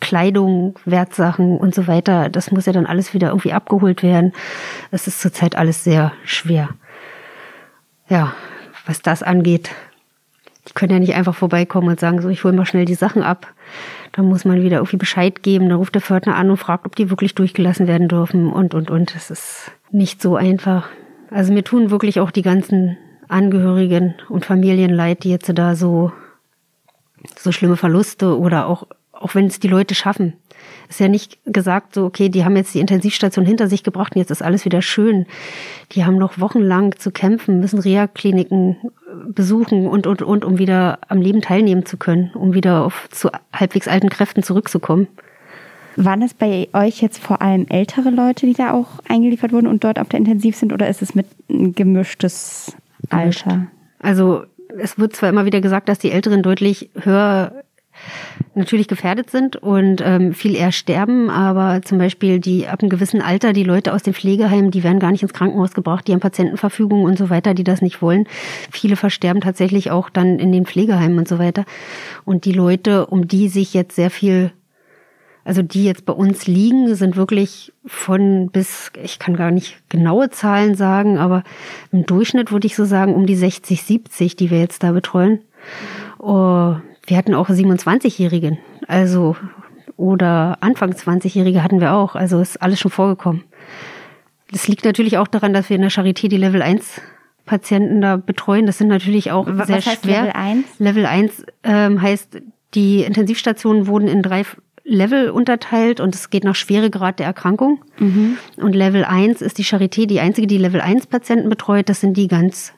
Kleidung, 0.01 0.77
Wertsachen 0.83 1.57
und 1.57 1.73
so 1.73 1.87
weiter, 1.87 2.27
das 2.27 2.51
muss 2.51 2.65
ja 2.65 2.73
dann 2.73 2.85
alles 2.85 3.13
wieder 3.13 3.29
irgendwie 3.29 3.53
abgeholt 3.53 4.03
werden. 4.03 4.33
Es 4.91 5.07
ist 5.07 5.21
zurzeit 5.21 5.55
alles 5.55 5.85
sehr 5.85 6.11
schwer. 6.25 6.69
Ja, 8.09 8.33
was 8.85 9.01
das 9.01 9.23
angeht, 9.23 9.69
die 10.67 10.73
können 10.73 10.91
ja 10.91 10.99
nicht 10.99 11.15
einfach 11.15 11.35
vorbeikommen 11.35 11.89
und 11.89 11.99
sagen, 11.99 12.21
so, 12.21 12.29
ich 12.29 12.43
hole 12.43 12.53
mal 12.53 12.65
schnell 12.65 12.85
die 12.85 12.95
Sachen 12.95 13.23
ab. 13.23 13.47
Da 14.11 14.21
muss 14.21 14.43
man 14.43 14.61
wieder 14.61 14.77
irgendwie 14.77 14.97
Bescheid 14.97 15.41
geben. 15.43 15.69
Da 15.69 15.75
ruft 15.75 15.95
der 15.95 16.01
Pförtner 16.01 16.35
an 16.35 16.49
und 16.49 16.57
fragt, 16.57 16.85
ob 16.85 16.95
die 16.95 17.09
wirklich 17.09 17.35
durchgelassen 17.35 17.87
werden 17.87 18.07
dürfen 18.07 18.51
und, 18.51 18.73
und, 18.73 18.91
und. 18.91 19.15
Das 19.15 19.31
ist 19.31 19.71
nicht 19.91 20.21
so 20.21 20.35
einfach. 20.35 20.89
Also 21.29 21.53
mir 21.53 21.63
tun 21.63 21.91
wirklich 21.91 22.19
auch 22.19 22.31
die 22.31 22.41
ganzen 22.41 22.97
Angehörigen 23.27 24.15
und 24.27 24.45
Familien 24.45 24.91
leid, 24.91 25.23
die 25.23 25.29
jetzt 25.29 25.51
da 25.53 25.75
so, 25.75 26.11
so 27.37 27.51
schlimme 27.51 27.77
Verluste 27.77 28.37
oder 28.37 28.67
auch 28.67 28.87
auch 29.21 29.35
wenn 29.35 29.47
es 29.47 29.59
die 29.59 29.67
Leute 29.67 29.95
schaffen. 29.95 30.33
Ist 30.89 30.99
ja 30.99 31.07
nicht 31.07 31.39
gesagt 31.45 31.95
so, 31.95 32.05
okay, 32.05 32.29
die 32.29 32.43
haben 32.43 32.55
jetzt 32.55 32.73
die 32.75 32.79
Intensivstation 32.79 33.45
hinter 33.45 33.67
sich 33.67 33.83
gebracht 33.83 34.15
und 34.15 34.19
jetzt 34.19 34.31
ist 34.31 34.43
alles 34.43 34.65
wieder 34.65 34.81
schön. 34.81 35.25
Die 35.93 36.05
haben 36.05 36.17
noch 36.17 36.39
wochenlang 36.39 36.97
zu 36.97 37.11
kämpfen, 37.11 37.59
müssen 37.59 37.79
Reha-Kliniken 37.79 38.77
besuchen 39.27 39.87
und, 39.87 40.05
und, 40.05 40.21
und, 40.21 40.45
um 40.45 40.57
wieder 40.57 40.99
am 41.07 41.21
Leben 41.21 41.41
teilnehmen 41.41 41.85
zu 41.85 41.97
können, 41.97 42.31
um 42.33 42.53
wieder 42.53 42.83
auf 42.85 43.07
zu 43.11 43.29
halbwegs 43.53 43.87
alten 43.87 44.09
Kräften 44.09 44.43
zurückzukommen. 44.43 45.07
Waren 45.95 46.21
es 46.21 46.33
bei 46.33 46.69
euch 46.73 47.01
jetzt 47.01 47.19
vor 47.19 47.41
allem 47.41 47.65
ältere 47.67 48.09
Leute, 48.09 48.45
die 48.45 48.53
da 48.53 48.71
auch 48.71 48.99
eingeliefert 49.07 49.51
wurden 49.51 49.67
und 49.67 49.83
dort 49.83 49.99
auf 49.99 50.09
der 50.09 50.19
Intensiv 50.19 50.55
sind, 50.55 50.71
oder 50.71 50.87
ist 50.87 51.01
es 51.01 51.15
mit 51.15 51.27
ein 51.49 51.73
gemischtes 51.73 52.75
Alter? 53.09 53.67
Also 53.99 54.43
es 54.79 54.97
wird 54.97 55.15
zwar 55.15 55.29
immer 55.29 55.45
wieder 55.45 55.59
gesagt, 55.59 55.89
dass 55.89 55.99
die 55.99 56.11
Älteren 56.11 56.43
deutlich 56.43 56.89
höher 56.99 57.63
natürlich 58.55 58.87
gefährdet 58.87 59.29
sind 59.29 59.55
und 59.55 60.01
ähm, 60.03 60.33
viel 60.33 60.55
eher 60.55 60.71
sterben, 60.71 61.29
aber 61.29 61.81
zum 61.83 61.97
Beispiel 61.97 62.39
die 62.39 62.67
ab 62.67 62.81
einem 62.81 62.89
gewissen 62.89 63.21
Alter, 63.21 63.53
die 63.53 63.63
Leute 63.63 63.93
aus 63.93 64.03
den 64.03 64.13
Pflegeheimen, 64.13 64.71
die 64.71 64.83
werden 64.83 64.99
gar 64.99 65.11
nicht 65.11 65.23
ins 65.23 65.33
Krankenhaus 65.33 65.73
gebracht, 65.73 66.07
die 66.07 66.13
haben 66.13 66.19
Patientenverfügung 66.19 67.03
und 67.03 67.17
so 67.17 67.29
weiter, 67.29 67.53
die 67.53 67.63
das 67.63 67.81
nicht 67.81 68.01
wollen. 68.01 68.27
Viele 68.71 68.95
versterben 68.95 69.41
tatsächlich 69.41 69.91
auch 69.91 70.09
dann 70.09 70.39
in 70.39 70.51
den 70.51 70.65
Pflegeheimen 70.65 71.17
und 71.17 71.27
so 71.27 71.39
weiter. 71.39 71.65
Und 72.25 72.45
die 72.45 72.53
Leute, 72.53 73.05
um 73.05 73.27
die 73.27 73.47
sich 73.47 73.73
jetzt 73.73 73.95
sehr 73.95 74.09
viel 74.09 74.51
also 75.43 75.63
die 75.63 75.85
jetzt 75.85 76.05
bei 76.05 76.13
uns 76.13 76.45
liegen, 76.45 76.93
sind 76.95 77.15
wirklich 77.15 77.73
von 77.85 78.49
bis, 78.51 78.91
ich 79.01 79.17
kann 79.17 79.35
gar 79.35 79.49
nicht 79.49 79.77
genaue 79.89 80.29
Zahlen 80.29 80.75
sagen, 80.75 81.17
aber 81.17 81.43
im 81.91 82.05
Durchschnitt 82.05 82.51
würde 82.51 82.67
ich 82.67 82.75
so 82.75 82.85
sagen, 82.85 83.15
um 83.15 83.25
die 83.25 83.35
60, 83.35 83.81
70, 83.81 84.35
die 84.35 84.51
wir 84.51 84.59
jetzt 84.59 84.83
da 84.83 84.91
betreuen. 84.91 85.39
Oh, 86.19 86.75
wir 87.05 87.17
hatten 87.17 87.33
auch 87.33 87.49
27-Jährigen, 87.49 88.59
also 88.87 89.35
oder 89.97 90.57
Anfang 90.61 90.91
20-Jährige 90.91 91.63
hatten 91.63 91.79
wir 91.79 91.93
auch, 91.93 92.15
also 92.15 92.39
ist 92.39 92.61
alles 92.61 92.79
schon 92.79 92.91
vorgekommen. 92.91 93.43
Das 94.51 94.67
liegt 94.67 94.83
natürlich 94.83 95.17
auch 95.17 95.27
daran, 95.27 95.53
dass 95.53 95.69
wir 95.69 95.75
in 95.75 95.81
der 95.81 95.91
Charité 95.91 96.27
die 96.27 96.37
Level 96.37 96.61
1 96.61 97.01
Patienten 97.45 98.01
da 98.01 98.17
betreuen. 98.17 98.65
Das 98.65 98.77
sind 98.77 98.87
natürlich 98.87 99.31
auch 99.31 99.47
Was 99.47 99.67
sehr 99.67 99.77
heißt 99.77 100.03
schwer. 100.03 100.21
Level 100.21 100.31
1? 100.33 100.65
Level 100.79 101.05
1 101.05 101.45
ähm, 101.63 102.01
heißt, 102.01 102.41
die 102.73 103.03
Intensivstationen 103.03 103.87
wurden 103.87 104.07
in 104.07 104.21
drei 104.21 104.43
Level 104.83 105.29
unterteilt 105.29 105.99
und 105.99 106.15
es 106.15 106.29
geht 106.29 106.43
nach 106.43 106.55
Schweregrad 106.55 107.19
der 107.19 107.27
Erkrankung. 107.27 107.83
Und 108.57 108.73
Level 108.73 109.05
1 109.05 109.41
ist 109.41 109.57
die 109.57 109.63
Charité 109.63 110.07
die 110.07 110.19
einzige, 110.19 110.47
die 110.47 110.57
Level 110.57 110.81
1 110.81 111.07
Patienten 111.07 111.49
betreut. 111.49 111.89
Das 111.89 112.01
sind 112.01 112.17
die 112.17 112.27
ganz 112.27 112.73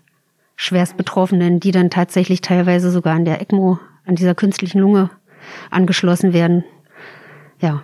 schwerst 0.56 0.98
Betroffenen, 0.98 1.60
die 1.60 1.72
dann 1.72 1.90
tatsächlich 1.90 2.42
teilweise 2.42 2.92
sogar 2.92 3.16
an 3.16 3.26
der 3.26 3.42
ECMO, 3.42 3.80
an 4.06 4.16
dieser 4.16 4.36
künstlichen 4.36 4.80
Lunge 4.80 5.10
angeschlossen 5.70 6.34
werden. 6.34 6.64
Ja. 7.60 7.84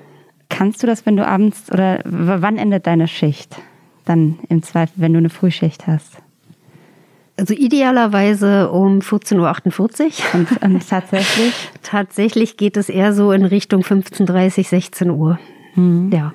Kannst 0.50 0.82
du 0.82 0.88
das, 0.88 1.06
wenn 1.06 1.16
du 1.16 1.26
abends 1.26 1.72
oder 1.72 2.00
wann 2.04 2.58
endet 2.58 2.88
deine 2.88 3.08
Schicht? 3.08 3.62
Dann 4.06 4.40
im 4.50 4.64
Zweifel, 4.64 4.94
wenn 4.98 5.14
du 5.14 5.20
eine 5.20 5.30
Frühschicht 5.30 5.86
hast. 5.86 6.18
Also 7.38 7.54
idealerweise 7.54 8.70
um 8.70 9.00
14.48 9.00 9.38
Uhr. 9.38 10.12
Und, 10.34 10.62
und 10.62 10.90
tatsächlich, 10.90 11.54
Tatsächlich 11.84 12.58
geht 12.58 12.76
es 12.76 12.90
eher 12.90 13.14
so 13.14 13.32
in 13.32 13.46
Richtung 13.46 13.82
15.30 13.82 14.68
16 14.68 15.10
Uhr. 15.12 15.40
Ja. 16.12 16.34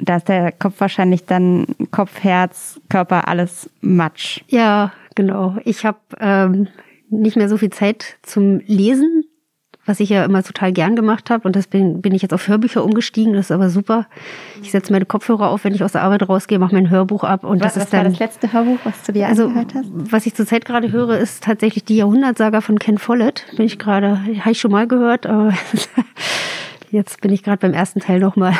da 0.00 0.16
ist 0.16 0.28
der 0.28 0.52
Kopf 0.52 0.74
wahrscheinlich 0.80 1.24
dann 1.24 1.66
Kopf, 1.90 2.22
Herz, 2.22 2.78
Körper, 2.90 3.26
alles 3.26 3.70
Matsch. 3.80 4.42
Ja, 4.48 4.92
genau. 5.14 5.56
Ich 5.64 5.86
habe 5.86 5.98
ähm, 6.20 6.68
nicht 7.10 7.36
mehr 7.36 7.48
so 7.48 7.56
viel 7.56 7.70
Zeit 7.70 8.16
zum 8.22 8.60
Lesen, 8.66 9.24
was 9.84 10.00
ich 10.00 10.08
ja 10.08 10.24
immer 10.24 10.42
total 10.42 10.72
gern 10.72 10.96
gemacht 10.96 11.30
habe. 11.30 11.46
Und 11.46 11.54
das 11.54 11.68
bin, 11.68 12.02
bin 12.02 12.12
ich 12.14 12.22
jetzt 12.22 12.34
auf 12.34 12.48
Hörbücher 12.48 12.82
umgestiegen. 12.84 13.34
Das 13.34 13.46
ist 13.46 13.50
aber 13.52 13.70
super. 13.70 14.06
Ich 14.60 14.72
setze 14.72 14.92
meine 14.92 15.04
Kopfhörer 15.06 15.48
auf, 15.48 15.62
wenn 15.62 15.74
ich 15.74 15.84
aus 15.84 15.92
der 15.92 16.02
Arbeit 16.02 16.28
rausgehe, 16.28 16.58
mache 16.58 16.74
mein 16.74 16.90
Hörbuch 16.90 17.22
ab. 17.22 17.44
Und 17.44 17.60
Was, 17.60 17.74
das 17.74 17.82
was 17.82 17.84
ist 17.88 17.92
war 17.92 18.02
dann. 18.02 18.12
das 18.12 18.18
letzte 18.18 18.52
Hörbuch, 18.52 18.78
was 18.82 19.02
du 19.04 19.12
dir 19.12 19.28
also, 19.28 19.44
angehört 19.44 19.74
hast? 19.74 19.88
was 19.92 20.26
ich 20.26 20.34
zurzeit 20.34 20.64
gerade 20.64 20.90
höre, 20.90 21.16
ist 21.18 21.44
tatsächlich 21.44 21.84
die 21.84 21.96
Jahrhundertsaga 21.96 22.60
von 22.60 22.78
Ken 22.80 22.98
Follett. 22.98 23.46
Bin 23.56 23.66
ich 23.66 23.78
gerade, 23.78 24.20
habe 24.40 24.50
ich 24.50 24.58
schon 24.58 24.72
mal 24.72 24.88
gehört, 24.88 25.26
aber 25.26 25.52
jetzt 26.90 27.20
bin 27.20 27.32
ich 27.32 27.44
gerade 27.44 27.58
beim 27.58 27.72
ersten 27.72 28.00
Teil 28.00 28.18
nochmal. 28.18 28.54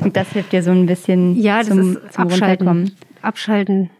Und 0.00 0.16
das 0.16 0.30
hilft 0.32 0.52
dir 0.52 0.64
so 0.64 0.72
ein 0.72 0.86
bisschen 0.86 1.36
Ja, 1.40 1.58
das 1.58 1.68
zum, 1.68 1.78
ist 1.92 2.12
zum 2.14 2.24
abschalten. 2.24 2.66
Runterkommen. 2.66 2.96
Abschalten. 3.20 3.90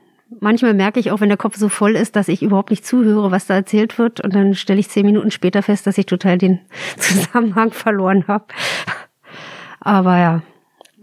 Manchmal 0.43 0.75
merke 0.75 0.99
ich 0.99 1.13
auch, 1.13 1.21
wenn 1.21 1.29
der 1.29 1.39
Kopf 1.39 1.57
so 1.57 1.69
voll 1.69 1.95
ist, 1.95 2.17
dass 2.17 2.27
ich 2.27 2.43
überhaupt 2.43 2.71
nicht 2.71 2.85
zuhöre, 2.85 3.31
was 3.31 3.47
da 3.47 3.55
erzählt 3.55 3.97
wird. 3.97 4.21
Und 4.21 4.35
dann 4.35 4.55
stelle 4.55 4.81
ich 4.81 4.89
zehn 4.89 5.07
Minuten 5.07 5.31
später 5.31 5.63
fest, 5.63 5.87
dass 5.87 5.99
ich 5.99 6.07
total 6.07 6.37
den 6.37 6.59
Zusammenhang 6.99 7.71
verloren 7.71 8.25
habe. 8.27 8.47
Aber 9.79 10.19
ja, 10.19 10.43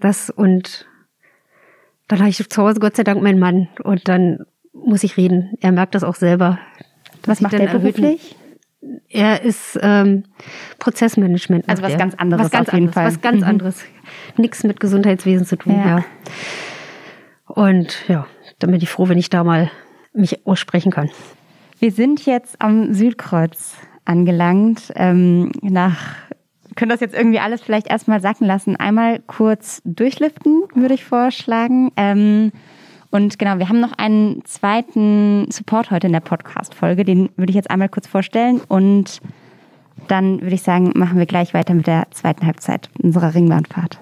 das 0.01 0.29
und 0.29 0.87
dann 2.09 2.19
habe 2.19 2.29
ich 2.29 2.49
zu 2.49 2.61
Hause 2.61 2.81
Gott 2.81 2.97
sei 2.97 3.03
Dank 3.03 3.21
meinen 3.21 3.39
Mann 3.39 3.69
und 3.83 4.09
dann 4.09 4.39
muss 4.73 5.03
ich 5.05 5.15
reden. 5.15 5.51
Er 5.61 5.71
merkt 5.71 5.95
das 5.95 6.03
auch 6.03 6.15
selber. 6.15 6.59
Was 7.25 7.39
macht 7.39 7.53
erhöhten- 7.53 7.81
beruflich? 7.81 8.35
Er 9.09 9.41
ist 9.43 9.79
ähm, 9.81 10.23
Prozessmanagement. 10.79 11.67
Also 11.69 11.81
was 11.83 11.91
er. 11.93 11.97
ganz 11.97 12.15
anderes 12.15 12.45
Was 12.45 12.51
ganz 12.51 12.67
auf 12.69 12.73
jeden 12.73 12.87
anderes. 12.89 12.93
Fall. 12.95 13.05
Was 13.13 13.21
ganz 13.21 13.37
Mhm. 13.41 13.47
anderes. 13.47 13.85
Nichts 14.37 14.63
mit 14.63 14.79
Gesundheitswesen 14.81 15.45
zu 15.45 15.57
tun. 15.57 15.75
Ja. 15.77 15.85
Ja. 15.99 16.05
Und 17.47 18.07
ja, 18.07 18.25
dann 18.59 18.71
bin 18.71 18.81
ich 18.81 18.89
froh, 18.89 19.09
wenn 19.09 19.17
ich 19.17 19.29
da 19.29 19.43
mal 19.43 19.71
mich 20.13 20.45
aussprechen 20.45 20.91
kann. 20.91 21.09
Wir 21.79 21.91
sind 21.91 22.25
jetzt 22.25 22.61
am 22.61 22.93
Südkreuz 22.93 23.75
angelangt. 24.05 24.91
Ähm, 24.95 25.51
nach 25.61 26.15
können 26.75 26.89
das 26.89 27.01
jetzt 27.01 27.15
irgendwie 27.15 27.39
alles 27.39 27.61
vielleicht 27.61 27.87
erstmal 27.87 28.21
sacken 28.21 28.47
lassen. 28.47 28.75
Einmal 28.77 29.19
kurz 29.27 29.81
durchliften, 29.83 30.63
würde 30.75 30.93
ich 30.93 31.03
vorschlagen. 31.03 31.91
Ähm, 31.97 32.51
und 33.11 33.39
genau, 33.39 33.57
wir 33.57 33.69
haben 33.69 33.79
noch 33.79 33.93
einen 33.97 34.45
zweiten 34.45 35.49
Support 35.51 35.91
heute 35.91 36.07
in 36.07 36.13
der 36.13 36.19
Podcast-Folge. 36.19 37.03
Den 37.03 37.29
würde 37.35 37.49
ich 37.49 37.55
jetzt 37.55 37.71
einmal 37.71 37.89
kurz 37.89 38.07
vorstellen. 38.07 38.61
Und 38.67 39.19
dann 40.07 40.41
würde 40.41 40.55
ich 40.55 40.61
sagen, 40.61 40.91
machen 40.95 41.17
wir 41.17 41.25
gleich 41.25 41.53
weiter 41.53 41.73
mit 41.73 41.87
der 41.87 42.07
zweiten 42.11 42.45
Halbzeit 42.45 42.89
unserer 43.01 43.33
Ringbahnfahrt. 43.33 43.99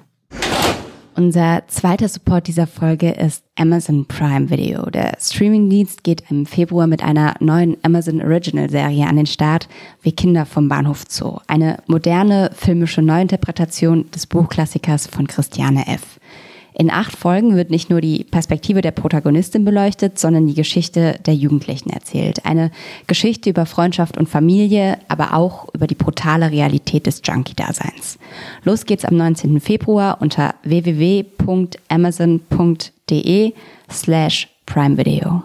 Unser 1.18 1.64
zweiter 1.66 2.08
Support 2.08 2.46
dieser 2.46 2.68
Folge 2.68 3.10
ist 3.10 3.44
Amazon 3.56 4.06
Prime 4.06 4.52
Video. 4.52 4.88
Der 4.92 5.18
Streamingdienst 5.20 6.04
geht 6.04 6.22
im 6.30 6.46
Februar 6.46 6.86
mit 6.86 7.02
einer 7.02 7.34
neuen 7.40 7.76
Amazon 7.82 8.22
Original 8.22 8.70
Serie 8.70 9.08
an 9.08 9.16
den 9.16 9.26
Start, 9.26 9.68
wie 10.04 10.12
Kinder 10.12 10.46
vom 10.46 10.70
Bahnhof 10.70 11.06
Zoo. 11.10 11.40
Eine 11.48 11.80
moderne 11.88 12.52
filmische 12.54 13.02
Neuinterpretation 13.02 14.12
des 14.12 14.28
Buchklassikers 14.28 15.08
von 15.08 15.26
Christiane 15.26 15.88
F. 15.88 16.20
In 16.80 16.92
acht 16.92 17.16
Folgen 17.16 17.56
wird 17.56 17.72
nicht 17.72 17.90
nur 17.90 18.02
die 18.02 18.24
Perspektive 18.24 18.82
der 18.82 18.92
Protagonistin 18.92 19.66
beleuchtet, 19.66 20.20
sondern 20.20 20.46
die 20.46 20.54
Geschichte 20.54 21.20
der 21.26 21.34
Jugendlichen 21.34 21.90
erzählt. 21.90 22.46
Eine 22.46 22.70
Geschichte 23.08 23.50
über 23.50 23.66
Freundschaft 23.66 24.16
und 24.16 24.30
Familie, 24.30 25.00
aber 25.08 25.34
auch 25.34 25.74
über 25.74 25.88
die 25.88 25.96
brutale 25.96 26.52
Realität 26.52 27.08
des 27.08 27.24
Junkie-Daseins. 27.26 28.20
Los 28.64 28.86
geht's 28.86 29.06
am 29.06 29.18
19. 29.18 29.60
Februar 29.60 30.22
unter 30.22 30.54
www.amazon.de 30.62 33.54
slash 33.90 34.48
Prime 34.68 34.98
Video. 34.98 35.42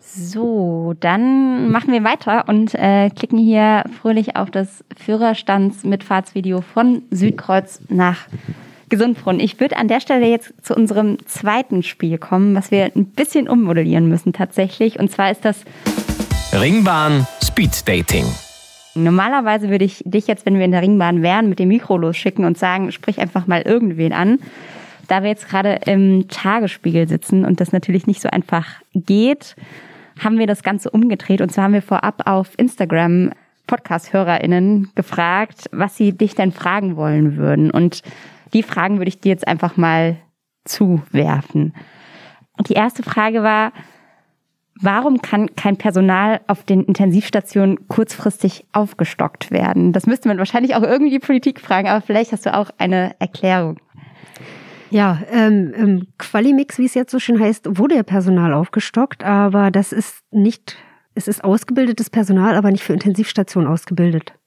So, 0.00 0.94
dann 0.98 1.70
machen 1.70 1.92
wir 1.92 2.02
weiter 2.02 2.48
und 2.48 2.74
äh, 2.74 3.10
klicken 3.10 3.38
hier 3.38 3.84
fröhlich 4.02 4.34
auf 4.34 4.50
das 4.50 4.84
Führerstandsmitfahrtsvideo 4.96 6.60
von 6.60 7.02
Südkreuz 7.12 7.82
nach 7.88 8.26
Gesundbrunnen. 8.88 9.40
Ich 9.40 9.60
würde 9.60 9.76
an 9.76 9.88
der 9.88 10.00
Stelle 10.00 10.26
jetzt 10.26 10.52
zu 10.62 10.74
unserem 10.74 11.18
zweiten 11.26 11.82
Spiel 11.82 12.18
kommen, 12.18 12.54
was 12.54 12.70
wir 12.70 12.90
ein 12.94 13.06
bisschen 13.06 13.48
ummodellieren 13.48 14.08
müssen 14.08 14.32
tatsächlich. 14.32 14.98
Und 14.98 15.10
zwar 15.10 15.30
ist 15.30 15.44
das, 15.44 15.64
Ringbahn 16.52 17.26
Speed 17.44 17.86
Dating. 17.86 18.24
normalerweise 18.94 19.68
würde 19.68 19.84
ich 19.84 20.02
dich 20.04 20.26
jetzt, 20.26 20.46
wenn 20.46 20.56
wir 20.56 20.64
in 20.64 20.72
der 20.72 20.82
Ringbahn 20.82 21.22
wären, 21.22 21.48
mit 21.48 21.58
dem 21.58 21.68
Mikro 21.68 21.96
losschicken 21.96 22.44
und 22.44 22.58
sagen, 22.58 22.90
sprich 22.90 23.20
einfach 23.20 23.46
mal 23.46 23.62
irgendwen 23.62 24.12
an. 24.12 24.38
Da 25.08 25.22
wir 25.22 25.30
jetzt 25.30 25.48
gerade 25.48 25.80
im 25.86 26.28
Tagesspiegel 26.28 27.08
sitzen 27.08 27.44
und 27.44 27.60
das 27.60 27.72
natürlich 27.72 28.06
nicht 28.06 28.20
so 28.20 28.28
einfach 28.28 28.66
geht, 28.94 29.56
haben 30.18 30.38
wir 30.38 30.46
das 30.46 30.62
Ganze 30.62 30.90
umgedreht. 30.90 31.40
Und 31.40 31.52
zwar 31.52 31.64
haben 31.64 31.74
wir 31.74 31.82
vorab 31.82 32.22
auf 32.26 32.50
Instagram 32.56 33.32
Podcast-HörerInnen 33.66 34.90
gefragt, 34.94 35.68
was 35.70 35.96
sie 35.96 36.12
dich 36.12 36.34
denn 36.34 36.52
fragen 36.52 36.96
wollen 36.96 37.36
würden. 37.36 37.70
Und 37.70 38.02
die 38.52 38.62
Fragen 38.62 38.98
würde 38.98 39.08
ich 39.08 39.20
dir 39.20 39.30
jetzt 39.30 39.46
einfach 39.46 39.76
mal 39.76 40.16
zuwerfen. 40.64 41.74
Die 42.68 42.74
erste 42.74 43.02
Frage 43.02 43.42
war, 43.42 43.72
warum 44.80 45.22
kann 45.22 45.54
kein 45.54 45.76
Personal 45.76 46.40
auf 46.46 46.64
den 46.64 46.84
Intensivstationen 46.84 47.88
kurzfristig 47.88 48.66
aufgestockt 48.72 49.50
werden? 49.50 49.92
Das 49.92 50.06
müsste 50.06 50.28
man 50.28 50.38
wahrscheinlich 50.38 50.74
auch 50.74 50.82
irgendwie 50.82 51.18
Politik 51.18 51.60
fragen, 51.60 51.88
aber 51.88 52.00
vielleicht 52.00 52.32
hast 52.32 52.46
du 52.46 52.54
auch 52.54 52.70
eine 52.78 53.14
Erklärung. 53.18 53.78
Ja, 54.90 55.20
ähm, 55.30 55.72
im 55.74 56.06
Qualimix, 56.16 56.78
wie 56.78 56.86
es 56.86 56.94
jetzt 56.94 57.10
so 57.10 57.18
schön 57.18 57.38
heißt, 57.38 57.78
wurde 57.78 57.96
ja 57.96 58.02
Personal 58.02 58.54
aufgestockt, 58.54 59.22
aber 59.22 59.70
das 59.70 59.92
ist 59.92 60.22
nicht, 60.30 60.76
es 61.14 61.28
ist 61.28 61.44
ausgebildetes 61.44 62.08
Personal, 62.08 62.56
aber 62.56 62.70
nicht 62.70 62.84
für 62.84 62.94
Intensivstationen 62.94 63.70
ausgebildet. 63.70 64.37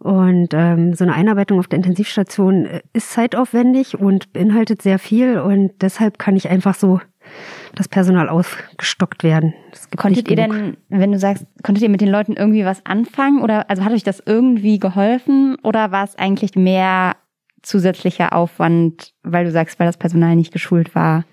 Und 0.00 0.54
ähm, 0.54 0.94
so 0.94 1.04
eine 1.04 1.12
Einarbeitung 1.12 1.58
auf 1.58 1.68
der 1.68 1.76
Intensivstation 1.76 2.64
äh, 2.64 2.80
ist 2.94 3.12
zeitaufwendig 3.12 3.98
und 3.98 4.32
beinhaltet 4.32 4.80
sehr 4.80 4.98
viel 4.98 5.38
und 5.38 5.72
deshalb 5.82 6.18
kann 6.18 6.36
ich 6.36 6.48
einfach 6.48 6.74
so 6.74 7.00
das 7.74 7.86
Personal 7.86 8.30
aufgestockt 8.30 9.22
werden. 9.22 9.52
Konntet 9.98 10.30
ihr 10.30 10.36
denn, 10.36 10.78
wenn 10.88 11.12
du 11.12 11.18
sagst, 11.18 11.46
konntet 11.62 11.82
ihr 11.82 11.90
mit 11.90 12.00
den 12.00 12.08
Leuten 12.08 12.32
irgendwie 12.32 12.64
was 12.64 12.84
anfangen 12.86 13.42
oder 13.42 13.68
also 13.68 13.84
hat 13.84 13.92
euch 13.92 14.02
das 14.02 14.22
irgendwie 14.24 14.78
geholfen 14.78 15.56
oder 15.62 15.92
war 15.92 16.04
es 16.04 16.16
eigentlich 16.16 16.56
mehr 16.56 17.16
zusätzlicher 17.62 18.32
Aufwand, 18.32 19.12
weil 19.22 19.44
du 19.44 19.50
sagst, 19.50 19.78
weil 19.78 19.86
das 19.86 19.98
Personal 19.98 20.34
nicht 20.34 20.50
geschult 20.50 20.94
war? 20.94 21.24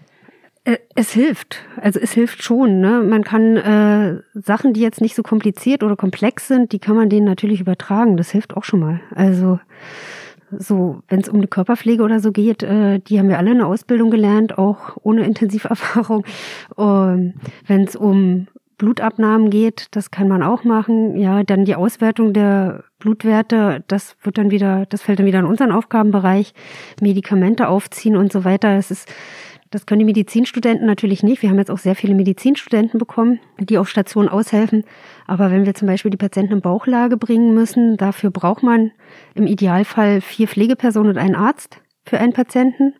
Äh, 0.68 0.80
es 0.96 1.12
hilft. 1.12 1.64
Also 1.82 2.00
es 2.00 2.12
hilft 2.12 2.44
schon. 2.44 2.82
Ne? 2.82 3.02
Man 3.02 3.24
kann 3.24 3.56
äh, 3.56 4.22
Sachen, 4.34 4.74
die 4.74 4.82
jetzt 4.82 5.00
nicht 5.00 5.16
so 5.16 5.24
kompliziert 5.24 5.82
oder 5.82 5.96
komplex 5.96 6.48
sind, 6.48 6.74
die 6.74 6.80
kann 6.80 6.96
man 6.96 7.10
denen 7.10 7.26
natürlich 7.26 7.62
übertragen. 7.62 8.18
Das 8.18 8.32
hilft 8.32 8.58
auch 8.58 8.66
schon 8.66 8.82
mal. 8.82 9.00
Also 9.16 9.60
so, 10.52 11.02
wenn 11.08 11.22
es 11.22 11.30
um 11.30 11.38
eine 11.38 11.48
Körperpflege 11.48 12.04
oder 12.04 12.20
so 12.20 12.34
geht, 12.34 12.64
äh, 12.64 13.00
die 13.00 13.18
haben 13.18 13.30
wir 13.30 13.38
alle 13.38 13.52
in 13.52 13.60
der 13.60 13.68
Ausbildung 13.68 14.12
gelernt, 14.12 14.58
auch 14.58 14.98
ohne 15.02 15.26
Intensiverfahrung. 15.26 16.26
Ähm, 16.78 17.34
wenn 17.66 17.86
es 17.86 17.96
um 17.96 18.48
Blutabnahmen 18.78 19.50
geht, 19.50 19.88
das 19.92 20.12
kann 20.12 20.28
man 20.28 20.44
auch 20.44 20.64
machen. 20.64 21.18
Ja, 21.18 21.44
dann 21.44 21.66
die 21.66 21.76
Auswertung 21.76 22.34
der 22.34 22.84
Blutwerte, 23.00 23.84
das 23.88 24.16
wird 24.22 24.38
dann 24.38 24.52
wieder, 24.52 24.86
das 24.86 25.02
fällt 25.02 25.20
dann 25.20 25.26
wieder 25.26 25.40
in 25.40 25.46
unseren 25.46 25.72
Aufgabenbereich. 25.72 26.54
Medikamente 27.02 27.68
aufziehen 27.68 28.16
und 28.16 28.32
so 28.32 28.44
weiter. 28.44 28.76
Das 28.76 28.92
ist 28.92 29.10
das 29.72 29.86
können 29.86 30.00
die 30.00 30.06
Medizinstudenten 30.06 30.86
natürlich 30.86 31.24
nicht. 31.24 31.42
Wir 31.42 31.50
haben 31.50 31.58
jetzt 31.58 31.72
auch 31.72 31.78
sehr 31.78 31.96
viele 31.96 32.16
Medizinstudenten 32.16 33.00
bekommen, 33.00 33.40
die 33.60 33.78
auf 33.78 33.90
Station 33.90 34.30
aushelfen. 34.30 34.84
Aber 35.26 35.52
wenn 35.52 35.66
wir 35.66 35.74
zum 35.74 35.88
Beispiel 35.88 36.12
die 36.12 36.18
Patienten 36.18 36.54
in 36.54 36.62
Bauchlage 36.62 37.18
bringen 37.18 37.54
müssen, 37.54 37.98
dafür 37.98 38.32
braucht 38.32 38.64
man 38.64 38.92
im 39.36 39.48
Idealfall 39.48 40.22
vier 40.22 40.48
Pflegepersonen 40.48 41.12
und 41.12 41.18
einen 41.18 41.36
Arzt 41.36 41.82
für 42.06 42.20
einen 42.20 42.34
Patienten. 42.34 42.96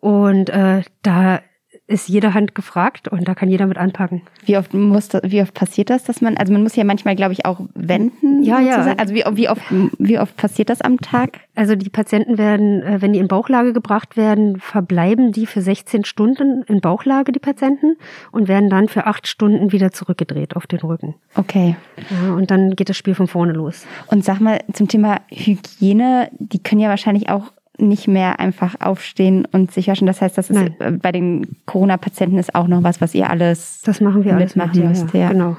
Und 0.00 0.50
äh, 0.50 0.82
da 1.02 1.40
ist 1.88 2.08
jede 2.08 2.34
Hand 2.34 2.54
gefragt 2.54 3.06
und 3.06 3.28
da 3.28 3.34
kann 3.34 3.48
jeder 3.48 3.66
mit 3.66 3.78
anpacken. 3.78 4.22
Wie 4.44 4.56
oft 4.56 4.74
muss 4.74 5.08
das, 5.08 5.22
wie 5.24 5.40
oft 5.40 5.54
passiert 5.54 5.88
das, 5.88 6.02
dass 6.02 6.20
man, 6.20 6.36
also 6.36 6.52
man 6.52 6.62
muss 6.62 6.74
ja 6.74 6.82
manchmal, 6.82 7.14
glaube 7.14 7.32
ich, 7.32 7.46
auch 7.46 7.60
wenden. 7.74 8.42
Ja, 8.42 8.58
sozusagen. 8.58 8.88
ja. 8.88 8.94
Also 8.96 9.14
wie, 9.14 9.24
wie 9.36 9.48
oft, 9.48 9.62
wie 9.98 10.18
oft 10.18 10.36
passiert 10.36 10.68
das 10.68 10.80
am 10.80 10.98
Tag? 11.00 11.40
Also 11.54 11.76
die 11.76 11.88
Patienten 11.88 12.38
werden, 12.38 12.82
äh, 12.82 13.00
wenn 13.00 13.12
die 13.12 13.20
in 13.20 13.28
Bauchlage 13.28 13.72
gebracht 13.72 14.16
werden, 14.16 14.58
verbleiben 14.58 15.30
die 15.30 15.46
für 15.46 15.60
16 15.60 16.04
Stunden 16.04 16.62
in 16.62 16.80
Bauchlage, 16.80 17.30
die 17.30 17.38
Patienten, 17.38 17.96
und 18.32 18.48
werden 18.48 18.68
dann 18.68 18.88
für 18.88 19.06
acht 19.06 19.28
Stunden 19.28 19.70
wieder 19.70 19.92
zurückgedreht 19.92 20.56
auf 20.56 20.66
den 20.66 20.80
Rücken. 20.80 21.14
Okay. 21.36 21.76
Ja, 22.10 22.34
und 22.34 22.50
dann 22.50 22.74
geht 22.74 22.88
das 22.88 22.96
Spiel 22.96 23.14
von 23.14 23.28
vorne 23.28 23.52
los. 23.52 23.86
Und 24.08 24.24
sag 24.24 24.40
mal 24.40 24.60
zum 24.72 24.88
Thema 24.88 25.20
Hygiene, 25.30 26.30
die 26.38 26.62
können 26.62 26.80
ja 26.80 26.88
wahrscheinlich 26.88 27.28
auch 27.30 27.52
nicht 27.78 28.08
mehr 28.08 28.40
einfach 28.40 28.76
aufstehen 28.80 29.46
und 29.50 29.72
sich 29.72 29.88
waschen. 29.88 30.06
Das 30.06 30.20
heißt, 30.20 30.36
das 30.36 30.50
ist 30.50 30.56
Nein. 30.56 30.74
Äh, 30.78 30.92
bei 30.92 31.12
den 31.12 31.56
Corona-Patienten 31.66 32.38
ist 32.38 32.54
auch 32.54 32.68
noch 32.68 32.82
was, 32.82 33.00
was 33.00 33.14
ihr 33.14 33.28
alles 33.30 33.80
das 33.82 34.00
machen 34.00 34.24
wir 34.24 34.34
mitmachen 34.34 34.82
alles 34.82 35.02
müsst. 35.02 35.14
Ja, 35.14 35.20
ja. 35.20 35.28
Genau. 35.30 35.56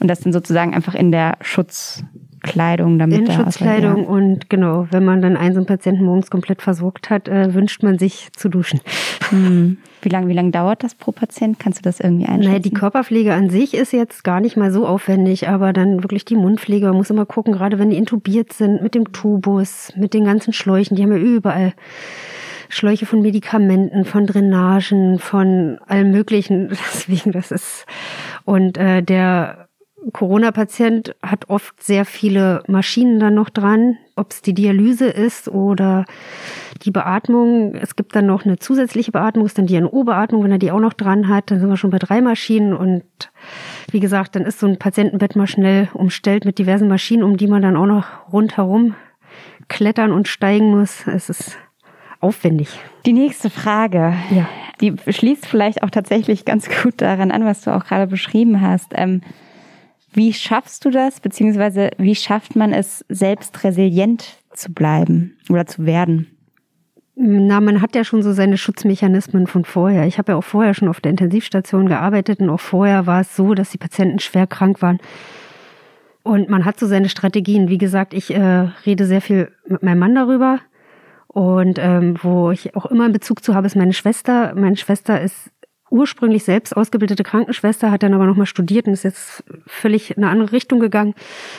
Und 0.00 0.08
das 0.08 0.20
sind 0.20 0.32
sozusagen 0.32 0.74
einfach 0.74 0.94
in 0.94 1.12
der 1.12 1.36
Schutzkleidung 1.40 2.98
damit. 2.98 3.20
In 3.20 3.30
Schutzkleidung 3.30 4.02
ja. 4.02 4.08
und 4.08 4.50
genau, 4.50 4.88
wenn 4.90 5.04
man 5.04 5.22
dann 5.22 5.36
einen 5.36 5.54
so 5.54 5.60
einen 5.60 5.66
Patienten 5.66 6.04
morgens 6.04 6.30
komplett 6.30 6.62
versorgt 6.62 7.10
hat, 7.10 7.28
äh, 7.28 7.54
wünscht 7.54 7.82
man 7.82 7.98
sich 7.98 8.30
zu 8.32 8.48
duschen. 8.48 8.80
Hm. 9.30 9.78
Wie 10.02 10.08
lange 10.08 10.28
wie 10.28 10.34
lang 10.34 10.50
dauert 10.52 10.82
das 10.82 10.94
pro 10.94 11.12
Patient? 11.12 11.58
Kannst 11.58 11.78
du 11.78 11.82
das 11.82 12.00
irgendwie 12.00 12.26
einschätzen? 12.26 12.48
Naja, 12.48 12.58
die 12.58 12.72
Körperpflege 12.72 13.32
an 13.34 13.50
sich 13.50 13.74
ist 13.74 13.92
jetzt 13.92 14.24
gar 14.24 14.40
nicht 14.40 14.56
mal 14.56 14.72
so 14.72 14.86
aufwendig, 14.86 15.48
aber 15.48 15.72
dann 15.72 16.02
wirklich 16.02 16.24
die 16.24 16.34
Mundpflege. 16.34 16.86
Man 16.86 16.96
muss 16.96 17.10
immer 17.10 17.26
gucken, 17.26 17.52
gerade 17.52 17.78
wenn 17.78 17.90
die 17.90 17.96
intubiert 17.96 18.52
sind, 18.52 18.82
mit 18.82 18.94
dem 18.94 19.12
Tubus, 19.12 19.92
mit 19.96 20.12
den 20.12 20.24
ganzen 20.24 20.52
Schläuchen, 20.52 20.96
die 20.96 21.02
haben 21.02 21.12
ja 21.12 21.18
überall 21.18 21.72
Schläuche 22.68 23.06
von 23.06 23.20
Medikamenten, 23.20 24.04
von 24.04 24.26
Drainagen, 24.26 25.18
von 25.18 25.78
allem 25.86 26.10
Möglichen. 26.10 26.68
Deswegen, 26.70 27.30
das 27.32 27.50
ist. 27.50 27.86
Und 28.44 28.78
äh, 28.78 29.02
der 29.02 29.61
Corona-Patient 30.12 31.14
hat 31.22 31.48
oft 31.48 31.80
sehr 31.82 32.04
viele 32.04 32.62
Maschinen 32.66 33.20
dann 33.20 33.34
noch 33.34 33.50
dran, 33.50 33.98
ob 34.16 34.32
es 34.32 34.42
die 34.42 34.54
Dialyse 34.54 35.06
ist 35.06 35.48
oder 35.48 36.04
die 36.82 36.90
Beatmung. 36.90 37.74
Es 37.74 37.94
gibt 37.94 38.16
dann 38.16 38.26
noch 38.26 38.44
eine 38.44 38.58
zusätzliche 38.58 39.12
Beatmung, 39.12 39.46
ist 39.46 39.58
dann 39.58 39.66
die 39.66 39.80
NO-Beatmung, 39.80 40.42
wenn 40.42 40.50
er 40.50 40.58
die 40.58 40.72
auch 40.72 40.80
noch 40.80 40.92
dran 40.92 41.28
hat, 41.28 41.50
dann 41.50 41.60
sind 41.60 41.68
wir 41.68 41.76
schon 41.76 41.90
bei 41.90 41.98
drei 41.98 42.20
Maschinen 42.20 42.74
und 42.74 43.04
wie 43.90 44.00
gesagt, 44.00 44.34
dann 44.34 44.44
ist 44.44 44.58
so 44.58 44.66
ein 44.66 44.78
Patientenbett 44.78 45.36
mal 45.36 45.46
schnell 45.46 45.88
umstellt 45.94 46.44
mit 46.44 46.58
diversen 46.58 46.88
Maschinen, 46.88 47.22
um 47.22 47.36
die 47.36 47.46
man 47.46 47.62
dann 47.62 47.76
auch 47.76 47.86
noch 47.86 48.32
rundherum 48.32 48.94
klettern 49.68 50.12
und 50.12 50.28
steigen 50.28 50.70
muss. 50.70 51.06
Es 51.06 51.30
ist 51.30 51.56
aufwendig. 52.20 52.78
Die 53.06 53.12
nächste 53.12 53.50
Frage, 53.50 54.14
ja. 54.30 54.48
die 54.80 54.94
schließt 55.08 55.46
vielleicht 55.46 55.82
auch 55.82 55.90
tatsächlich 55.90 56.44
ganz 56.44 56.68
gut 56.82 57.00
daran 57.00 57.30
an, 57.30 57.44
was 57.44 57.62
du 57.62 57.74
auch 57.74 57.84
gerade 57.84 58.06
beschrieben 58.06 58.60
hast. 58.60 58.92
Ähm, 58.94 59.22
wie 60.12 60.32
schaffst 60.32 60.84
du 60.84 60.90
das, 60.90 61.20
beziehungsweise 61.20 61.90
wie 61.98 62.14
schafft 62.14 62.56
man 62.56 62.72
es, 62.72 63.04
selbst 63.08 63.64
resilient 63.64 64.36
zu 64.52 64.72
bleiben 64.72 65.36
oder 65.48 65.66
zu 65.66 65.86
werden? 65.86 66.26
Na, 67.14 67.60
man 67.60 67.82
hat 67.82 67.94
ja 67.94 68.04
schon 68.04 68.22
so 68.22 68.32
seine 68.32 68.56
Schutzmechanismen 68.56 69.46
von 69.46 69.64
vorher. 69.64 70.06
Ich 70.06 70.18
habe 70.18 70.32
ja 70.32 70.38
auch 70.38 70.44
vorher 70.44 70.74
schon 70.74 70.88
auf 70.88 71.00
der 71.00 71.10
Intensivstation 71.10 71.86
gearbeitet 71.86 72.40
und 72.40 72.50
auch 72.50 72.60
vorher 72.60 73.06
war 73.06 73.20
es 73.20 73.36
so, 73.36 73.54
dass 73.54 73.70
die 73.70 73.78
Patienten 73.78 74.18
schwer 74.18 74.46
krank 74.46 74.80
waren. 74.80 74.98
Und 76.22 76.48
man 76.48 76.64
hat 76.64 76.80
so 76.80 76.86
seine 76.86 77.08
Strategien. 77.08 77.68
Wie 77.68 77.78
gesagt, 77.78 78.14
ich 78.14 78.32
äh, 78.32 78.68
rede 78.86 79.06
sehr 79.06 79.20
viel 79.20 79.52
mit 79.66 79.82
meinem 79.82 79.98
Mann 79.98 80.14
darüber. 80.14 80.60
Und 81.28 81.78
ähm, 81.78 82.16
wo 82.22 82.50
ich 82.50 82.74
auch 82.76 82.86
immer 82.86 83.04
einen 83.04 83.12
Bezug 83.12 83.44
zu 83.44 83.54
habe, 83.54 83.66
ist 83.66 83.76
meine 83.76 83.92
Schwester. 83.92 84.54
Meine 84.54 84.76
Schwester 84.76 85.20
ist 85.20 85.51
ursprünglich 85.92 86.44
selbst 86.44 86.76
ausgebildete 86.76 87.22
Krankenschwester, 87.22 87.90
hat 87.90 88.02
dann 88.02 88.14
aber 88.14 88.24
nochmal 88.24 88.46
studiert 88.46 88.86
und 88.86 88.94
ist 88.94 89.04
jetzt 89.04 89.44
völlig 89.66 90.16
in 90.16 90.24
eine 90.24 90.32
andere 90.32 90.52
Richtung 90.52 90.80
gegangen. 90.80 91.14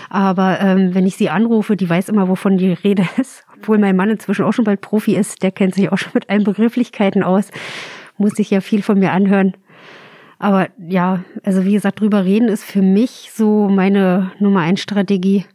Aber 0.09 0.59
ähm, 0.59 0.93
wenn 0.95 1.05
ich 1.05 1.15
sie 1.15 1.29
anrufe, 1.29 1.77
die 1.77 1.89
weiß 1.89 2.09
immer, 2.09 2.27
wovon 2.27 2.57
die 2.57 2.73
Rede 2.73 3.07
ist. 3.17 3.45
Obwohl 3.55 3.77
mein 3.77 3.95
Mann 3.95 4.09
inzwischen 4.09 4.43
auch 4.43 4.51
schon 4.51 4.65
bald 4.65 4.81
Profi 4.81 5.15
ist, 5.15 5.43
der 5.43 5.51
kennt 5.51 5.75
sich 5.75 5.91
auch 5.91 5.97
schon 5.97 6.11
mit 6.15 6.29
allen 6.29 6.43
Begrifflichkeiten 6.43 7.23
aus, 7.23 7.49
muss 8.17 8.33
sich 8.33 8.49
ja 8.49 8.59
viel 8.59 8.81
von 8.81 8.99
mir 8.99 9.11
anhören. 9.11 9.53
Aber 10.39 10.67
ja, 10.77 11.23
also 11.43 11.63
wie 11.63 11.73
gesagt, 11.73 12.01
drüber 12.01 12.25
reden 12.25 12.49
ist 12.49 12.65
für 12.65 12.81
mich 12.81 13.31
so 13.33 13.69
meine 13.69 14.31
Nummer 14.39 14.61
eins 14.61 14.81
Strategie. 14.81 15.45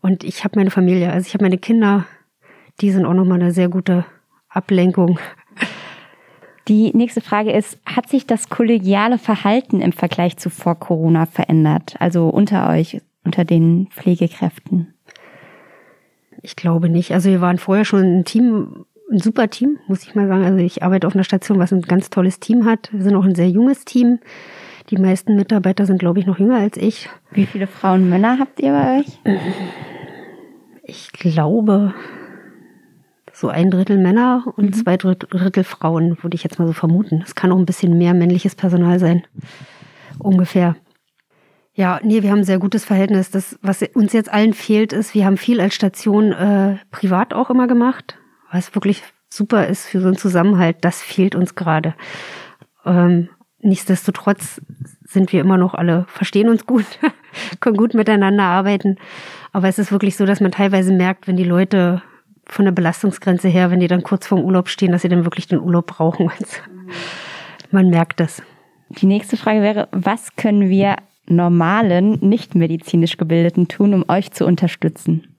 Und 0.00 0.22
ich 0.22 0.44
habe 0.44 0.58
meine 0.58 0.70
Familie, 0.70 1.10
also 1.10 1.26
ich 1.26 1.34
habe 1.34 1.44
meine 1.44 1.58
Kinder, 1.58 2.06
die 2.80 2.92
sind 2.92 3.04
auch 3.04 3.14
nochmal 3.14 3.40
eine 3.40 3.52
sehr 3.52 3.68
gute 3.68 4.04
Ablenkung. 4.48 5.18
Die 6.68 6.94
nächste 6.94 7.22
Frage 7.22 7.50
ist, 7.50 7.78
hat 7.86 8.10
sich 8.10 8.26
das 8.26 8.50
kollegiale 8.50 9.16
Verhalten 9.16 9.80
im 9.80 9.92
Vergleich 9.92 10.36
zu 10.36 10.50
vor 10.50 10.74
Corona 10.74 11.24
verändert? 11.24 11.96
Also 11.98 12.28
unter 12.28 12.68
euch, 12.68 13.00
unter 13.24 13.46
den 13.46 13.86
Pflegekräften? 13.90 14.92
Ich 16.42 16.56
glaube 16.56 16.90
nicht. 16.90 17.12
Also 17.12 17.30
wir 17.30 17.40
waren 17.40 17.56
vorher 17.56 17.86
schon 17.86 18.18
ein 18.18 18.24
Team, 18.26 18.84
ein 19.10 19.18
super 19.18 19.48
Team, 19.48 19.78
muss 19.88 20.02
ich 20.02 20.14
mal 20.14 20.28
sagen. 20.28 20.44
Also 20.44 20.58
ich 20.58 20.82
arbeite 20.82 21.06
auf 21.06 21.14
einer 21.14 21.24
Station, 21.24 21.58
was 21.58 21.72
ein 21.72 21.80
ganz 21.80 22.10
tolles 22.10 22.38
Team 22.38 22.66
hat. 22.66 22.90
Wir 22.92 23.02
sind 23.02 23.16
auch 23.16 23.24
ein 23.24 23.34
sehr 23.34 23.48
junges 23.48 23.86
Team. 23.86 24.18
Die 24.90 24.98
meisten 24.98 25.36
Mitarbeiter 25.36 25.86
sind, 25.86 25.98
glaube 25.98 26.20
ich, 26.20 26.26
noch 26.26 26.38
jünger 26.38 26.58
als 26.58 26.76
ich. 26.76 27.08
Wie 27.30 27.46
viele 27.46 27.66
Frauen 27.66 28.02
und 28.02 28.10
Männer 28.10 28.38
habt 28.38 28.60
ihr 28.60 28.72
bei 28.72 29.00
euch? 29.00 29.18
Ich 30.82 31.12
glaube, 31.12 31.94
so 33.38 33.48
ein 33.48 33.70
Drittel 33.70 33.98
Männer 33.98 34.42
und 34.56 34.64
mhm. 34.66 34.72
zwei 34.72 34.96
Drittel 34.96 35.62
Frauen, 35.62 36.18
würde 36.22 36.34
ich 36.34 36.42
jetzt 36.42 36.58
mal 36.58 36.66
so 36.66 36.72
vermuten. 36.72 37.22
Es 37.24 37.36
kann 37.36 37.52
auch 37.52 37.58
ein 37.58 37.66
bisschen 37.66 37.96
mehr 37.96 38.12
männliches 38.12 38.56
Personal 38.56 38.98
sein. 38.98 39.22
Ungefähr. 40.18 40.74
Ja, 41.72 42.00
nee, 42.02 42.22
wir 42.24 42.32
haben 42.32 42.38
ein 42.38 42.44
sehr 42.44 42.58
gutes 42.58 42.84
Verhältnis. 42.84 43.30
Das, 43.30 43.56
was 43.62 43.82
uns 43.94 44.12
jetzt 44.12 44.32
allen 44.32 44.54
fehlt, 44.54 44.92
ist, 44.92 45.14
wir 45.14 45.24
haben 45.24 45.36
viel 45.36 45.60
als 45.60 45.76
Station 45.76 46.32
äh, 46.32 46.78
privat 46.90 47.32
auch 47.32 47.50
immer 47.50 47.68
gemacht, 47.68 48.18
was 48.50 48.74
wirklich 48.74 49.04
super 49.28 49.68
ist 49.68 49.86
für 49.86 50.00
so 50.00 50.08
einen 50.08 50.16
Zusammenhalt. 50.16 50.78
Das 50.80 51.00
fehlt 51.00 51.36
uns 51.36 51.54
gerade. 51.54 51.94
Ähm, 52.84 53.28
nichtsdestotrotz 53.60 54.60
sind 55.04 55.32
wir 55.32 55.40
immer 55.40 55.58
noch 55.58 55.74
alle, 55.74 56.06
verstehen 56.08 56.48
uns 56.48 56.66
gut, 56.66 56.86
können 57.60 57.76
gut 57.76 57.94
miteinander 57.94 58.44
arbeiten. 58.44 58.96
Aber 59.52 59.68
es 59.68 59.78
ist 59.78 59.92
wirklich 59.92 60.16
so, 60.16 60.26
dass 60.26 60.40
man 60.40 60.50
teilweise 60.50 60.92
merkt, 60.92 61.28
wenn 61.28 61.36
die 61.36 61.44
Leute 61.44 62.02
von 62.48 62.64
der 62.64 62.72
Belastungsgrenze 62.72 63.48
her, 63.48 63.70
wenn 63.70 63.80
die 63.80 63.88
dann 63.88 64.02
kurz 64.02 64.26
vorm 64.26 64.44
Urlaub 64.44 64.68
stehen, 64.68 64.92
dass 64.92 65.02
sie 65.02 65.08
dann 65.08 65.24
wirklich 65.24 65.46
den 65.46 65.60
Urlaub 65.60 65.86
brauchen. 65.86 66.30
Man 67.70 67.90
merkt 67.90 68.20
das. 68.20 68.42
Die 68.88 69.06
nächste 69.06 69.36
Frage 69.36 69.60
wäre, 69.60 69.88
was 69.92 70.34
können 70.36 70.70
wir 70.70 70.96
normalen, 71.26 72.18
nicht 72.20 72.54
medizinisch 72.54 73.18
Gebildeten 73.18 73.68
tun, 73.68 73.92
um 73.92 74.04
euch 74.08 74.32
zu 74.32 74.46
unterstützen? 74.46 75.36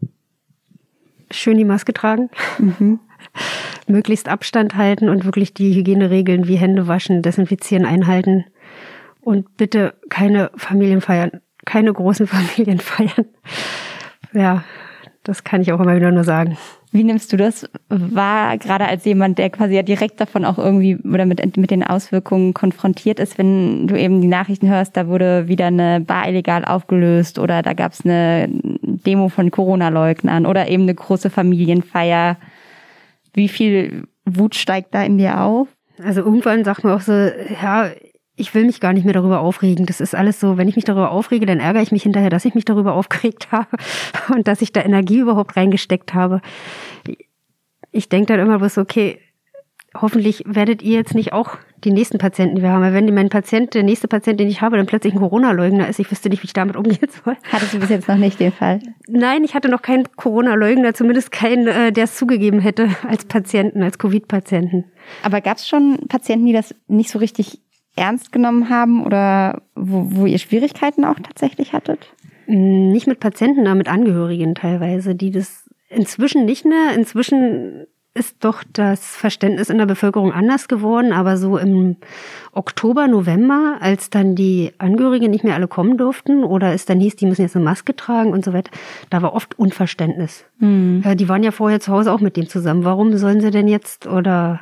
Schön 1.32 1.58
die 1.58 1.66
Maske 1.66 1.94
tragen. 1.94 2.30
Mhm. 2.60 3.00
Möglichst 3.88 4.30
Abstand 4.30 4.76
halten 4.76 5.10
und 5.10 5.26
wirklich 5.26 5.54
die 5.54 5.74
Hygieneregeln 5.74 6.48
wie 6.48 6.58
Hände 6.58 6.88
waschen, 6.88 7.24
desinfizieren 7.24 7.86
einhalten. 7.86 8.46
Und 9.22 9.58
bitte 9.58 9.96
keine 10.10 10.52
Familienfeiern, 10.56 11.42
keine 11.66 11.92
großen 11.92 12.28
Familienfeiern. 12.28 13.26
Ja, 14.34 14.64
das 15.24 15.44
kann 15.44 15.62
ich 15.62 15.74
auch 15.74 15.80
immer 15.80 15.96
wieder 15.96 16.12
nur 16.12 16.24
sagen. 16.24 16.58
Wie 16.92 17.04
nimmst 17.04 17.32
du 17.32 17.38
das 17.38 17.70
wahr, 17.90 18.58
gerade 18.58 18.88
als 18.88 19.06
jemand, 19.06 19.38
der 19.38 19.52
quasi 19.52 19.76
ja 19.76 19.84
direkt 19.84 20.20
davon 20.20 20.44
auch 20.44 20.58
irgendwie 20.58 20.98
oder 20.98 21.28
mit, 21.28 21.56
mit 21.56 21.70
den 21.70 21.84
Auswirkungen 21.84 22.56
konfrontiert 22.56 23.20
ist, 23.20 23.38
wenn 23.38 23.88
du 23.88 23.96
eben 23.96 24.22
die 24.22 24.28
Nachrichten 24.28 24.68
hörst, 24.68 24.98
da 24.98 25.08
wurde 25.08 25.48
wieder 25.48 25.68
eine 25.68 26.00
Bar 26.02 26.28
illegal 26.28 26.66
aufgelöst 26.66 27.38
oder 27.38 27.62
da 27.62 27.74
gab 27.74 27.94
es 27.94 28.04
eine 28.04 28.50
Demo 28.82 29.30
von 29.30 29.52
Corona-Leugnern 29.52 30.48
oder 30.48 30.68
eben 30.68 30.84
eine 30.84 30.96
große 30.96 31.30
Familienfeier. 31.30 32.38
Wie 33.34 33.50
viel 33.50 34.08
Wut 34.26 34.56
steigt 34.56 34.96
da 34.96 35.04
in 35.04 35.20
dir 35.20 35.42
auf? 35.42 35.68
Also 36.04 36.22
irgendwann 36.22 36.64
sagt 36.64 36.84
man 36.84 36.94
auch 36.94 37.02
so, 37.02 37.14
ja, 37.14 37.92
ich 38.40 38.54
will 38.56 38.66
mich 38.66 38.80
gar 38.80 38.94
nicht 38.94 39.04
mehr 39.04 39.14
darüber 39.14 39.42
aufregen. 39.42 39.86
Das 39.86 40.02
ist 40.02 40.16
alles 40.16 40.40
so, 40.40 40.58
wenn 40.58 40.68
ich 40.68 40.76
mich 40.76 40.86
darüber 40.86 41.12
aufrege, 41.12 41.46
dann 41.46 41.60
ärgere 41.60 41.82
ich 41.82 41.92
mich 41.92 42.04
hinterher, 42.04 42.30
dass 42.30 42.46
ich 42.46 42.56
mich 42.56 42.66
darüber 42.66 42.94
aufgeregt 43.00 43.52
habe 43.52 43.78
und 44.34 44.48
dass 44.48 44.62
ich 44.62 44.72
da 44.72 44.82
Energie 44.82 45.20
überhaupt 45.20 45.56
reingesteckt 45.56 46.14
habe. 46.14 46.42
Ich 47.92 48.10
denke 48.10 48.28
dann 48.28 48.40
immer 48.40 48.60
bloß, 48.60 48.78
okay, 48.78 49.20
hoffentlich 50.00 50.44
werdet 50.46 50.82
ihr 50.82 50.98
jetzt 50.98 51.16
nicht 51.16 51.34
auch 51.34 51.58
die 51.84 51.92
nächsten 51.92 52.18
Patienten, 52.18 52.56
die 52.56 52.62
wir 52.62 52.70
haben. 52.70 52.82
Weil 52.82 52.94
wenn 52.94 53.14
mein 53.14 53.30
Patient, 53.30 53.74
der 53.74 53.84
nächste 53.84 54.08
Patient, 54.08 54.40
den 54.40 54.48
ich 54.48 54.62
habe, 54.62 54.78
dann 54.78 54.86
plötzlich 54.86 55.14
ein 55.14 55.20
Corona-Leugner 55.20 55.88
ist, 55.88 56.00
ich 56.00 56.12
wüsste 56.12 56.30
nicht, 56.30 56.44
wie 56.44 56.48
ich 56.48 56.54
damit 56.54 56.76
umgehen 56.76 57.10
soll. 57.24 57.38
Hattest 57.52 57.74
du 57.74 57.80
bis 57.80 57.90
jetzt 57.90 58.08
noch 58.08 58.18
nicht 58.18 58.40
den 58.40 58.52
Fall? 58.52 58.80
Nein, 59.08 59.44
ich 59.44 59.56
hatte 59.56 59.70
noch 59.70 59.82
keinen 59.82 60.04
Corona-Leugner, 60.16 60.94
zumindest 60.94 61.32
keinen, 61.32 61.68
äh, 61.68 61.92
der 61.92 62.04
es 62.04 62.16
zugegeben 62.16 62.60
hätte 62.60 62.90
als 63.08 63.26
Patienten, 63.26 63.82
als 63.82 63.98
Covid-Patienten. 63.98 64.86
Aber 65.24 65.42
gab 65.42 65.58
es 65.58 65.68
schon 65.68 66.00
Patienten, 66.08 66.46
die 66.46 66.54
das 66.54 66.76
nicht 66.88 67.10
so 67.10 67.20
richtig 67.20 67.62
ernst 68.00 68.32
genommen 68.32 68.70
haben 68.70 69.06
oder 69.06 69.62
wo, 69.76 70.08
wo 70.12 70.26
ihr 70.26 70.40
Schwierigkeiten 70.40 71.06
auch 71.06 71.20
tatsächlich 71.20 71.74
hattet? 71.74 72.14
Nicht 72.48 73.06
mit 73.06 73.20
Patienten, 73.20 73.68
aber 73.68 73.76
mit 73.76 73.90
Angehörigen 73.90 74.56
teilweise, 74.56 75.14
die 75.14 75.32
das 75.32 75.70
inzwischen 75.90 76.46
nicht 76.46 76.66
mehr. 76.66 76.96
Inzwischen 76.96 77.86
ist 78.16 78.44
doch 78.44 78.64
das 78.74 79.16
Verständnis 79.16 79.70
in 79.70 79.78
der 79.78 79.86
Bevölkerung 79.86 80.34
anders 80.34 80.68
geworden, 80.68 81.14
aber 81.14 81.38
so 81.38 81.58
im 81.58 81.98
Oktober, 82.52 83.08
November, 83.08 83.78
als 83.80 84.10
dann 84.10 84.36
die 84.36 84.74
Angehörigen 84.80 85.30
nicht 85.30 85.44
mehr 85.44 85.54
alle 85.54 85.68
kommen 85.68 85.98
durften 85.98 86.44
oder 86.44 86.74
es 86.74 86.86
dann 86.86 87.00
hieß, 87.00 87.18
die 87.18 87.28
müssen 87.28 87.44
jetzt 87.44 87.56
eine 87.56 87.66
Maske 87.66 87.96
tragen 87.96 88.34
und 88.34 88.44
so 88.44 88.52
weiter, 88.52 88.72
da 89.10 89.22
war 89.22 89.34
oft 89.34 89.58
Unverständnis. 89.60 90.44
Mhm. 90.58 91.04
Die 91.16 91.30
waren 91.30 91.44
ja 91.44 91.52
vorher 91.52 91.80
zu 91.80 91.92
Hause 91.92 92.12
auch 92.12 92.20
mit 92.20 92.36
dem 92.36 92.50
zusammen. 92.50 92.84
Warum 92.84 93.16
sollen 93.18 93.42
sie 93.42 93.52
denn 93.52 93.68
jetzt 93.68 94.08
oder 94.08 94.62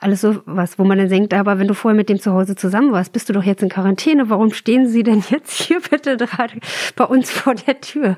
alles 0.00 0.22
so 0.22 0.40
was, 0.46 0.78
wo 0.78 0.84
man 0.84 0.96
dann 0.96 1.10
denkt, 1.10 1.34
aber 1.34 1.58
wenn 1.58 1.68
du 1.68 1.74
vorher 1.74 1.96
mit 1.96 2.08
dem 2.08 2.18
zu 2.18 2.32
Hause 2.32 2.56
zusammen 2.56 2.90
warst, 2.90 3.12
bist 3.12 3.28
du 3.28 3.34
doch 3.34 3.44
jetzt 3.44 3.62
in 3.62 3.68
Quarantäne. 3.68 4.30
Warum 4.30 4.52
stehen 4.52 4.88
sie 4.88 5.02
denn 5.02 5.22
jetzt 5.28 5.52
hier 5.62 5.80
bitte 5.80 6.16
gerade 6.16 6.54
bei 6.96 7.04
uns 7.04 7.30
vor 7.30 7.54
der 7.54 7.80
Tür? 7.80 8.16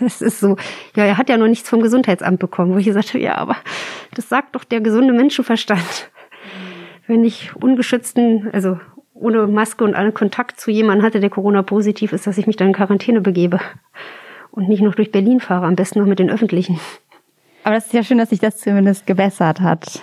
Das 0.00 0.22
ist 0.22 0.40
so. 0.40 0.56
Ja, 0.96 1.04
er 1.04 1.18
hat 1.18 1.28
ja 1.28 1.36
noch 1.36 1.46
nichts 1.46 1.68
vom 1.68 1.82
Gesundheitsamt 1.82 2.40
bekommen, 2.40 2.72
wo 2.72 2.78
ich 2.78 2.86
gesagt 2.86 3.10
habe, 3.10 3.20
ja, 3.20 3.36
aber 3.36 3.56
das 4.14 4.28
sagt 4.28 4.56
doch 4.56 4.64
der 4.64 4.80
gesunde 4.80 5.12
Menschenverstand. 5.12 6.10
Wenn 7.06 7.22
ich 7.22 7.54
ungeschützten, 7.54 8.48
also 8.52 8.80
ohne 9.12 9.46
Maske 9.46 9.84
und 9.84 9.94
allen 9.94 10.14
Kontakt 10.14 10.58
zu 10.58 10.70
jemandem 10.70 11.04
hatte, 11.04 11.20
der 11.20 11.30
Corona 11.30 11.62
positiv 11.62 12.12
ist, 12.12 12.26
dass 12.26 12.38
ich 12.38 12.46
mich 12.46 12.56
dann 12.56 12.68
in 12.68 12.74
Quarantäne 12.74 13.20
begebe 13.20 13.60
und 14.50 14.68
nicht 14.68 14.82
noch 14.82 14.94
durch 14.94 15.12
Berlin 15.12 15.40
fahre, 15.40 15.66
am 15.66 15.76
besten 15.76 16.00
noch 16.00 16.06
mit 16.06 16.18
den 16.18 16.30
Öffentlichen. 16.30 16.80
Aber 17.62 17.74
das 17.74 17.86
ist 17.86 17.92
ja 17.92 18.02
schön, 18.02 18.18
dass 18.18 18.30
sich 18.30 18.40
das 18.40 18.56
zumindest 18.58 19.06
gebessert 19.06 19.60
hat. 19.60 20.02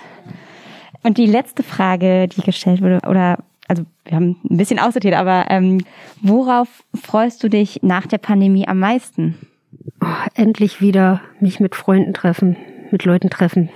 Und 1.02 1.18
die 1.18 1.26
letzte 1.26 1.62
Frage, 1.62 2.28
die 2.28 2.42
gestellt 2.42 2.80
wurde, 2.80 3.00
oder 3.08 3.38
also 3.68 3.84
wir 4.04 4.16
haben 4.16 4.36
ein 4.48 4.56
bisschen 4.56 4.78
aussortiert, 4.78 5.14
aber 5.14 5.46
ähm, 5.48 5.84
worauf 6.20 6.68
freust 6.94 7.42
du 7.42 7.48
dich 7.48 7.82
nach 7.82 8.06
der 8.06 8.18
Pandemie 8.18 8.68
am 8.68 8.78
meisten? 8.78 9.36
Oh, 10.00 10.06
endlich 10.34 10.80
wieder 10.80 11.20
mich 11.40 11.60
mit 11.60 11.74
Freunden 11.74 12.12
treffen, 12.12 12.56
mit 12.90 13.04
Leuten 13.04 13.30
treffen. 13.30 13.70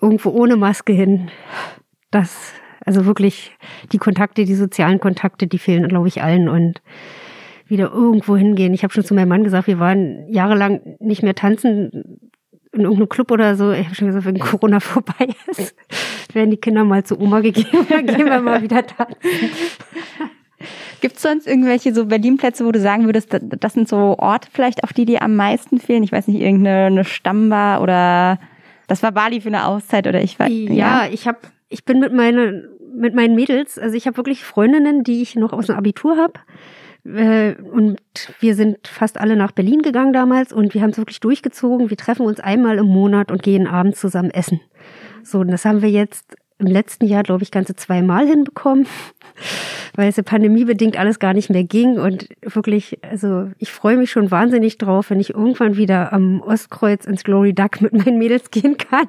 Irgendwo 0.00 0.30
ohne 0.30 0.56
Maske 0.56 0.92
hin. 0.92 1.30
Das, 2.10 2.52
also 2.84 3.06
wirklich, 3.06 3.52
die 3.92 3.98
Kontakte, 3.98 4.44
die 4.44 4.54
sozialen 4.54 5.00
Kontakte, 5.00 5.46
die 5.46 5.58
fehlen, 5.58 5.88
glaube 5.88 6.08
ich, 6.08 6.22
allen 6.22 6.48
und 6.48 6.82
wieder 7.66 7.92
irgendwo 7.92 8.36
hingehen. 8.36 8.74
Ich 8.74 8.82
habe 8.82 8.92
schon 8.92 9.04
zu 9.04 9.14
meinem 9.14 9.28
Mann 9.28 9.44
gesagt, 9.44 9.68
wir 9.68 9.78
waren 9.78 10.28
jahrelang 10.28 10.80
nicht 10.98 11.22
mehr 11.22 11.34
tanzen, 11.34 12.29
in 12.72 12.82
irgendeinem 12.82 13.08
Club 13.08 13.30
oder 13.30 13.56
so, 13.56 13.72
ich 13.72 13.84
habe 13.84 13.94
schon 13.94 14.06
gesagt, 14.08 14.26
wenn 14.26 14.38
Corona 14.38 14.80
vorbei 14.80 15.28
ist, 15.48 15.74
werden 16.32 16.50
die 16.50 16.56
Kinder 16.56 16.84
mal 16.84 17.04
zu 17.04 17.18
Oma 17.20 17.40
gegeben, 17.40 17.86
dann 17.88 18.06
gehen 18.06 18.26
wir 18.26 18.40
mal 18.40 18.62
wieder 18.62 18.86
tanzen. 18.86 19.16
Gibt 21.00 21.16
es 21.16 21.22
sonst 21.22 21.46
irgendwelche 21.46 21.94
so 21.94 22.04
Berlin-Plätze, 22.04 22.66
wo 22.66 22.72
du 22.72 22.80
sagen 22.80 23.06
würdest, 23.06 23.34
das 23.40 23.72
sind 23.72 23.88
so 23.88 24.18
Orte 24.18 24.48
vielleicht, 24.52 24.84
auf 24.84 24.92
die 24.92 25.06
dir 25.06 25.22
am 25.22 25.34
meisten 25.34 25.78
fehlen? 25.78 26.02
Ich 26.02 26.12
weiß 26.12 26.28
nicht, 26.28 26.40
irgendeine 26.40 27.04
Stammbar 27.04 27.80
oder 27.80 28.38
das 28.86 29.02
war 29.02 29.12
Bali 29.12 29.40
für 29.40 29.48
eine 29.48 29.66
Auszeit 29.66 30.06
oder 30.06 30.20
ich 30.22 30.38
weiß. 30.38 30.50
Ja, 30.50 31.04
ja. 31.04 31.08
ich 31.10 31.26
habe, 31.26 31.38
ich 31.70 31.84
bin 31.84 32.00
mit 32.00 32.12
meinen 32.12 32.68
mit 32.92 33.14
meinen 33.14 33.34
Mädels, 33.36 33.78
also 33.78 33.96
ich 33.96 34.06
habe 34.06 34.16
wirklich 34.16 34.42
Freundinnen, 34.44 35.04
die 35.04 35.22
ich 35.22 35.36
noch 35.36 35.52
aus 35.52 35.66
dem 35.66 35.76
Abitur 35.76 36.16
habe 36.16 36.34
äh, 37.04 37.54
und 37.54 37.98
wir 38.40 38.54
sind 38.54 38.86
fast 38.86 39.18
alle 39.18 39.36
nach 39.36 39.52
Berlin 39.52 39.82
gegangen 39.82 40.12
damals 40.12 40.52
und 40.52 40.74
wir 40.74 40.82
haben 40.82 40.90
es 40.90 40.98
wirklich 40.98 41.20
durchgezogen. 41.20 41.90
Wir 41.90 41.96
treffen 41.96 42.26
uns 42.26 42.40
einmal 42.40 42.78
im 42.78 42.86
Monat 42.86 43.30
und 43.30 43.42
gehen 43.42 43.66
abends 43.66 44.00
zusammen 44.00 44.30
essen. 44.30 44.60
So, 45.22 45.40
und 45.40 45.48
das 45.48 45.64
haben 45.64 45.82
wir 45.82 45.90
jetzt 45.90 46.36
im 46.58 46.66
letzten 46.66 47.06
Jahr, 47.06 47.22
glaube 47.22 47.42
ich, 47.42 47.50
ganze 47.50 47.74
zweimal 47.74 48.26
hinbekommen, 48.26 48.86
weil 49.96 50.08
es 50.08 50.16
ja 50.16 50.22
pandemiebedingt 50.22 50.98
alles 50.98 51.18
gar 51.18 51.32
nicht 51.32 51.50
mehr 51.50 51.64
ging. 51.64 51.98
Und 51.98 52.28
wirklich, 52.42 52.98
also 53.02 53.50
ich 53.58 53.72
freue 53.72 53.96
mich 53.96 54.10
schon 54.10 54.30
wahnsinnig 54.30 54.78
drauf, 54.78 55.10
wenn 55.10 55.20
ich 55.20 55.30
irgendwann 55.34 55.76
wieder 55.76 56.12
am 56.12 56.40
Ostkreuz 56.42 57.06
ins 57.06 57.24
Glory 57.24 57.54
Duck 57.54 57.80
mit 57.80 57.92
meinen 57.92 58.18
Mädels 58.18 58.50
gehen 58.50 58.76
kann. 58.76 59.08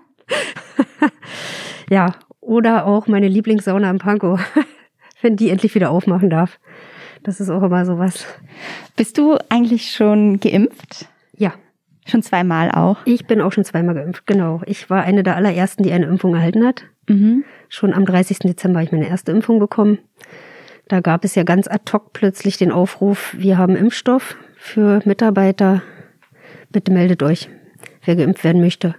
ja, 1.89 2.15
oder 2.39 2.85
auch 2.85 3.07
meine 3.07 3.27
Lieblingssauna 3.27 3.89
im 3.89 3.99
Pankow, 3.99 4.39
wenn 5.21 5.35
die 5.35 5.49
endlich 5.49 5.75
wieder 5.75 5.91
aufmachen 5.91 6.29
darf. 6.29 6.59
Das 7.23 7.39
ist 7.39 7.49
auch 7.49 7.63
immer 7.63 7.85
sowas. 7.85 8.25
Bist 8.95 9.17
du 9.17 9.37
eigentlich 9.49 9.91
schon 9.91 10.39
geimpft? 10.39 11.07
Ja. 11.35 11.53
Schon 12.07 12.23
zweimal 12.23 12.71
auch? 12.71 12.97
Ich 13.05 13.27
bin 13.27 13.41
auch 13.41 13.51
schon 13.51 13.63
zweimal 13.63 13.93
geimpft, 13.93 14.25
genau. 14.25 14.61
Ich 14.65 14.89
war 14.89 15.03
eine 15.03 15.21
der 15.21 15.35
allerersten, 15.35 15.83
die 15.83 15.91
eine 15.91 16.07
Impfung 16.07 16.33
erhalten 16.33 16.65
hat. 16.65 16.83
Mhm. 17.07 17.43
Schon 17.69 17.93
am 17.93 18.05
30. 18.05 18.39
Dezember 18.39 18.79
habe 18.79 18.85
ich 18.85 18.91
meine 18.91 19.07
erste 19.07 19.31
Impfung 19.31 19.59
bekommen. 19.59 19.99
Da 20.87 20.99
gab 20.99 21.23
es 21.23 21.35
ja 21.35 21.43
ganz 21.43 21.67
ad 21.67 21.91
hoc 21.93 22.11
plötzlich 22.11 22.57
den 22.57 22.71
Aufruf, 22.71 23.35
wir 23.37 23.57
haben 23.57 23.75
Impfstoff 23.75 24.35
für 24.57 25.01
Mitarbeiter. 25.05 25.83
Bitte 26.69 26.91
meldet 26.91 27.23
euch, 27.23 27.49
wer 28.03 28.15
geimpft 28.15 28.43
werden 28.43 28.61
möchte. 28.61 28.95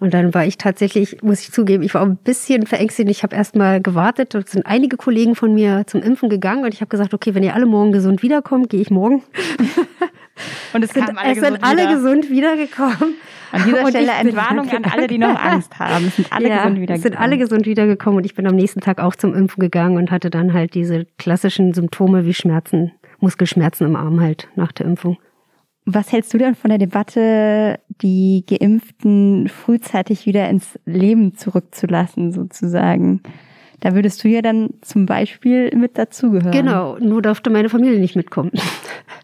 Und 0.00 0.12
dann 0.12 0.34
war 0.34 0.44
ich 0.44 0.58
tatsächlich, 0.58 1.22
muss 1.22 1.40
ich 1.40 1.52
zugeben, 1.52 1.82
ich 1.82 1.94
war 1.94 2.02
ein 2.02 2.16
bisschen 2.16 2.66
verängstigt. 2.66 3.08
Ich 3.08 3.22
habe 3.22 3.36
erst 3.36 3.56
mal 3.56 3.80
gewartet. 3.80 4.34
Dort 4.34 4.48
sind 4.48 4.66
einige 4.66 4.96
Kollegen 4.96 5.34
von 5.34 5.54
mir 5.54 5.84
zum 5.86 6.02
Impfen 6.02 6.28
gegangen 6.28 6.64
und 6.64 6.74
ich 6.74 6.80
habe 6.80 6.88
gesagt, 6.88 7.14
okay, 7.14 7.34
wenn 7.34 7.42
ihr 7.42 7.54
alle 7.54 7.66
morgen 7.66 7.92
gesund 7.92 8.22
wiederkommt, 8.22 8.70
gehe 8.70 8.80
ich 8.80 8.90
morgen. 8.90 9.22
Und 10.72 10.82
es 10.82 10.90
sind, 10.94 11.16
alle, 11.16 11.32
es 11.32 11.40
sind 11.40 11.62
alle 11.62 11.82
wieder. 11.82 11.94
gesund 11.94 12.30
wiedergekommen. 12.30 13.14
An 13.52 13.64
dieser 13.64 13.88
Stelle 13.88 14.10
Entwarnung 14.12 14.68
an 14.68 14.84
alle, 14.84 15.06
die 15.06 15.18
noch 15.18 15.38
Angst 15.40 15.78
haben. 15.78 16.06
Es 16.06 16.16
sind 16.16 16.32
alle 16.32 16.48
ja, 16.48 16.56
gesund 16.56 16.76
wiedergekommen. 16.80 16.96
Es 16.96 17.02
sind 17.02 17.16
alle 17.20 17.38
gesund 17.38 17.66
wiedergekommen 17.66 18.16
und 18.18 18.26
ich 18.26 18.34
bin 18.34 18.46
am 18.46 18.56
nächsten 18.56 18.80
Tag 18.80 18.98
auch 18.98 19.14
zum 19.14 19.34
Impfen 19.34 19.60
gegangen 19.60 19.96
und 19.96 20.10
hatte 20.10 20.30
dann 20.30 20.52
halt 20.52 20.74
diese 20.74 21.06
klassischen 21.18 21.72
Symptome 21.72 22.26
wie 22.26 22.34
Schmerzen, 22.34 22.92
Muskelschmerzen 23.20 23.86
im 23.86 23.94
Arm 23.94 24.20
halt 24.20 24.48
nach 24.56 24.72
der 24.72 24.86
Impfung. 24.86 25.18
Was 25.86 26.12
hältst 26.12 26.32
du 26.32 26.38
denn 26.38 26.54
von 26.54 26.70
der 26.70 26.78
Debatte, 26.78 27.78
die 28.00 28.44
Geimpften 28.48 29.48
frühzeitig 29.48 30.24
wieder 30.24 30.48
ins 30.48 30.78
Leben 30.86 31.34
zurückzulassen, 31.34 32.32
sozusagen? 32.32 33.22
Da 33.80 33.94
würdest 33.94 34.24
du 34.24 34.28
ja 34.28 34.40
dann 34.40 34.70
zum 34.80 35.04
Beispiel 35.04 35.76
mit 35.76 35.98
dazugehören. 35.98 36.52
Genau, 36.52 36.96
nur 36.98 37.20
durfte 37.20 37.50
meine 37.50 37.68
Familie 37.68 38.00
nicht 38.00 38.16
mitkommen. 38.16 38.50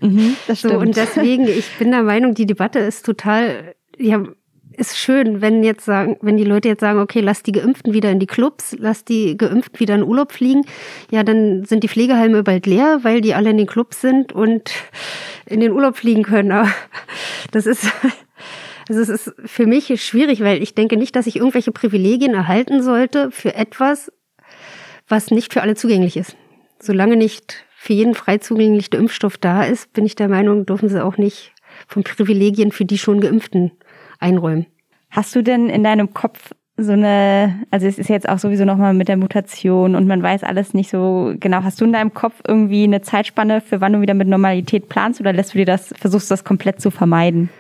Mhm, 0.03 0.37
das 0.47 0.59
stimmt. 0.59 0.75
So, 0.75 0.81
und 0.81 0.97
deswegen, 0.97 1.49
ich 1.49 1.79
bin 1.79 1.91
der 1.93 2.03
Meinung, 2.03 2.35
die 2.35 2.45
Debatte 2.45 2.79
ist 2.79 3.07
total, 3.07 3.75
ja, 3.97 4.23
ist 4.77 4.99
schön, 4.99 5.41
wenn 5.41 5.63
jetzt 5.63 5.85
sagen, 5.85 6.17
wenn 6.21 6.37
die 6.37 6.45
Leute 6.45 6.69
jetzt 6.69 6.81
sagen, 6.81 7.01
okay, 7.01 7.21
lass 7.21 7.43
die 7.43 7.53
Geimpften 7.53 7.93
wieder 7.93 8.11
in 8.11 8.19
die 8.19 8.27
Clubs, 8.27 8.77
lass 8.79 9.05
die 9.05 9.37
Geimpften 9.37 9.81
wieder 9.81 9.95
in 9.95 10.03
Urlaub 10.03 10.33
fliegen, 10.33 10.63
ja, 11.11 11.23
dann 11.23 11.65
sind 11.65 11.83
die 11.83 11.89
Pflegeheime 11.89 12.43
bald 12.43 12.67
leer, 12.67 13.01
weil 13.03 13.21
die 13.21 13.35
alle 13.35 13.51
in 13.51 13.59
den 13.59 13.67
Clubs 13.67 14.01
sind 14.01 14.33
und 14.33 14.71
in 15.47 15.61
den 15.61 15.73
Urlaub 15.73 15.97
fliegen 15.97 16.23
können. 16.23 16.53
Aber 16.53 16.71
das 17.51 17.67
ist, 17.67 17.91
also 18.89 19.01
es 19.01 19.09
ist 19.09 19.35
für 19.45 19.67
mich 19.67 20.03
schwierig, 20.03 20.41
weil 20.41 20.63
ich 20.63 20.75
denke 20.75 20.97
nicht, 20.97 21.17
dass 21.17 21.27
ich 21.27 21.37
irgendwelche 21.37 21.73
Privilegien 21.73 22.35
erhalten 22.35 22.83
sollte 22.83 23.31
für 23.31 23.55
etwas, 23.55 24.13
was 25.09 25.31
nicht 25.31 25.53
für 25.53 25.63
alle 25.63 25.75
zugänglich 25.75 26.17
ist. 26.17 26.37
Solange 26.79 27.17
nicht 27.17 27.65
für 27.77 27.93
jeden 27.93 28.15
frei 28.15 28.39
zugänglich 28.39 28.91
der 28.91 29.01
Impfstoff 29.01 29.37
da 29.37 29.65
ist, 29.65 29.93
bin 29.93 30.07
ich 30.07 30.15
der 30.15 30.29
Meinung, 30.29 30.65
dürfen 30.65 30.89
sie 30.89 31.05
auch 31.05 31.19
nicht 31.19 31.53
von 31.89 32.05
Privilegien 32.05 32.73
für 32.73 32.85
die 32.85 32.99
schon 32.99 33.21
Geimpften 33.21 33.73
einräumen. 34.21 34.67
Hast 35.11 35.35
du 35.35 35.43
denn 35.43 35.69
in 35.69 35.83
deinem 35.83 36.15
Kopf 36.15 36.53
so 36.77 36.93
eine, 36.93 37.61
also 37.71 37.87
es 37.87 37.99
ist 37.99 38.09
jetzt 38.09 38.29
auch 38.29 38.39
sowieso 38.39 38.65
nochmal 38.65 38.95
mit 38.95 39.09
der 39.09 39.17
Mutation 39.17 39.95
und 39.95 40.07
man 40.07 40.23
weiß 40.23 40.45
alles 40.45 40.73
nicht 40.73 40.91
so 40.91 41.35
genau. 41.39 41.63
Hast 41.63 41.81
du 41.81 41.85
in 41.85 41.93
deinem 41.93 42.15
Kopf 42.15 42.41
irgendwie 42.47 42.85
eine 42.85 43.03
Zeitspanne, 43.03 43.61
für 43.61 43.81
wann 43.81 43.93
du 43.93 44.01
wieder 44.01 44.15
mit 44.15 44.29
Normalität 44.29 44.89
planst 44.89 45.21
oder 45.21 45.33
lässt 45.33 45.55
du 45.55 45.59
dir 45.59 45.67
das, 45.67 45.93
versuchst 45.99 46.31
du 46.31 46.33
das 46.33 46.45
komplett 46.45 46.81
zu 46.81 46.91
vermeiden? 46.91 47.51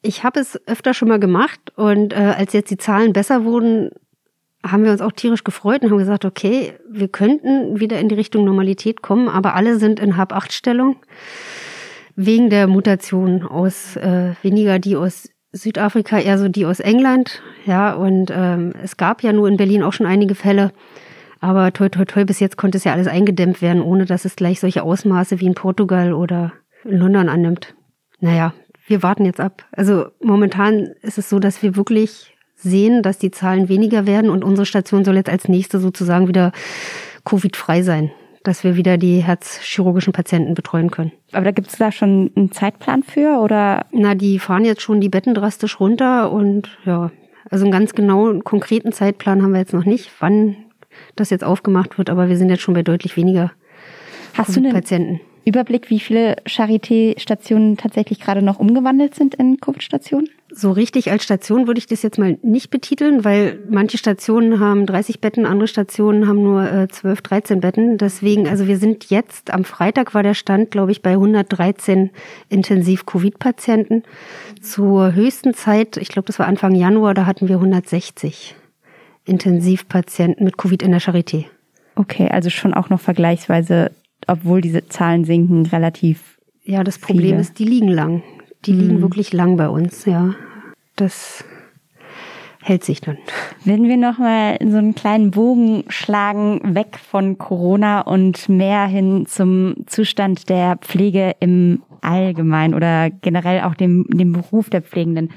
Ich 0.00 0.24
habe 0.24 0.40
es 0.40 0.60
öfter 0.66 0.94
schon 0.94 1.08
mal 1.08 1.20
gemacht 1.20 1.60
und 1.76 2.12
äh, 2.12 2.34
als 2.36 2.52
jetzt 2.52 2.70
die 2.70 2.76
Zahlen 2.76 3.12
besser 3.12 3.44
wurden, 3.44 3.90
haben 4.64 4.84
wir 4.84 4.92
uns 4.92 5.00
auch 5.00 5.12
tierisch 5.12 5.44
gefreut 5.44 5.82
und 5.82 5.90
haben 5.90 5.98
gesagt, 5.98 6.24
okay, 6.24 6.72
wir 6.88 7.08
könnten 7.08 7.80
wieder 7.80 7.98
in 7.98 8.08
die 8.08 8.14
Richtung 8.14 8.44
Normalität 8.44 9.02
kommen, 9.02 9.28
aber 9.28 9.54
alle 9.54 9.78
sind 9.78 10.00
in 10.00 10.16
Hab-8-Stellung 10.16 10.96
wegen 12.14 12.50
der 12.50 12.66
Mutation 12.66 13.42
aus 13.42 13.96
äh, 13.96 14.34
weniger 14.42 14.78
die 14.78 14.96
aus 14.96 15.31
Südafrika, 15.52 16.18
eher 16.18 16.38
so 16.38 16.48
die 16.48 16.66
aus 16.66 16.80
England. 16.80 17.42
Ja, 17.66 17.92
und 17.92 18.32
ähm, 18.34 18.72
es 18.82 18.96
gab 18.96 19.22
ja 19.22 19.32
nur 19.32 19.48
in 19.48 19.56
Berlin 19.56 19.82
auch 19.82 19.92
schon 19.92 20.06
einige 20.06 20.34
Fälle. 20.34 20.72
Aber 21.40 21.72
toi, 21.72 21.88
toi, 21.88 22.04
toi, 22.04 22.24
bis 22.24 22.40
jetzt 22.40 22.56
konnte 22.56 22.78
es 22.78 22.84
ja 22.84 22.92
alles 22.92 23.08
eingedämmt 23.08 23.60
werden, 23.60 23.82
ohne 23.82 24.06
dass 24.06 24.24
es 24.24 24.36
gleich 24.36 24.60
solche 24.60 24.82
Ausmaße 24.82 25.40
wie 25.40 25.46
in 25.46 25.54
Portugal 25.54 26.12
oder 26.12 26.52
in 26.84 26.98
London 26.98 27.28
annimmt. 27.28 27.74
Naja, 28.20 28.54
wir 28.86 29.02
warten 29.02 29.24
jetzt 29.24 29.40
ab. 29.40 29.64
Also 29.72 30.06
momentan 30.22 30.90
ist 31.02 31.18
es 31.18 31.28
so, 31.28 31.38
dass 31.38 31.62
wir 31.62 31.76
wirklich 31.76 32.36
sehen, 32.54 33.02
dass 33.02 33.18
die 33.18 33.32
Zahlen 33.32 33.68
weniger 33.68 34.06
werden 34.06 34.30
und 34.30 34.44
unsere 34.44 34.66
Station 34.66 35.04
soll 35.04 35.16
jetzt 35.16 35.30
als 35.30 35.48
nächste 35.48 35.80
sozusagen 35.80 36.28
wieder 36.28 36.52
Covid-frei 37.24 37.82
sein, 37.82 38.12
dass 38.44 38.64
wir 38.64 38.76
wieder 38.76 38.98
die 38.98 39.20
herzchirurgischen 39.20 40.12
Patienten 40.12 40.54
betreuen 40.54 40.90
können. 40.90 41.12
Aber 41.32 41.44
da 41.44 41.50
gibt 41.50 41.68
es 41.68 41.78
da 41.78 41.92
schon 41.92 42.30
einen 42.34 42.52
Zeitplan 42.52 43.02
für 43.02 43.38
oder? 43.40 43.86
Na, 43.92 44.14
die 44.14 44.38
fahren 44.38 44.64
jetzt 44.64 44.82
schon 44.82 45.00
die 45.00 45.08
Betten 45.08 45.34
drastisch 45.34 45.78
runter 45.80 46.32
und 46.32 46.68
ja, 46.84 47.10
also 47.50 47.64
einen 47.64 47.72
ganz 47.72 47.94
genauen, 47.94 48.44
konkreten 48.44 48.92
Zeitplan 48.92 49.42
haben 49.42 49.52
wir 49.52 49.60
jetzt 49.60 49.74
noch 49.74 49.84
nicht, 49.84 50.10
wann 50.20 50.56
das 51.16 51.30
jetzt 51.30 51.44
aufgemacht 51.44 51.98
wird, 51.98 52.10
aber 52.10 52.28
wir 52.28 52.36
sind 52.36 52.50
jetzt 52.50 52.62
schon 52.62 52.74
bei 52.74 52.82
deutlich 52.82 53.16
weniger 53.16 53.52
Hast 54.34 54.56
du 54.56 54.60
einen 54.60 54.72
Patienten. 54.72 55.20
Überblick, 55.44 55.90
wie 55.90 55.98
viele 55.98 56.36
Charité-Stationen 56.46 57.76
tatsächlich 57.76 58.20
gerade 58.20 58.42
noch 58.42 58.60
umgewandelt 58.60 59.14
sind 59.14 59.34
in 59.34 59.58
Covid-Stationen? 59.58 60.28
So 60.54 60.70
richtig 60.70 61.10
als 61.10 61.24
Station 61.24 61.66
würde 61.66 61.78
ich 61.78 61.86
das 61.86 62.02
jetzt 62.02 62.18
mal 62.18 62.38
nicht 62.42 62.70
betiteln, 62.70 63.24
weil 63.24 63.58
manche 63.68 63.98
Stationen 63.98 64.60
haben 64.60 64.86
30 64.86 65.20
Betten, 65.20 65.46
andere 65.46 65.66
Stationen 65.66 66.28
haben 66.28 66.42
nur 66.42 66.70
äh, 66.70 66.88
12, 66.88 67.22
13 67.22 67.60
Betten. 67.60 67.98
Deswegen, 67.98 68.46
also 68.46 68.68
wir 68.68 68.76
sind 68.76 69.10
jetzt, 69.10 69.52
am 69.52 69.64
Freitag 69.64 70.14
war 70.14 70.22
der 70.22 70.34
Stand, 70.34 70.70
glaube 70.70 70.92
ich, 70.92 71.02
bei 71.02 71.12
113 71.12 72.10
Intensiv-Covid-Patienten. 72.48 74.04
Zur 74.60 75.14
höchsten 75.14 75.54
Zeit, 75.54 75.96
ich 75.96 76.08
glaube, 76.08 76.26
das 76.26 76.38
war 76.38 76.46
Anfang 76.46 76.74
Januar, 76.74 77.14
da 77.14 77.26
hatten 77.26 77.48
wir 77.48 77.56
160 77.56 78.54
Intensivpatienten 79.24 80.44
mit 80.44 80.56
Covid 80.58 80.82
in 80.82 80.90
der 80.90 81.00
Charité. 81.00 81.46
Okay, 81.94 82.28
also 82.28 82.50
schon 82.50 82.74
auch 82.74 82.90
noch 82.90 83.00
vergleichsweise 83.00 83.90
obwohl 84.26 84.60
diese 84.60 84.86
Zahlen 84.88 85.24
sinken, 85.24 85.66
relativ. 85.66 86.38
Ja, 86.64 86.84
das 86.84 86.98
Problem 86.98 87.30
viele. 87.30 87.40
ist, 87.40 87.58
die 87.58 87.64
liegen 87.64 87.88
lang. 87.88 88.22
Die 88.66 88.72
mhm. 88.72 88.80
liegen 88.80 89.02
wirklich 89.02 89.32
lang 89.32 89.56
bei 89.56 89.68
uns, 89.68 90.04
ja. 90.04 90.34
Das 90.96 91.44
hält 92.62 92.84
sich 92.84 93.00
dann. 93.00 93.18
Wenn 93.64 93.88
wir 93.88 93.96
nochmal 93.96 94.56
so 94.60 94.76
einen 94.76 94.94
kleinen 94.94 95.32
Bogen 95.32 95.84
schlagen, 95.88 96.74
weg 96.74 96.98
von 96.98 97.38
Corona 97.38 98.02
und 98.02 98.48
mehr 98.48 98.86
hin 98.86 99.26
zum 99.26 99.74
Zustand 99.86 100.48
der 100.48 100.76
Pflege 100.76 101.32
im 101.40 101.82
Allgemeinen 102.02 102.74
oder 102.74 103.10
generell 103.10 103.62
auch 103.62 103.74
dem, 103.74 104.06
dem 104.08 104.32
Beruf 104.32 104.70
der 104.70 104.82
Pflegenden. 104.82 105.30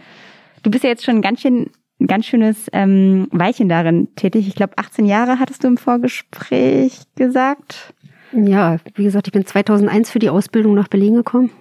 Du 0.63 0.69
bist 0.69 0.83
ja 0.83 0.89
jetzt 0.89 1.05
schon 1.05 1.21
ganz 1.21 1.41
schön 1.41 1.69
ein 1.99 2.07
ganz 2.07 2.25
schönes 2.25 2.67
ähm, 2.73 3.27
Weilchen 3.31 3.69
darin 3.69 4.13
tätig. 4.15 4.47
Ich 4.47 4.55
glaube, 4.55 4.77
18 4.77 5.05
Jahre 5.05 5.39
hattest 5.39 5.63
du 5.63 5.67
im 5.67 5.77
Vorgespräch 5.77 7.03
gesagt. 7.15 7.93
Ja, 8.35 8.77
wie 8.95 9.03
gesagt, 9.03 9.27
ich 9.27 9.33
bin 9.33 9.45
2001 9.45 10.11
für 10.11 10.19
die 10.19 10.29
Ausbildung 10.29 10.73
nach 10.75 10.87
Berlin 10.87 11.15
gekommen. 11.15 11.51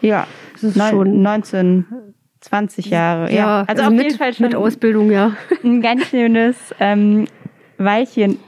Ja, 0.00 0.26
das 0.52 0.62
ist 0.62 0.76
Neun, 0.76 0.90
schon 0.90 1.22
19, 1.22 1.86
20 2.40 2.86
Jahre. 2.86 3.30
Ja, 3.30 3.36
ja 3.36 3.60
also, 3.60 3.70
also 3.70 3.82
auf 3.84 3.90
mit, 3.90 4.04
jeden 4.04 4.18
Fall 4.18 4.34
schon 4.34 4.46
mit 4.46 4.54
Ausbildung, 4.54 5.10
ja. 5.10 5.32
Ein 5.64 5.80
ganz 5.80 6.06
schönes 6.06 6.56
ähm, 6.80 7.26
Weilchen. 7.78 8.38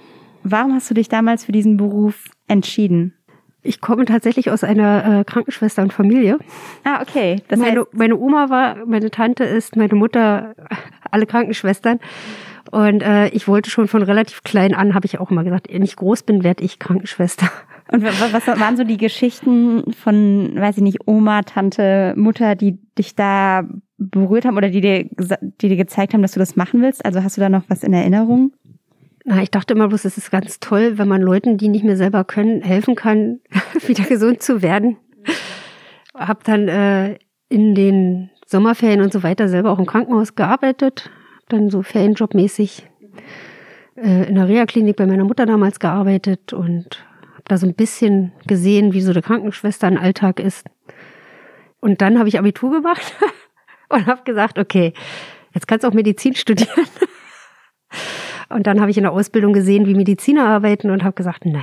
Warum 0.43 0.75
hast 0.75 0.91
du 0.91 0.95
dich 0.95 1.09
damals 1.09 1.45
für 1.45 1.53
diesen 1.53 1.77
Beruf 1.77 2.25
entschieden? 2.49 3.15
Ich 3.63 3.81
komme 3.81 4.07
tatsächlich 4.07 4.51
aus 4.51 4.65
einer 4.65 5.21
äh, 5.21 5.25
Krankenschwester 5.25 5.83
und 5.83 5.93
Familie. 5.93 6.39
Ah, 6.85 7.03
okay. 7.03 7.43
Das 7.49 7.59
meine, 7.59 7.81
heißt, 7.81 7.95
meine 7.95 8.17
Oma 8.17 8.49
war, 8.49 8.87
meine 8.87 9.11
Tante 9.11 9.45
ist, 9.45 9.77
meine 9.77 9.95
Mutter, 9.95 10.55
alle 11.11 11.27
Krankenschwestern. 11.27 12.01
Und 12.71 13.03
äh, 13.03 13.29
ich 13.29 13.49
wollte 13.49 13.71
schon 13.71 13.89
von 13.89 14.03
relativ 14.03 14.43
klein 14.43 14.75
an, 14.75 14.95
habe 14.95 15.07
ich 15.07 15.19
auch 15.19 15.31
immer 15.31 15.45
gesagt, 15.45 15.69
wenn 15.71 15.83
ich 15.83 15.97
groß 15.97 16.23
bin, 16.23 16.45
werde 16.45 16.65
ich 16.65 16.79
Krankenschwester. 16.79 17.51
Und 17.93 18.05
was 18.05 18.47
waren 18.47 18.77
so 18.77 18.85
die 18.85 18.97
Geschichten 18.97 19.93
von, 19.93 20.53
weiß 20.55 20.77
ich 20.77 20.83
nicht, 20.83 21.09
Oma, 21.09 21.43
Tante, 21.43 22.15
Mutter, 22.17 22.55
die 22.55 22.79
dich 22.97 23.17
da 23.17 23.65
berührt 23.99 24.45
haben 24.45 24.57
oder 24.57 24.69
die 24.69 24.81
dir, 24.81 25.07
die 25.61 25.69
dir 25.69 25.77
gezeigt 25.77 26.15
haben, 26.15 26.23
dass 26.23 26.33
du 26.33 26.39
das 26.39 26.55
machen 26.55 26.83
willst? 26.83 27.05
Also 27.05 27.23
hast 27.23 27.37
du 27.37 27.41
da 27.41 27.49
noch 27.49 27.65
was 27.69 27.83
in 27.83 27.93
Erinnerung? 27.93 28.53
Na, 29.25 29.43
ich 29.43 29.51
dachte 29.51 29.75
immer 29.75 29.89
bloß, 29.89 30.05
es 30.05 30.17
ist 30.17 30.31
ganz 30.31 30.61
toll, 30.61 30.99
wenn 30.99 31.09
man 31.09 31.21
Leuten, 31.21 31.59
die 31.59 31.69
nicht 31.69 31.85
mehr 31.85 31.97
selber 31.97 32.25
können, 32.25 32.63
helfen 32.63 32.95
kann, 32.95 33.41
wieder 33.87 34.05
gesund 34.05 34.43
zu 34.43 34.63
werden. 34.63 34.97
Hab 36.15 36.45
dann 36.45 36.69
äh, 36.69 37.19
in 37.49 37.75
den 37.75 38.31
Sommerferien 38.47 39.01
und 39.01 39.13
so 39.13 39.23
weiter 39.23 39.49
selber 39.49 39.71
auch 39.71 39.79
im 39.79 39.87
Krankenhaus 39.87 40.35
gearbeitet, 40.35 41.11
dann 41.53 41.71
so 41.71 41.83
Ferienjobmäßig 41.83 42.87
äh, 43.97 44.29
in 44.29 44.35
der 44.35 44.49
Reha-Klinik 44.49 44.97
bei 44.97 45.07
meiner 45.07 45.25
Mutter 45.25 45.47
damals 45.47 45.79
gearbeitet 45.79 46.53
und 46.53 47.05
da 47.45 47.59
so 47.59 47.67
ein 47.67 47.75
bisschen 47.75 48.33
gesehen, 48.47 48.93
wie 48.93 49.01
so 49.01 49.13
der 49.13 49.23
Krankenschwestern-Alltag 49.23 50.41
ist. 50.41 50.67
Und 51.81 52.01
dann 52.01 52.19
habe 52.19 52.29
ich 52.29 52.39
Abitur 52.39 52.71
gemacht 52.71 53.15
und 53.89 54.07
habe 54.07 54.23
gesagt, 54.25 54.59
okay, 54.59 54.93
jetzt 55.53 55.67
kannst 55.67 55.85
du 55.85 55.89
auch 55.89 55.95
Medizin 55.95 56.35
studieren. 56.35 56.71
Und 58.51 58.67
dann 58.67 58.81
habe 58.81 58.91
ich 58.91 58.97
in 58.97 59.05
der 59.05 59.13
Ausbildung 59.13 59.53
gesehen, 59.53 59.87
wie 59.87 59.95
Mediziner 59.95 60.49
arbeiten 60.49 60.91
und 60.91 61.05
habe 61.05 61.15
gesagt, 61.15 61.47
nein, 61.47 61.63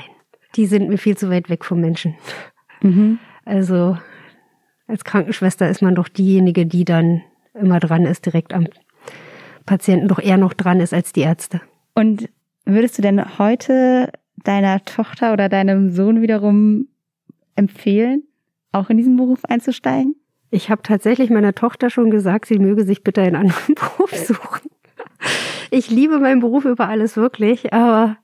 die 0.56 0.66
sind 0.66 0.88
mir 0.88 0.98
viel 0.98 1.18
zu 1.18 1.30
weit 1.30 1.50
weg 1.50 1.66
vom 1.66 1.82
Menschen. 1.82 2.16
Mhm. 2.82 3.20
Also 3.44 3.98
als 4.88 5.04
Krankenschwester 5.04 5.70
ist 5.70 5.82
man 5.82 5.96
doch 5.96 6.08
diejenige, 6.08 6.66
die 6.66 6.86
dann 6.86 7.24
immer 7.54 7.82
dran 7.82 8.06
ist, 8.06 8.26
direkt 8.26 8.54
am 8.54 8.68
Patienten 9.68 10.08
doch 10.08 10.18
eher 10.18 10.38
noch 10.38 10.54
dran 10.54 10.80
ist 10.80 10.94
als 10.94 11.14
die 11.14 11.22
Ärzte. 11.22 11.62
Und 11.94 12.30
würdest 12.66 12.98
du 12.98 13.04
denn 13.04 13.38
heute 13.38 14.12
deiner 14.44 14.84
Tochter 14.84 15.34
oder 15.34 15.50
deinem 15.50 15.92
Sohn 15.92 16.22
wiederum 16.22 16.88
empfehlen, 17.56 18.24
auch 18.72 18.90
in 18.90 18.98
diesen 18.98 19.16
Beruf 19.16 19.46
einzusteigen? 19.46 20.16
Ich 20.50 20.72
habe 20.72 20.82
tatsächlich 20.82 21.30
meiner 21.30 21.54
Tochter 21.54 21.90
schon 21.90 22.10
gesagt, 22.10 22.46
sie 22.46 22.58
möge 22.58 22.86
sich 22.86 23.04
bitte 23.04 23.22
einen 23.22 23.36
anderen 23.36 23.76
Beruf 23.76 24.16
suchen. 24.16 24.70
Ich 25.70 25.92
liebe 25.92 26.20
meinen 26.20 26.40
Beruf 26.40 26.66
über 26.66 26.88
alles 26.88 27.18
wirklich, 27.18 27.74
aber 27.74 28.18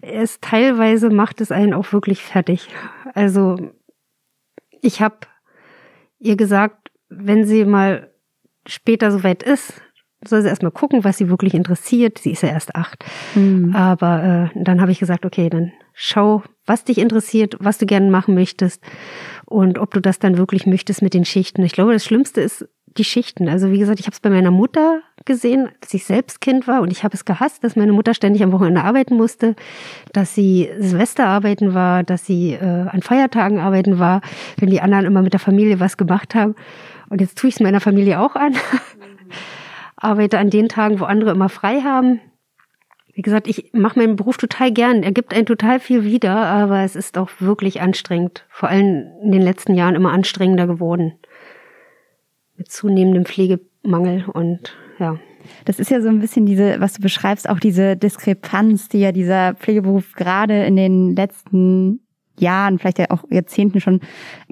es 0.00 0.40
teilweise 0.40 1.10
macht 1.10 1.40
es 1.40 1.50
einen 1.50 1.74
auch 1.74 1.92
wirklich 1.92 2.22
fertig. 2.22 2.68
Also 3.14 3.56
ich 4.80 5.00
habe 5.00 5.16
ihr 6.18 6.36
gesagt, 6.36 6.92
wenn 7.08 7.44
sie 7.44 7.64
mal 7.64 8.12
später 8.66 9.10
soweit 9.10 9.42
ist, 9.42 9.80
soll 10.28 10.42
sie 10.42 10.48
erstmal 10.48 10.72
gucken, 10.72 11.04
was 11.04 11.18
sie 11.18 11.28
wirklich 11.28 11.54
interessiert. 11.54 12.18
Sie 12.18 12.32
ist 12.32 12.42
ja 12.42 12.50
erst 12.50 12.74
acht. 12.74 13.04
Mhm. 13.34 13.74
Aber 13.74 14.50
äh, 14.54 14.58
dann 14.62 14.80
habe 14.80 14.92
ich 14.92 14.98
gesagt, 14.98 15.24
okay, 15.24 15.50
dann 15.50 15.72
schau, 15.92 16.42
was 16.66 16.84
dich 16.84 16.98
interessiert, 16.98 17.56
was 17.60 17.78
du 17.78 17.86
gerne 17.86 18.10
machen 18.10 18.34
möchtest 18.34 18.82
und 19.46 19.78
ob 19.78 19.92
du 19.94 20.00
das 20.00 20.18
dann 20.18 20.38
wirklich 20.38 20.66
möchtest 20.66 21.02
mit 21.02 21.14
den 21.14 21.24
Schichten. 21.24 21.62
Ich 21.62 21.72
glaube, 21.72 21.92
das 21.92 22.04
Schlimmste 22.04 22.40
ist 22.40 22.66
die 22.96 23.04
Schichten. 23.04 23.48
Also 23.48 23.70
wie 23.70 23.78
gesagt, 23.78 24.00
ich 24.00 24.06
habe 24.06 24.14
es 24.14 24.20
bei 24.20 24.30
meiner 24.30 24.50
Mutter 24.50 25.00
gesehen, 25.24 25.68
als 25.82 25.94
ich 25.94 26.04
selbst 26.04 26.40
Kind 26.40 26.68
war 26.68 26.80
und 26.80 26.92
ich 26.92 27.02
habe 27.02 27.14
es 27.14 27.24
gehasst, 27.24 27.64
dass 27.64 27.76
meine 27.76 27.92
Mutter 27.92 28.14
ständig 28.14 28.42
am 28.42 28.52
Wochenende 28.52 28.82
arbeiten 28.82 29.16
musste, 29.16 29.56
dass 30.12 30.34
sie 30.34 30.70
Silvester 30.78 31.26
arbeiten 31.26 31.74
war, 31.74 32.02
dass 32.04 32.24
sie 32.24 32.52
äh, 32.52 32.86
an 32.88 33.02
Feiertagen 33.02 33.58
arbeiten 33.58 33.98
war, 33.98 34.20
wenn 34.58 34.70
die 34.70 34.80
anderen 34.80 35.06
immer 35.06 35.22
mit 35.22 35.32
der 35.32 35.40
Familie 35.40 35.80
was 35.80 35.96
gemacht 35.96 36.34
haben. 36.34 36.54
Und 37.08 37.20
jetzt 37.20 37.36
tue 37.38 37.48
ich 37.48 37.56
es 37.56 37.60
meiner 37.60 37.80
Familie 37.80 38.20
auch 38.20 38.36
an 38.36 38.54
arbeite 40.04 40.38
an 40.38 40.50
den 40.50 40.68
Tagen, 40.68 41.00
wo 41.00 41.04
andere 41.04 41.30
immer 41.30 41.48
frei 41.48 41.80
haben. 41.80 42.20
Wie 43.12 43.22
gesagt, 43.22 43.46
ich 43.46 43.72
mache 43.72 43.98
meinen 43.98 44.16
Beruf 44.16 44.36
total 44.36 44.72
gern. 44.72 45.02
Er 45.02 45.12
gibt 45.12 45.32
einen 45.32 45.46
total 45.46 45.78
viel 45.78 46.04
wieder, 46.04 46.34
aber 46.34 46.80
es 46.80 46.96
ist 46.96 47.16
auch 47.16 47.30
wirklich 47.38 47.80
anstrengend. 47.80 48.44
Vor 48.48 48.68
allem 48.68 49.06
in 49.22 49.30
den 49.30 49.42
letzten 49.42 49.74
Jahren 49.74 49.94
immer 49.94 50.12
anstrengender 50.12 50.66
geworden. 50.66 51.14
Mit 52.56 52.70
zunehmendem 52.70 53.24
Pflegemangel 53.24 54.24
und 54.32 54.76
ja. 54.98 55.18
Das 55.64 55.78
ist 55.78 55.90
ja 55.90 56.00
so 56.00 56.08
ein 56.08 56.20
bisschen 56.20 56.46
diese, 56.46 56.80
was 56.80 56.94
du 56.94 57.02
beschreibst, 57.02 57.48
auch 57.48 57.60
diese 57.60 57.96
Diskrepanz, 57.96 58.88
die 58.88 59.00
ja 59.00 59.12
dieser 59.12 59.54
Pflegeberuf 59.54 60.12
gerade 60.14 60.64
in 60.64 60.74
den 60.74 61.14
letzten 61.14 62.00
Jahren, 62.38 62.78
vielleicht 62.78 62.98
ja 62.98 63.10
auch 63.10 63.24
Jahrzehnten 63.30 63.80
schon 63.80 64.00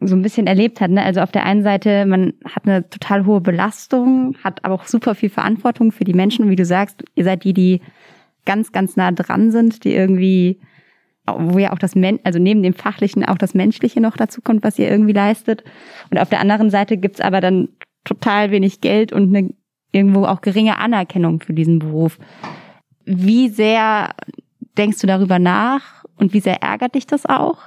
so 0.01 0.15
ein 0.15 0.23
bisschen 0.23 0.47
erlebt 0.47 0.81
hat. 0.81 0.91
Ne? 0.91 1.03
Also 1.03 1.21
auf 1.21 1.33
der 1.33 1.45
einen 1.45 1.63
Seite, 1.63 2.07
man 2.07 2.35
hat 2.45 2.67
eine 2.67 2.89
total 2.89 3.27
hohe 3.27 3.41
Belastung, 3.41 4.37
hat 4.43 4.65
aber 4.65 4.75
auch 4.75 4.87
super 4.87 5.15
viel 5.15 5.31
Verantwortung 5.31 5.93
für 5.93 6.05
die 6.05 6.15
Menschen. 6.15 6.45
Und 6.45 6.51
wie 6.51 6.57
du 6.57 6.65
sagst, 6.65 7.03
ihr 7.15 7.25
seid 7.25 7.45
die, 7.45 7.53
die 7.53 7.81
ganz, 8.45 8.73
ganz 8.73 8.97
nah 8.97 9.11
dran 9.11 9.51
sind, 9.51 9.85
die 9.85 9.95
irgendwie, 9.95 10.61
wo 11.27 11.59
ja 11.59 11.73
auch 11.73 11.79
das, 11.79 11.95
Men 11.95 12.21
also 12.25 12.39
neben 12.39 12.63
dem 12.63 12.75
Fachlichen 12.75 13.25
auch 13.25 13.39
das 13.39 13.55
Menschliche 13.55 14.01
noch 14.01 14.17
dazu 14.17 14.41
kommt, 14.43 14.63
was 14.63 14.79
ihr 14.79 14.91
irgendwie 14.91 15.13
leistet. 15.13 15.65
Und 16.11 16.19
auf 16.19 16.29
der 16.29 16.41
anderen 16.41 16.71
Seite 16.71 16.97
gibt's 16.97 17.21
aber 17.21 17.41
dann 17.41 17.69
total 18.05 18.51
wenig 18.51 18.81
Geld 18.81 19.13
und 19.13 19.35
eine 19.35 19.51
irgendwo 19.93 20.25
auch 20.25 20.41
geringe 20.41 20.79
Anerkennung 20.79 21.41
für 21.41 21.53
diesen 21.53 21.79
Beruf. 21.79 22.19
Wie 23.05 23.49
sehr 23.49 24.15
denkst 24.79 25.01
du 25.01 25.07
darüber 25.07 25.39
nach 25.39 26.05
und 26.17 26.33
wie 26.33 26.41
sehr 26.41 26.63
ärgert 26.63 26.95
dich 26.95 27.07
das 27.07 27.27
auch? 27.27 27.59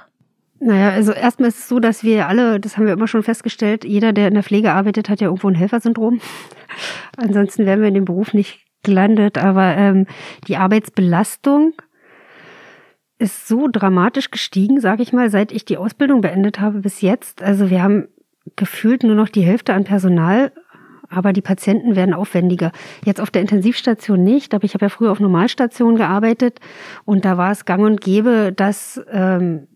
Naja, 0.58 0.90
also 0.90 1.12
erstmal 1.12 1.48
ist 1.48 1.58
es 1.58 1.68
so, 1.68 1.80
dass 1.80 2.02
wir 2.02 2.28
alle, 2.28 2.58
das 2.60 2.76
haben 2.76 2.86
wir 2.86 2.94
immer 2.94 3.08
schon 3.08 3.22
festgestellt, 3.22 3.84
jeder, 3.84 4.12
der 4.12 4.28
in 4.28 4.34
der 4.34 4.42
Pflege 4.42 4.72
arbeitet, 4.72 5.08
hat 5.08 5.20
ja 5.20 5.26
irgendwo 5.26 5.48
ein 5.48 5.54
Helfersyndrom. 5.54 6.20
Ansonsten 7.16 7.66
wären 7.66 7.80
wir 7.80 7.88
in 7.88 7.94
dem 7.94 8.04
Beruf 8.06 8.32
nicht 8.32 8.66
gelandet. 8.82 9.36
Aber 9.36 9.76
ähm, 9.76 10.06
die 10.48 10.56
Arbeitsbelastung 10.56 11.74
ist 13.18 13.48
so 13.48 13.68
dramatisch 13.70 14.30
gestiegen, 14.30 14.80
sage 14.80 15.02
ich 15.02 15.12
mal, 15.12 15.30
seit 15.30 15.52
ich 15.52 15.64
die 15.64 15.76
Ausbildung 15.76 16.20
beendet 16.20 16.60
habe 16.60 16.80
bis 16.80 17.00
jetzt. 17.00 17.42
Also 17.42 17.70
wir 17.70 17.82
haben 17.82 18.08
gefühlt 18.56 19.02
nur 19.02 19.14
noch 19.14 19.28
die 19.28 19.42
Hälfte 19.42 19.74
an 19.74 19.84
Personal, 19.84 20.52
aber 21.08 21.32
die 21.32 21.42
Patienten 21.42 21.96
werden 21.96 22.14
aufwendiger. 22.14 22.72
Jetzt 23.04 23.20
auf 23.20 23.30
der 23.30 23.42
Intensivstation 23.42 24.22
nicht, 24.22 24.54
aber 24.54 24.64
ich 24.64 24.74
habe 24.74 24.84
ja 24.84 24.88
früher 24.88 25.12
auf 25.12 25.20
Normalstationen 25.20 25.96
gearbeitet 25.96 26.60
und 27.04 27.24
da 27.24 27.38
war 27.38 27.52
es 27.52 27.64
gang 27.64 27.84
und 27.84 28.00
gäbe, 28.00 28.52
dass 28.54 29.00
ähm, 29.10 29.66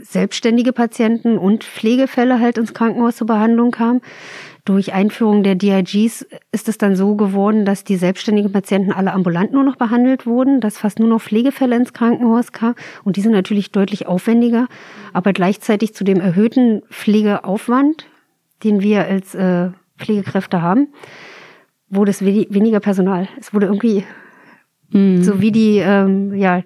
selbstständige 0.00 0.72
Patienten 0.72 1.38
und 1.38 1.64
Pflegefälle 1.64 2.40
halt 2.40 2.58
ins 2.58 2.74
Krankenhaus 2.74 3.16
zur 3.16 3.26
Behandlung 3.26 3.70
kamen. 3.70 4.00
Durch 4.64 4.92
Einführung 4.92 5.42
der 5.42 5.54
DIGs 5.54 6.26
ist 6.52 6.68
es 6.68 6.76
dann 6.76 6.94
so 6.94 7.14
geworden, 7.14 7.64
dass 7.64 7.84
die 7.84 7.96
selbstständigen 7.96 8.52
Patienten 8.52 8.92
alle 8.92 9.12
ambulant 9.12 9.52
nur 9.52 9.64
noch 9.64 9.76
behandelt 9.76 10.26
wurden, 10.26 10.60
dass 10.60 10.76
fast 10.76 10.98
nur 10.98 11.08
noch 11.08 11.22
Pflegefälle 11.22 11.74
ins 11.74 11.94
Krankenhaus 11.94 12.52
kamen. 12.52 12.74
Und 13.02 13.16
die 13.16 13.22
sind 13.22 13.32
natürlich 13.32 13.72
deutlich 13.72 14.06
aufwendiger, 14.06 14.68
aber 15.14 15.32
gleichzeitig 15.32 15.94
zu 15.94 16.04
dem 16.04 16.20
erhöhten 16.20 16.82
Pflegeaufwand, 16.90 18.06
den 18.62 18.82
wir 18.82 19.06
als 19.06 19.34
äh, 19.34 19.70
Pflegekräfte 19.96 20.60
haben, 20.60 20.88
wurde 21.88 22.10
es 22.10 22.22
weniger 22.22 22.80
Personal. 22.80 23.28
Es 23.40 23.54
wurde 23.54 23.66
irgendwie 23.66 24.04
mhm. 24.90 25.22
so 25.22 25.40
wie 25.40 25.52
die, 25.52 25.78
ähm, 25.78 26.34
ja, 26.34 26.62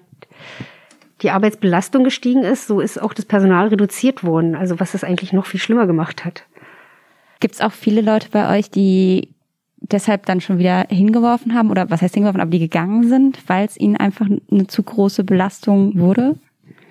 die 1.23 1.31
Arbeitsbelastung 1.31 2.03
gestiegen 2.03 2.43
ist, 2.43 2.67
so 2.67 2.81
ist 2.81 3.01
auch 3.01 3.13
das 3.13 3.25
Personal 3.25 3.69
reduziert 3.69 4.23
worden. 4.23 4.55
Also 4.55 4.79
was 4.79 4.93
es 4.93 5.03
eigentlich 5.03 5.33
noch 5.33 5.45
viel 5.45 5.59
schlimmer 5.59 5.87
gemacht 5.87 6.25
hat. 6.25 6.45
Gibt 7.39 7.55
es 7.55 7.61
auch 7.61 7.71
viele 7.71 8.01
Leute 8.01 8.27
bei 8.29 8.57
euch, 8.57 8.69
die 8.69 9.29
deshalb 9.77 10.25
dann 10.25 10.41
schon 10.41 10.59
wieder 10.59 10.85
hingeworfen 10.89 11.53
haben 11.53 11.71
oder 11.71 11.89
was 11.89 12.01
heißt 12.01 12.13
hingeworfen, 12.13 12.41
aber 12.41 12.51
die 12.51 12.59
gegangen 12.59 13.07
sind, 13.07 13.39
weil 13.47 13.65
es 13.65 13.77
ihnen 13.77 13.97
einfach 13.97 14.27
eine 14.51 14.67
zu 14.67 14.83
große 14.83 15.23
Belastung 15.23 15.97
wurde? 15.99 16.35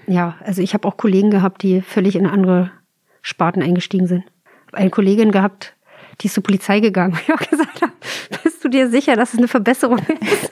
Ja, 0.07 0.37
also 0.45 0.63
ich 0.63 0.75
habe 0.75 0.87
auch 0.89 0.97
Kollegen 0.97 1.31
gehabt, 1.31 1.63
die 1.63 1.81
völlig 1.81 2.17
in 2.17 2.27
andere 2.27 2.71
Sparten 3.23 3.63
eingestiegen 3.63 4.07
sind. 4.07 4.25
Eine 4.73 4.91
Kollegin 4.91 5.31
gehabt, 5.31 5.75
die 6.21 6.27
ist 6.27 6.35
zur 6.35 6.43
Polizei 6.43 6.81
gegangen, 6.81 7.19
ich 7.27 7.33
auch 7.33 7.39
gesagt 7.39 7.83
habe, 7.83 7.93
bist 8.43 8.65
du 8.65 8.69
dir 8.69 8.91
sicher, 8.91 9.17
dass 9.17 9.33
es 9.33 9.39
eine 9.39 9.49
Verbesserung 9.49 9.99
ist? 9.99 10.52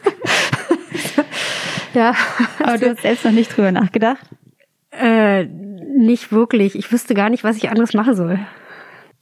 Ja. 1.95 2.15
Aber 2.63 2.79
du 2.79 2.91
hast 2.91 3.03
selbst 3.03 3.25
noch 3.25 3.33
nicht 3.33 3.57
drüber 3.57 3.73
nachgedacht? 3.73 4.25
Äh, 4.91 5.45
nicht 5.45 6.33
wirklich. 6.33 6.75
Ich 6.77 6.91
wüsste 6.91 7.15
gar 7.15 7.31
nicht, 7.31 7.45
was 7.45 7.57
ich 7.57 7.71
anderes 7.71 7.95
machen 7.95 8.15
soll. 8.15 8.39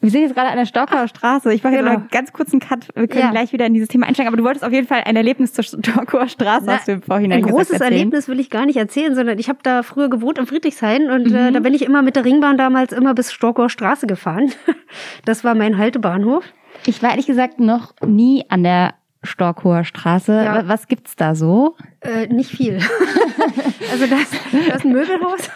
Wir 0.01 0.11
sind 0.11 0.23
jetzt 0.23 0.35
gerade 0.35 0.49
an 0.49 0.57
der 0.57 0.67
Stockauer 0.67 1.09
Straße. 1.09 1.53
Ich 1.53 1.65
mache 1.65 1.75
genau. 1.75 1.91
jetzt 1.91 1.99
einen 1.99 2.09
ganz 2.09 2.33
kurzen 2.33 2.61
Cut. 2.61 2.87
Wir 2.95 3.09
können 3.09 3.21
ja. 3.21 3.31
gleich 3.33 3.53
wieder 3.53 3.67
in 3.67 3.75
dieses 3.75 3.89
Thema 3.89 4.07
einsteigen. 4.07 4.29
Aber 4.29 4.37
du 4.37 4.45
wolltest 4.45 4.65
auf 4.65 4.73
jeden 4.73 4.87
Fall 4.87 5.03
ein 5.05 5.17
Erlebnis 5.17 5.53
zur 5.53 5.65
Stockauer 5.65 6.29
Straße, 6.29 6.67
Na, 6.67 6.75
hast 6.75 6.87
du 6.87 6.93
im 6.93 7.03
Vorhinein 7.03 7.39
Ein 7.39 7.51
großes 7.51 7.71
gesagt, 7.71 7.91
Erlebnis 7.91 8.29
will 8.29 8.39
ich 8.39 8.49
gar 8.49 8.65
nicht 8.65 8.77
erzählen, 8.77 9.17
sondern 9.17 9.41
ich 9.41 9.49
habe 9.49 9.59
da 9.65 9.83
früher 9.83 10.09
gewohnt 10.09 10.39
im 10.39 10.47
Friedrichshain 10.47 11.11
und 11.11 11.27
äh, 11.27 11.31
mhm. 11.31 11.37
äh, 11.37 11.53
da 11.53 11.61
bin 11.61 11.75
ich 11.75 11.83
immer 11.83 12.03
mit 12.03 12.15
der 12.15 12.25
Ringbahn 12.25 12.57
damals 12.57 12.93
immer 12.93 13.13
bis 13.15 13.33
Stockauer 13.33 13.71
Straße 13.71 14.07
gefahren. 14.07 14.53
Das 15.27 15.45
war 15.45 15.55
mein 15.55 15.77
Haltebahnhof. 15.77 16.45
Ich 16.87 17.03
war 17.03 17.11
ehrlich 17.11 17.27
gesagt 17.27 17.61
noch 17.61 17.93
nie 18.07 18.47
an 18.49 18.63
der 18.63 18.95
Storkower 19.23 19.85
Straße. 19.85 20.33
Ja. 20.33 20.69
Was 20.69 20.87
gibt's 20.87 21.17
da 21.17 21.35
so? 21.35 21.77
Äh, 22.01 22.27
nicht 22.29 22.51
viel. 22.51 22.77
also 23.91 24.07
das, 24.07 24.31
das 24.53 24.77
ist 24.77 24.85
ein 24.85 24.93
Möbelhaus. 24.93 25.51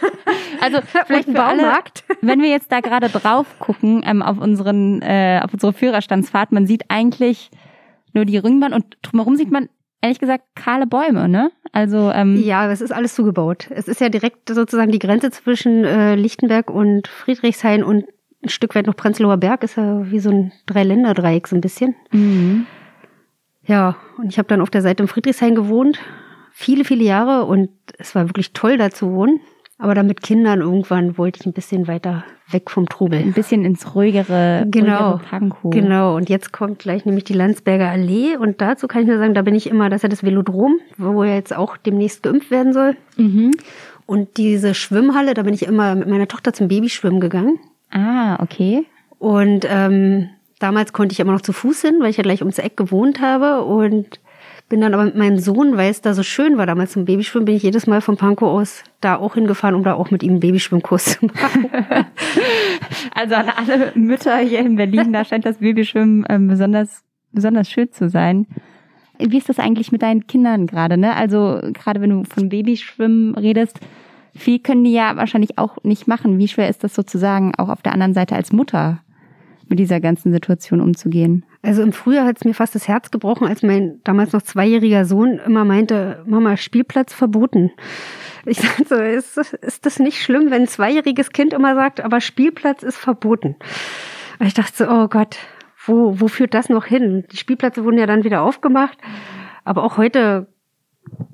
Also 0.60 0.78
vielleicht 1.06 1.28
ein 1.28 1.34
Baumarkt. 1.34 2.04
Alle, 2.08 2.18
wenn 2.22 2.42
wir 2.42 2.50
jetzt 2.50 2.72
da 2.72 2.80
gerade 2.80 3.08
drauf 3.08 3.46
gucken 3.58 4.02
ähm, 4.04 4.22
auf 4.22 4.38
unseren 4.38 5.00
äh, 5.02 5.40
auf 5.42 5.52
unsere 5.52 5.72
Führerstandsfahrt, 5.72 6.52
man 6.52 6.66
sieht 6.66 6.84
eigentlich 6.88 7.50
nur 8.12 8.24
die 8.24 8.38
Ringbahn 8.38 8.72
und 8.72 8.96
drumherum 9.02 9.36
sieht 9.36 9.50
man 9.50 9.68
ehrlich 10.00 10.18
gesagt 10.18 10.44
kahle 10.54 10.86
Bäume, 10.86 11.28
ne? 11.28 11.52
Also 11.70 12.10
ähm, 12.10 12.42
ja, 12.42 12.70
es 12.70 12.80
ist 12.80 12.92
alles 12.92 13.14
zugebaut. 13.14 13.68
Es 13.70 13.88
ist 13.88 14.00
ja 14.00 14.08
direkt 14.08 14.48
sozusagen 14.48 14.90
die 14.90 14.98
Grenze 14.98 15.30
zwischen 15.30 15.84
äh, 15.84 16.16
Lichtenberg 16.16 16.70
und 16.70 17.08
Friedrichshain 17.08 17.84
und 17.84 18.04
ein 18.44 18.48
Stück 18.48 18.74
weit 18.74 18.86
noch 18.86 18.96
Prenzlauer 18.96 19.36
Berg 19.36 19.62
ist 19.62 19.76
ja 19.76 20.10
wie 20.10 20.18
so 20.18 20.30
ein 20.30 20.52
Dreiländerdreieck 20.66 21.46
so 21.46 21.54
ein 21.54 21.60
bisschen. 21.60 21.94
Mhm. 22.10 22.66
Ja, 23.64 23.96
und 24.18 24.28
ich 24.28 24.38
habe 24.38 24.48
dann 24.48 24.60
auf 24.60 24.70
der 24.70 24.82
Seite 24.82 25.02
im 25.02 25.08
Friedrichshain 25.08 25.54
gewohnt, 25.54 25.98
viele, 26.50 26.84
viele 26.84 27.04
Jahre 27.04 27.44
und 27.44 27.70
es 27.98 28.14
war 28.14 28.28
wirklich 28.28 28.52
toll, 28.52 28.76
da 28.76 28.90
zu 28.90 29.12
wohnen. 29.12 29.40
Aber 29.78 29.96
dann 29.96 30.06
mit 30.06 30.22
Kindern 30.22 30.60
irgendwann 30.60 31.18
wollte 31.18 31.40
ich 31.40 31.46
ein 31.46 31.52
bisschen 31.52 31.88
weiter 31.88 32.22
weg 32.48 32.70
vom 32.70 32.88
Trubel. 32.88 33.18
Ein 33.18 33.32
bisschen 33.32 33.64
ins 33.64 33.96
ruhigere, 33.96 34.64
genau, 34.70 35.20
ruhigere 35.64 35.70
Genau, 35.70 36.14
und 36.14 36.28
jetzt 36.28 36.52
kommt 36.52 36.78
gleich 36.78 37.04
nämlich 37.04 37.24
die 37.24 37.32
Landsberger 37.32 37.88
Allee 37.88 38.36
und 38.36 38.60
dazu 38.60 38.86
kann 38.86 39.02
ich 39.02 39.08
nur 39.08 39.18
sagen, 39.18 39.34
da 39.34 39.42
bin 39.42 39.56
ich 39.56 39.68
immer, 39.68 39.90
das 39.90 39.98
ist 39.98 40.02
ja 40.04 40.08
das 40.08 40.22
Velodrom, 40.22 40.76
wo 40.98 41.24
er 41.24 41.34
jetzt 41.34 41.56
auch 41.56 41.76
demnächst 41.76 42.22
geimpft 42.22 42.52
werden 42.52 42.72
soll. 42.72 42.96
Mhm. 43.16 43.52
Und 44.06 44.36
diese 44.36 44.74
Schwimmhalle, 44.74 45.34
da 45.34 45.42
bin 45.42 45.54
ich 45.54 45.64
immer 45.64 45.96
mit 45.96 46.08
meiner 46.08 46.28
Tochter 46.28 46.52
zum 46.52 46.68
Babyschwimmen 46.68 47.18
gegangen. 47.18 47.58
Ah, 47.90 48.40
okay. 48.40 48.86
Und 49.18 49.66
ähm, 49.68 50.28
Damals 50.62 50.92
konnte 50.92 51.12
ich 51.12 51.18
immer 51.18 51.32
noch 51.32 51.40
zu 51.40 51.52
Fuß 51.52 51.82
hin, 51.82 51.96
weil 51.98 52.10
ich 52.10 52.18
ja 52.18 52.22
gleich 52.22 52.40
ums 52.40 52.58
Eck 52.58 52.76
gewohnt 52.76 53.20
habe 53.20 53.64
und 53.64 54.20
bin 54.68 54.80
dann 54.80 54.94
aber 54.94 55.04
mit 55.06 55.16
meinem 55.16 55.40
Sohn, 55.40 55.76
weil 55.76 55.90
es 55.90 56.02
da 56.02 56.14
so 56.14 56.22
schön 56.22 56.56
war 56.56 56.66
damals 56.66 56.92
zum 56.92 57.04
Babyschwimmen, 57.04 57.46
bin 57.46 57.56
ich 57.56 57.64
jedes 57.64 57.88
Mal 57.88 58.00
von 58.00 58.16
Pankow 58.16 58.48
aus 58.48 58.84
da 59.00 59.16
auch 59.16 59.34
hingefahren, 59.34 59.74
um 59.74 59.82
da 59.82 59.94
auch 59.94 60.12
mit 60.12 60.22
ihm 60.22 60.30
einen 60.30 60.40
Babyschwimmkurs 60.40 61.18
zu 61.18 61.26
machen. 61.26 61.68
also 63.12 63.34
an 63.34 63.46
alle 63.48 63.90
Mütter 63.96 64.38
hier 64.38 64.60
in 64.60 64.76
Berlin, 64.76 65.12
da 65.12 65.24
scheint 65.24 65.46
das 65.46 65.58
Babyschwimmen 65.58 66.24
ähm, 66.28 66.46
besonders, 66.46 67.02
besonders 67.32 67.68
schön 67.68 67.90
zu 67.90 68.08
sein. 68.08 68.46
Wie 69.18 69.38
ist 69.38 69.48
das 69.48 69.58
eigentlich 69.58 69.90
mit 69.90 70.02
deinen 70.02 70.28
Kindern 70.28 70.68
gerade? 70.68 70.96
Ne? 70.96 71.16
Also 71.16 71.60
gerade 71.72 72.00
wenn 72.00 72.10
du 72.10 72.22
von 72.22 72.50
Babyschwimmen 72.50 73.34
redest, 73.34 73.80
viel 74.32 74.60
können 74.60 74.84
die 74.84 74.92
ja 74.92 75.16
wahrscheinlich 75.16 75.58
auch 75.58 75.78
nicht 75.82 76.06
machen. 76.06 76.38
Wie 76.38 76.46
schwer 76.46 76.68
ist 76.68 76.84
das 76.84 76.94
sozusagen 76.94 77.52
auch 77.56 77.68
auf 77.68 77.82
der 77.82 77.92
anderen 77.94 78.14
Seite 78.14 78.36
als 78.36 78.52
Mutter? 78.52 79.00
Mit 79.72 79.78
dieser 79.78 80.00
ganzen 80.00 80.32
Situation 80.32 80.82
umzugehen? 80.82 81.46
Also 81.62 81.82
im 81.82 81.94
Frühjahr 81.94 82.26
hat 82.26 82.36
es 82.36 82.44
mir 82.44 82.52
fast 82.52 82.74
das 82.74 82.88
Herz 82.88 83.10
gebrochen, 83.10 83.46
als 83.46 83.62
mein 83.62 84.00
damals 84.04 84.34
noch 84.34 84.42
zweijähriger 84.42 85.06
Sohn 85.06 85.40
immer 85.46 85.64
meinte, 85.64 86.22
Mama, 86.26 86.58
Spielplatz 86.58 87.14
verboten. 87.14 87.72
Ich 88.44 88.58
dachte 88.60 88.84
so, 88.84 88.96
ist, 88.96 89.38
ist 89.38 89.86
das 89.86 89.98
nicht 89.98 90.20
schlimm, 90.20 90.50
wenn 90.50 90.62
ein 90.62 90.68
zweijähriges 90.68 91.30
Kind 91.30 91.54
immer 91.54 91.74
sagt, 91.74 92.02
aber 92.02 92.20
Spielplatz 92.20 92.82
ist 92.82 92.98
verboten? 92.98 93.56
Und 94.38 94.46
ich 94.46 94.52
dachte 94.52 94.76
so, 94.76 94.90
oh 94.90 95.08
Gott, 95.08 95.38
wo, 95.86 96.20
wo 96.20 96.28
führt 96.28 96.52
das 96.52 96.68
noch 96.68 96.84
hin? 96.84 97.24
Die 97.32 97.38
Spielplätze 97.38 97.82
wurden 97.82 97.98
ja 97.98 98.06
dann 98.06 98.24
wieder 98.24 98.42
aufgemacht. 98.42 98.98
Aber 99.64 99.84
auch 99.84 99.96
heute, 99.96 100.48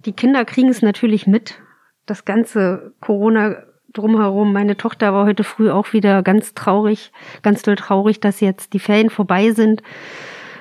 die 0.05 0.12
Kinder 0.12 0.45
kriegen 0.45 0.68
es 0.68 0.80
natürlich 0.80 1.26
mit. 1.26 1.61
Das 2.07 2.24
ganze 2.24 2.95
Corona 3.01 3.64
drumherum. 3.93 4.53
Meine 4.53 4.76
Tochter 4.76 5.12
war 5.12 5.26
heute 5.26 5.45
früh 5.45 5.70
auch 5.70 5.93
wieder 5.93 6.22
ganz 6.22 6.55
traurig, 6.55 7.12
ganz 7.43 7.62
doll 7.62 7.76
traurig, 7.76 8.20
dass 8.20 8.41
jetzt 8.41 8.72
die 8.72 8.78
Ferien 8.78 9.11
vorbei 9.11 9.53
sind 9.53 9.82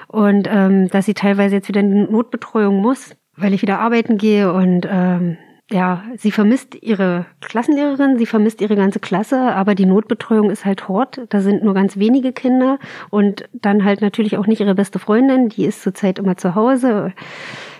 und 0.07 0.47
ähm, 0.51 0.89
dass 0.89 1.05
sie 1.05 1.13
teilweise 1.13 1.55
jetzt 1.55 1.67
wieder 1.67 1.81
in 1.81 2.11
Notbetreuung 2.11 2.77
muss, 2.77 3.15
weil 3.35 3.53
ich 3.53 3.61
wieder 3.61 3.79
arbeiten 3.79 4.17
gehe 4.17 4.51
und 4.51 4.87
ähm, 4.89 5.37
ja, 5.69 6.03
sie 6.15 6.31
vermisst 6.31 6.81
ihre 6.81 7.25
Klassenlehrerin, 7.41 8.17
sie 8.17 8.25
vermisst 8.25 8.61
ihre 8.61 8.77
ganze 8.77 9.01
Klasse, 9.01 9.37
aber 9.53 9.75
die 9.75 9.85
Notbetreuung 9.85 10.49
ist 10.49 10.63
halt 10.63 10.87
Hort. 10.87 11.21
Da 11.29 11.41
sind 11.41 11.61
nur 11.61 11.73
ganz 11.73 11.97
wenige 11.97 12.31
Kinder 12.31 12.79
und 13.09 13.49
dann 13.51 13.83
halt 13.83 13.99
natürlich 14.01 14.37
auch 14.37 14.47
nicht 14.47 14.61
ihre 14.61 14.75
beste 14.75 14.97
Freundin, 14.97 15.49
die 15.49 15.65
ist 15.65 15.81
zurzeit 15.81 16.19
immer 16.19 16.37
zu 16.37 16.55
Hause. 16.55 17.11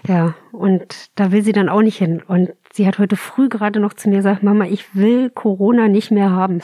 Ja, 0.07 0.35
und 0.51 1.09
da 1.15 1.31
will 1.31 1.43
sie 1.43 1.51
dann 1.51 1.69
auch 1.69 1.81
nicht 1.81 1.97
hin. 1.97 2.21
Und 2.25 2.53
sie 2.71 2.87
hat 2.87 2.99
heute 2.99 3.15
früh 3.15 3.49
gerade 3.49 3.79
noch 3.79 3.93
zu 3.93 4.09
mir 4.09 4.17
gesagt, 4.17 4.43
Mama, 4.43 4.65
ich 4.65 4.95
will 4.95 5.29
Corona 5.29 5.87
nicht 5.87 6.11
mehr 6.11 6.31
haben. 6.31 6.61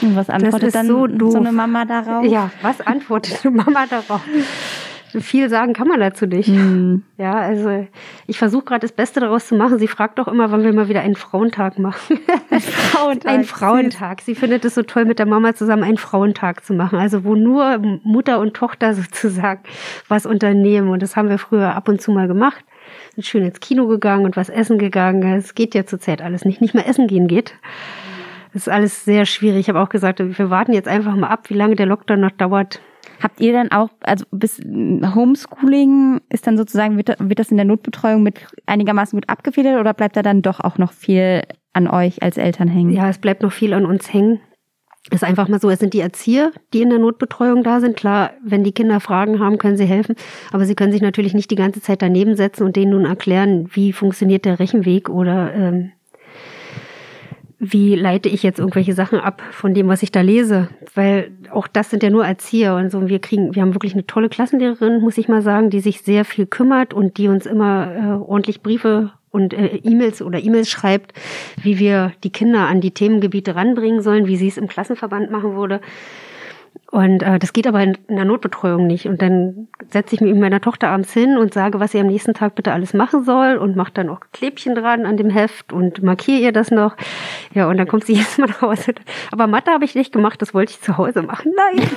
Und 0.00 0.16
was 0.16 0.28
antwortet 0.28 0.74
dann 0.74 0.86
so, 0.86 1.06
so 1.30 1.38
eine 1.38 1.52
Mama 1.52 1.84
darauf? 1.84 2.24
Ja, 2.24 2.50
was 2.62 2.80
antwortet 2.80 3.40
eine 3.44 3.56
Mama 3.56 3.86
darauf? 3.86 4.20
Viel 5.20 5.48
sagen 5.48 5.74
kann 5.74 5.88
man 5.88 6.00
dazu 6.00 6.26
nicht. 6.26 6.48
Mhm. 6.48 7.02
Ja, 7.18 7.34
also 7.34 7.86
ich 8.26 8.38
versuche 8.38 8.64
gerade 8.64 8.80
das 8.80 8.92
Beste 8.92 9.20
daraus 9.20 9.46
zu 9.46 9.54
machen. 9.54 9.78
Sie 9.78 9.88
fragt 9.88 10.18
doch 10.18 10.28
immer, 10.28 10.50
wann 10.50 10.64
wir 10.64 10.72
mal 10.72 10.88
wieder 10.88 11.02
einen 11.02 11.16
Frauentag 11.16 11.78
machen. 11.78 12.18
Ein 12.50 12.60
Frauentag. 12.60 13.32
Ein 13.32 13.44
Frauentag. 13.44 14.20
Sie 14.22 14.34
findet 14.34 14.64
es 14.64 14.74
so 14.74 14.82
toll, 14.82 15.04
mit 15.04 15.18
der 15.18 15.26
Mama 15.26 15.54
zusammen 15.54 15.84
einen 15.84 15.98
Frauentag 15.98 16.64
zu 16.64 16.74
machen. 16.74 16.98
Also 16.98 17.24
wo 17.24 17.34
nur 17.34 17.78
Mutter 18.04 18.40
und 18.40 18.54
Tochter 18.54 18.94
sozusagen 18.94 19.62
was 20.08 20.26
unternehmen. 20.26 20.88
Und 20.88 21.02
das 21.02 21.16
haben 21.16 21.28
wir 21.28 21.38
früher 21.38 21.74
ab 21.74 21.88
und 21.88 22.00
zu 22.00 22.12
mal 22.12 22.28
gemacht. 22.28 22.64
Sind 23.14 23.26
schön 23.26 23.44
ins 23.44 23.60
Kino 23.60 23.86
gegangen 23.86 24.24
und 24.24 24.36
was 24.36 24.48
essen 24.48 24.78
gegangen. 24.78 25.22
Es 25.34 25.54
geht 25.54 25.74
ja 25.74 25.84
zurzeit 25.84 26.22
alles 26.22 26.44
nicht. 26.44 26.60
Nicht 26.60 26.74
mehr 26.74 26.86
essen 26.86 27.06
gehen 27.06 27.28
geht. 27.28 27.54
Das 28.52 28.62
ist 28.62 28.68
alles 28.68 29.04
sehr 29.04 29.24
schwierig. 29.24 29.60
Ich 29.60 29.68
habe 29.68 29.80
auch 29.80 29.88
gesagt, 29.88 30.20
wir 30.20 30.50
warten 30.50 30.72
jetzt 30.72 30.88
einfach 30.88 31.14
mal 31.16 31.28
ab, 31.28 31.48
wie 31.48 31.54
lange 31.54 31.76
der 31.76 31.86
Lockdown 31.86 32.20
noch 32.20 32.32
dauert 32.32 32.80
Habt 33.22 33.40
ihr 33.40 33.52
dann 33.52 33.70
auch, 33.70 33.88
also 34.00 34.24
bis 34.32 34.58
Homeschooling 34.58 36.20
ist 36.28 36.46
dann 36.46 36.56
sozusagen, 36.56 36.96
wird, 36.96 37.16
wird 37.20 37.38
das 37.38 37.50
in 37.50 37.56
der 37.56 37.66
Notbetreuung 37.66 38.22
mit 38.22 38.46
einigermaßen 38.66 39.16
gut 39.16 39.28
abgefedert 39.28 39.78
oder 39.78 39.94
bleibt 39.94 40.16
da 40.16 40.22
dann 40.22 40.42
doch 40.42 40.60
auch 40.60 40.78
noch 40.78 40.92
viel 40.92 41.42
an 41.72 41.86
euch 41.86 42.22
als 42.22 42.36
Eltern 42.36 42.68
hängen? 42.68 42.90
Ja, 42.90 43.08
es 43.08 43.18
bleibt 43.18 43.42
noch 43.42 43.52
viel 43.52 43.74
an 43.74 43.86
uns 43.86 44.12
hängen. 44.12 44.40
Es 45.10 45.22
ist 45.22 45.24
einfach 45.24 45.48
mal 45.48 45.60
so, 45.60 45.68
es 45.68 45.80
sind 45.80 45.94
die 45.94 46.00
Erzieher, 46.00 46.52
die 46.72 46.82
in 46.82 46.90
der 46.90 46.98
Notbetreuung 46.98 47.64
da 47.64 47.80
sind. 47.80 47.96
Klar, 47.96 48.32
wenn 48.44 48.62
die 48.62 48.72
Kinder 48.72 49.00
Fragen 49.00 49.40
haben, 49.40 49.58
können 49.58 49.76
sie 49.76 49.84
helfen. 49.84 50.14
Aber 50.52 50.64
sie 50.64 50.76
können 50.76 50.92
sich 50.92 51.02
natürlich 51.02 51.34
nicht 51.34 51.50
die 51.50 51.56
ganze 51.56 51.80
Zeit 51.80 52.02
daneben 52.02 52.36
setzen 52.36 52.64
und 52.64 52.76
denen 52.76 52.92
nun 52.92 53.04
erklären, 53.04 53.68
wie 53.72 53.92
funktioniert 53.92 54.44
der 54.44 54.60
Rechenweg 54.60 55.08
oder 55.08 55.52
ähm, 55.54 55.92
wie 57.64 57.94
leite 57.94 58.28
ich 58.28 58.42
jetzt 58.42 58.58
irgendwelche 58.58 58.92
Sachen 58.92 59.20
ab 59.20 59.40
von 59.52 59.72
dem, 59.72 59.86
was 59.86 60.02
ich 60.02 60.10
da 60.10 60.20
lese? 60.20 60.68
Weil 60.96 61.30
auch 61.52 61.68
das 61.68 61.90
sind 61.90 62.02
ja 62.02 62.10
nur 62.10 62.26
Erzieher 62.26 62.74
und 62.74 62.90
so. 62.90 63.08
Wir 63.08 63.20
kriegen, 63.20 63.54
wir 63.54 63.62
haben 63.62 63.72
wirklich 63.72 63.92
eine 63.92 64.04
tolle 64.04 64.28
Klassenlehrerin, 64.28 65.00
muss 65.00 65.16
ich 65.16 65.28
mal 65.28 65.42
sagen, 65.42 65.70
die 65.70 65.78
sich 65.78 66.02
sehr 66.02 66.24
viel 66.24 66.46
kümmert 66.46 66.92
und 66.92 67.18
die 67.18 67.28
uns 67.28 67.46
immer 67.46 67.94
äh, 67.94 68.28
ordentlich 68.28 68.62
Briefe 68.62 69.12
und 69.30 69.54
äh, 69.54 69.76
E-Mails 69.76 70.22
oder 70.22 70.42
E-Mails 70.42 70.70
schreibt, 70.70 71.12
wie 71.62 71.78
wir 71.78 72.10
die 72.24 72.32
Kinder 72.32 72.66
an 72.66 72.80
die 72.80 72.90
Themengebiete 72.90 73.54
ranbringen 73.54 74.02
sollen, 74.02 74.26
wie 74.26 74.36
sie 74.36 74.48
es 74.48 74.58
im 74.58 74.66
Klassenverband 74.66 75.30
machen 75.30 75.54
würde. 75.54 75.80
Und 76.92 77.22
äh, 77.22 77.38
das 77.38 77.54
geht 77.54 77.66
aber 77.66 77.82
in, 77.82 77.96
in 78.06 78.16
der 78.16 78.26
Notbetreuung 78.26 78.86
nicht. 78.86 79.06
Und 79.06 79.22
dann 79.22 79.68
setze 79.90 80.14
ich 80.14 80.20
mich 80.20 80.32
mit 80.32 80.40
meiner 80.42 80.60
Tochter 80.60 80.88
abends 80.90 81.10
hin 81.10 81.38
und 81.38 81.54
sage, 81.54 81.80
was 81.80 81.92
sie 81.92 82.00
am 82.00 82.06
nächsten 82.06 82.34
Tag 82.34 82.54
bitte 82.54 82.72
alles 82.72 82.92
machen 82.92 83.24
soll 83.24 83.56
und 83.56 83.76
mache 83.76 83.92
dann 83.94 84.10
auch 84.10 84.20
Klebchen 84.34 84.74
dran 84.74 85.06
an 85.06 85.16
dem 85.16 85.30
Heft 85.30 85.72
und 85.72 86.02
markiere 86.02 86.40
ihr 86.40 86.52
das 86.52 86.70
noch. 86.70 86.94
Ja, 87.54 87.66
und 87.68 87.78
dann 87.78 87.88
kommt 87.88 88.04
sie 88.04 88.12
jedes 88.16 88.36
Mal 88.36 88.48
nach 88.48 88.60
Hause. 88.60 88.92
Aber 89.30 89.46
Mathe 89.46 89.70
habe 89.70 89.86
ich 89.86 89.94
nicht 89.94 90.12
gemacht, 90.12 90.42
das 90.42 90.52
wollte 90.52 90.72
ich 90.72 90.82
zu 90.82 90.98
Hause 90.98 91.22
machen. 91.22 91.54
Nein. 91.56 91.88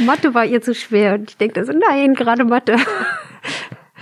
Mathe 0.04 0.34
war 0.34 0.44
ihr 0.44 0.60
zu 0.60 0.74
schwer. 0.74 1.14
Und 1.14 1.30
ich 1.30 1.38
denke 1.38 1.64
so, 1.64 1.72
nein, 1.72 2.12
gerade 2.12 2.44
Mathe. 2.44 2.76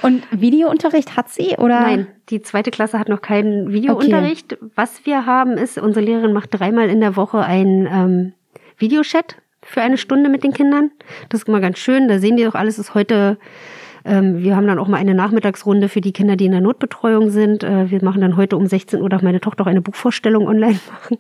Und 0.03 0.23
Videounterricht 0.31 1.17
hat 1.17 1.29
sie 1.29 1.57
oder? 1.59 1.81
Nein, 1.81 2.07
die 2.29 2.43
zweite 2.43 2.71
Klasse 2.71 2.99
hat 2.99 3.09
noch 3.09 3.21
keinen 3.21 3.73
Videounterricht. 3.73 4.55
Okay. 4.55 4.71
Was 4.75 5.05
wir 5.07 5.27
haben 5.27 5.53
ist, 5.53 5.79
unsere 5.79 6.05
Lehrerin 6.05 6.33
macht 6.33 6.51
dreimal 6.53 6.89
in 6.89 7.01
der 7.01 7.17
Woche 7.17 7.39
ein 7.41 7.89
ähm, 7.91 8.33
Videochat 8.77 9.37
für 9.63 9.83
eine 9.83 9.99
Stunde 9.99 10.31
mit 10.31 10.45
den 10.45 10.53
Kindern. 10.53 10.91
Das 11.29 11.43
ist 11.43 11.49
immer 11.49 11.61
ganz 11.61 11.79
schön. 11.79 12.09
Da 12.09 12.19
sehen 12.19 12.37
die 12.37 12.45
doch 12.45 12.55
alles. 12.55 12.79
Ist 12.79 12.95
heute, 12.95 13.39
ähm, 14.05 14.43
wir 14.43 14.57
haben 14.57 14.67
dann 14.67 14.79
auch 14.79 14.89
mal 14.89 14.99
eine 14.99 15.15
Nachmittagsrunde 15.15 15.89
für 15.89 16.01
die 16.01 16.13
Kinder, 16.13 16.37
die 16.37 16.47
in 16.47 16.53
der 16.53 16.61
Notbetreuung 16.61 17.31
sind. 17.31 17.65
Äh, 17.65 17.91
wir 17.91 18.03
machen 18.05 18.21
dann 18.21 18.37
heute 18.37 18.57
um 18.57 18.67
16 18.67 19.03
Uhr, 19.03 19.09
darf 19.09 19.23
meine 19.23 19.41
Tochter 19.41 19.65
auch 19.65 19.69
eine 19.69 19.83
Buchvorstellung 19.83 20.47
online 20.47 20.79
machen. 20.93 21.19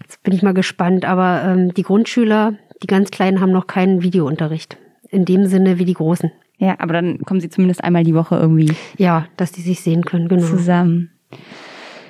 Jetzt 0.00 0.22
bin 0.22 0.34
ich 0.34 0.42
mal 0.42 0.54
gespannt. 0.54 1.04
Aber 1.04 1.42
ähm, 1.44 1.74
die 1.74 1.82
Grundschüler, 1.82 2.54
die 2.82 2.86
ganz 2.86 3.10
Kleinen, 3.10 3.40
haben 3.40 3.52
noch 3.52 3.66
keinen 3.66 4.02
Videounterricht. 4.02 4.78
In 5.10 5.24
dem 5.26 5.46
Sinne 5.46 5.78
wie 5.78 5.84
die 5.84 5.94
Großen. 5.94 6.32
Ja, 6.58 6.76
aber 6.78 6.92
dann 6.92 7.18
kommen 7.20 7.40
sie 7.40 7.48
zumindest 7.48 7.82
einmal 7.82 8.04
die 8.04 8.14
Woche 8.14 8.36
irgendwie. 8.36 8.72
Ja, 8.96 9.26
dass 9.36 9.52
die 9.52 9.62
sich 9.62 9.80
sehen 9.80 10.04
können, 10.04 10.28
genau. 10.28 10.46
Zusammen. 10.46 11.10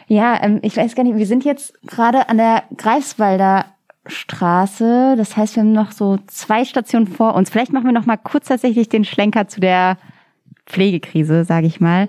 Ja, 0.08 0.42
ähm, 0.42 0.58
ich 0.62 0.76
weiß 0.76 0.94
gar 0.94 1.04
nicht, 1.04 1.16
wir 1.16 1.26
sind 1.26 1.44
jetzt 1.44 1.74
gerade 1.86 2.28
an 2.28 2.36
der 2.36 2.64
Greifswalder 2.76 3.66
Straße. 4.06 5.14
Das 5.16 5.36
heißt, 5.36 5.56
wir 5.56 5.62
haben 5.62 5.72
noch 5.72 5.92
so 5.92 6.18
zwei 6.26 6.64
Stationen 6.64 7.06
vor 7.06 7.34
uns. 7.34 7.50
Vielleicht 7.50 7.72
machen 7.72 7.86
wir 7.86 7.92
noch 7.92 8.06
mal 8.06 8.16
kurz 8.16 8.48
tatsächlich 8.48 8.88
den 8.88 9.04
Schlenker 9.04 9.48
zu 9.48 9.60
der 9.60 9.96
Pflegekrise, 10.66 11.44
sage 11.44 11.66
ich 11.66 11.80
mal. 11.80 12.08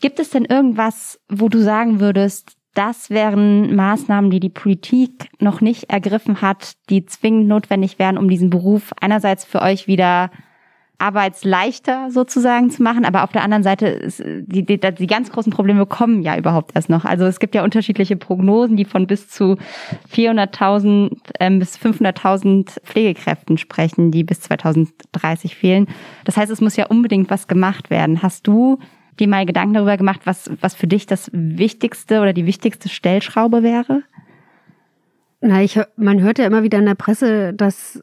Gibt 0.00 0.20
es 0.20 0.30
denn 0.30 0.44
irgendwas, 0.44 1.20
wo 1.28 1.48
du 1.48 1.58
sagen 1.60 2.00
würdest, 2.00 2.56
das 2.74 3.08
wären 3.08 3.74
Maßnahmen, 3.74 4.30
die 4.30 4.40
die 4.40 4.50
Politik 4.50 5.30
noch 5.40 5.62
nicht 5.62 5.84
ergriffen 5.90 6.42
hat, 6.42 6.74
die 6.90 7.06
zwingend 7.06 7.48
notwendig 7.48 7.98
wären, 7.98 8.18
um 8.18 8.28
diesen 8.28 8.50
Beruf 8.50 8.92
einerseits 9.00 9.44
für 9.44 9.62
euch 9.62 9.86
wieder 9.86 10.30
arbeitsleichter 10.98 12.10
sozusagen 12.10 12.70
zu 12.70 12.82
machen, 12.82 13.04
aber 13.04 13.24
auf 13.24 13.32
der 13.32 13.42
anderen 13.42 13.62
Seite 13.62 13.86
ist 13.86 14.22
die, 14.24 14.64
die, 14.64 14.78
die 14.78 15.06
ganz 15.06 15.30
großen 15.30 15.52
Probleme 15.52 15.84
kommen 15.86 16.22
ja 16.22 16.36
überhaupt 16.38 16.72
erst 16.74 16.88
noch. 16.88 17.04
Also 17.04 17.26
es 17.26 17.38
gibt 17.38 17.54
ja 17.54 17.64
unterschiedliche 17.64 18.16
Prognosen, 18.16 18.76
die 18.76 18.84
von 18.84 19.06
bis 19.06 19.28
zu 19.28 19.56
400.000 20.12 21.16
ähm, 21.40 21.58
bis 21.58 21.78
500.000 21.78 22.80
Pflegekräften 22.82 23.58
sprechen, 23.58 24.10
die 24.10 24.24
bis 24.24 24.40
2030 24.40 25.56
fehlen. 25.56 25.86
Das 26.24 26.36
heißt, 26.36 26.50
es 26.50 26.60
muss 26.60 26.76
ja 26.76 26.86
unbedingt 26.86 27.30
was 27.30 27.46
gemacht 27.46 27.90
werden. 27.90 28.22
Hast 28.22 28.46
du 28.46 28.78
dir 29.18 29.28
mal 29.28 29.46
Gedanken 29.46 29.74
darüber 29.74 29.96
gemacht, 29.96 30.20
was, 30.24 30.50
was 30.60 30.74
für 30.74 30.86
dich 30.86 31.06
das 31.06 31.30
wichtigste 31.32 32.20
oder 32.20 32.32
die 32.32 32.46
wichtigste 32.46 32.88
Stellschraube 32.88 33.62
wäre? 33.62 34.02
Na, 35.40 35.62
ich, 35.62 35.78
man 35.96 36.20
hört 36.20 36.38
ja 36.38 36.46
immer 36.46 36.62
wieder 36.62 36.78
in 36.78 36.86
der 36.86 36.94
Presse, 36.94 37.52
dass 37.52 38.02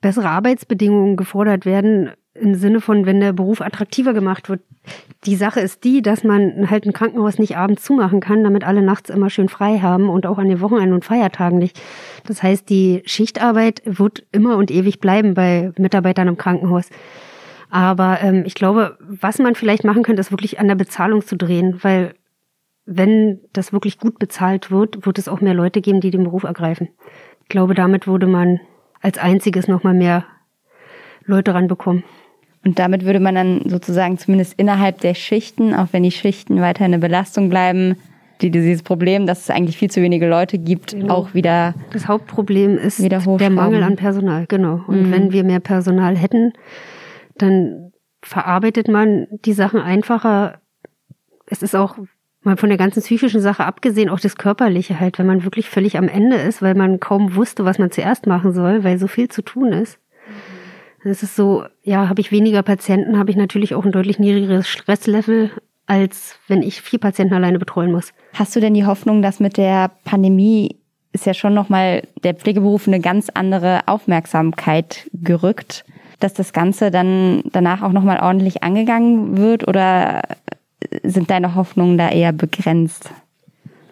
bessere 0.00 0.28
Arbeitsbedingungen 0.28 1.16
gefordert 1.16 1.66
werden 1.66 2.10
im 2.40 2.54
Sinne 2.54 2.80
von, 2.80 3.06
wenn 3.06 3.20
der 3.20 3.32
Beruf 3.32 3.60
attraktiver 3.60 4.12
gemacht 4.12 4.48
wird. 4.48 4.60
Die 5.24 5.36
Sache 5.36 5.60
ist 5.60 5.84
die, 5.84 6.02
dass 6.02 6.22
man 6.22 6.70
halt 6.70 6.84
ein 6.86 6.92
Krankenhaus 6.92 7.38
nicht 7.38 7.56
abends 7.56 7.82
zumachen 7.82 8.20
kann, 8.20 8.44
damit 8.44 8.64
alle 8.64 8.82
nachts 8.82 9.10
immer 9.10 9.30
schön 9.30 9.48
frei 9.48 9.78
haben 9.78 10.08
und 10.08 10.26
auch 10.26 10.38
an 10.38 10.48
den 10.48 10.60
Wochenenden 10.60 10.94
und 10.94 11.04
Feiertagen 11.04 11.58
nicht. 11.58 11.80
Das 12.26 12.42
heißt, 12.42 12.68
die 12.68 13.02
Schichtarbeit 13.06 13.82
wird 13.84 14.24
immer 14.32 14.56
und 14.56 14.70
ewig 14.70 15.00
bleiben 15.00 15.34
bei 15.34 15.72
Mitarbeitern 15.78 16.28
im 16.28 16.36
Krankenhaus. 16.36 16.90
Aber 17.70 18.18
ähm, 18.22 18.44
ich 18.46 18.54
glaube, 18.54 18.96
was 19.00 19.38
man 19.38 19.54
vielleicht 19.54 19.84
machen 19.84 20.02
könnte, 20.02 20.20
ist 20.20 20.30
wirklich 20.30 20.60
an 20.60 20.68
der 20.68 20.76
Bezahlung 20.76 21.22
zu 21.22 21.36
drehen, 21.36 21.78
weil 21.82 22.14
wenn 22.84 23.40
das 23.52 23.72
wirklich 23.72 23.98
gut 23.98 24.18
bezahlt 24.20 24.70
wird, 24.70 25.04
wird 25.04 25.18
es 25.18 25.28
auch 25.28 25.40
mehr 25.40 25.54
Leute 25.54 25.80
geben, 25.80 26.00
die 26.00 26.12
den 26.12 26.24
Beruf 26.24 26.44
ergreifen. 26.44 26.88
Ich 27.42 27.48
glaube, 27.48 27.74
damit 27.74 28.06
würde 28.06 28.28
man 28.28 28.60
als 29.06 29.18
einziges 29.18 29.68
nochmal 29.68 29.94
mehr 29.94 30.24
Leute 31.26 31.54
ranbekommen. 31.54 32.02
Und 32.64 32.80
damit 32.80 33.04
würde 33.04 33.20
man 33.20 33.36
dann 33.36 33.62
sozusagen 33.66 34.18
zumindest 34.18 34.54
innerhalb 34.54 35.00
der 35.00 35.14
Schichten, 35.14 35.72
auch 35.74 35.86
wenn 35.92 36.02
die 36.02 36.10
Schichten 36.10 36.60
weiter 36.60 36.84
eine 36.84 36.98
Belastung 36.98 37.48
bleiben, 37.48 37.94
die, 38.40 38.50
dieses 38.50 38.82
Problem, 38.82 39.24
dass 39.24 39.42
es 39.42 39.50
eigentlich 39.50 39.78
viel 39.78 39.90
zu 39.90 40.02
wenige 40.02 40.28
Leute 40.28 40.58
gibt, 40.58 40.90
genau. 40.90 41.14
auch 41.14 41.34
wieder. 41.34 41.74
Das 41.92 42.08
Hauptproblem 42.08 42.78
ist 42.78 43.00
der 43.00 43.50
Mangel 43.50 43.84
an 43.84 43.94
Personal, 43.94 44.46
genau. 44.48 44.80
Und 44.88 45.04
mhm. 45.04 45.12
wenn 45.12 45.32
wir 45.32 45.44
mehr 45.44 45.60
Personal 45.60 46.16
hätten, 46.16 46.52
dann 47.38 47.92
verarbeitet 48.22 48.88
man 48.88 49.28
die 49.30 49.52
Sachen 49.52 49.80
einfacher. 49.80 50.60
Es 51.46 51.62
ist 51.62 51.76
auch 51.76 51.96
mal 52.46 52.56
von 52.56 52.70
der 52.70 52.78
ganzen 52.78 53.02
psychischen 53.02 53.40
Sache 53.40 53.64
abgesehen, 53.64 54.08
auch 54.08 54.20
das 54.20 54.36
Körperliche 54.36 54.98
halt, 54.98 55.18
wenn 55.18 55.26
man 55.26 55.44
wirklich 55.44 55.68
völlig 55.68 55.98
am 55.98 56.08
Ende 56.08 56.36
ist, 56.36 56.62
weil 56.62 56.74
man 56.74 57.00
kaum 57.00 57.34
wusste, 57.34 57.64
was 57.64 57.78
man 57.78 57.90
zuerst 57.90 58.26
machen 58.26 58.52
soll, 58.52 58.84
weil 58.84 58.98
so 58.98 59.06
viel 59.08 59.28
zu 59.28 59.42
tun 59.42 59.72
ist. 59.72 59.98
Mhm. 60.26 61.10
Es 61.10 61.22
ist 61.22 61.36
so, 61.36 61.64
ja, 61.82 62.08
habe 62.08 62.20
ich 62.20 62.32
weniger 62.32 62.62
Patienten, 62.62 63.18
habe 63.18 63.30
ich 63.30 63.36
natürlich 63.36 63.74
auch 63.74 63.84
ein 63.84 63.92
deutlich 63.92 64.18
niedrigeres 64.18 64.68
Stresslevel, 64.68 65.50
als 65.86 66.36
wenn 66.48 66.62
ich 66.62 66.82
vier 66.82 66.98
Patienten 66.98 67.34
alleine 67.34 67.58
betreuen 67.58 67.92
muss. 67.92 68.12
Hast 68.34 68.56
du 68.56 68.60
denn 68.60 68.74
die 68.74 68.86
Hoffnung, 68.86 69.22
dass 69.22 69.38
mit 69.38 69.56
der 69.56 69.90
Pandemie 70.04 70.76
ist 71.12 71.26
ja 71.26 71.34
schon 71.34 71.54
nochmal 71.54 72.02
der 72.24 72.34
Pflegeberuf 72.34 72.86
eine 72.86 73.00
ganz 73.00 73.30
andere 73.32 73.80
Aufmerksamkeit 73.86 75.08
gerückt, 75.12 75.84
dass 76.18 76.34
das 76.34 76.52
Ganze 76.52 76.90
dann 76.90 77.42
danach 77.52 77.82
auch 77.82 77.92
nochmal 77.92 78.20
ordentlich 78.20 78.62
angegangen 78.62 79.36
wird 79.36 79.66
oder 79.68 80.22
sind 81.02 81.30
deine 81.30 81.54
Hoffnungen 81.54 81.98
da 81.98 82.10
eher 82.10 82.32
begrenzt? 82.32 83.10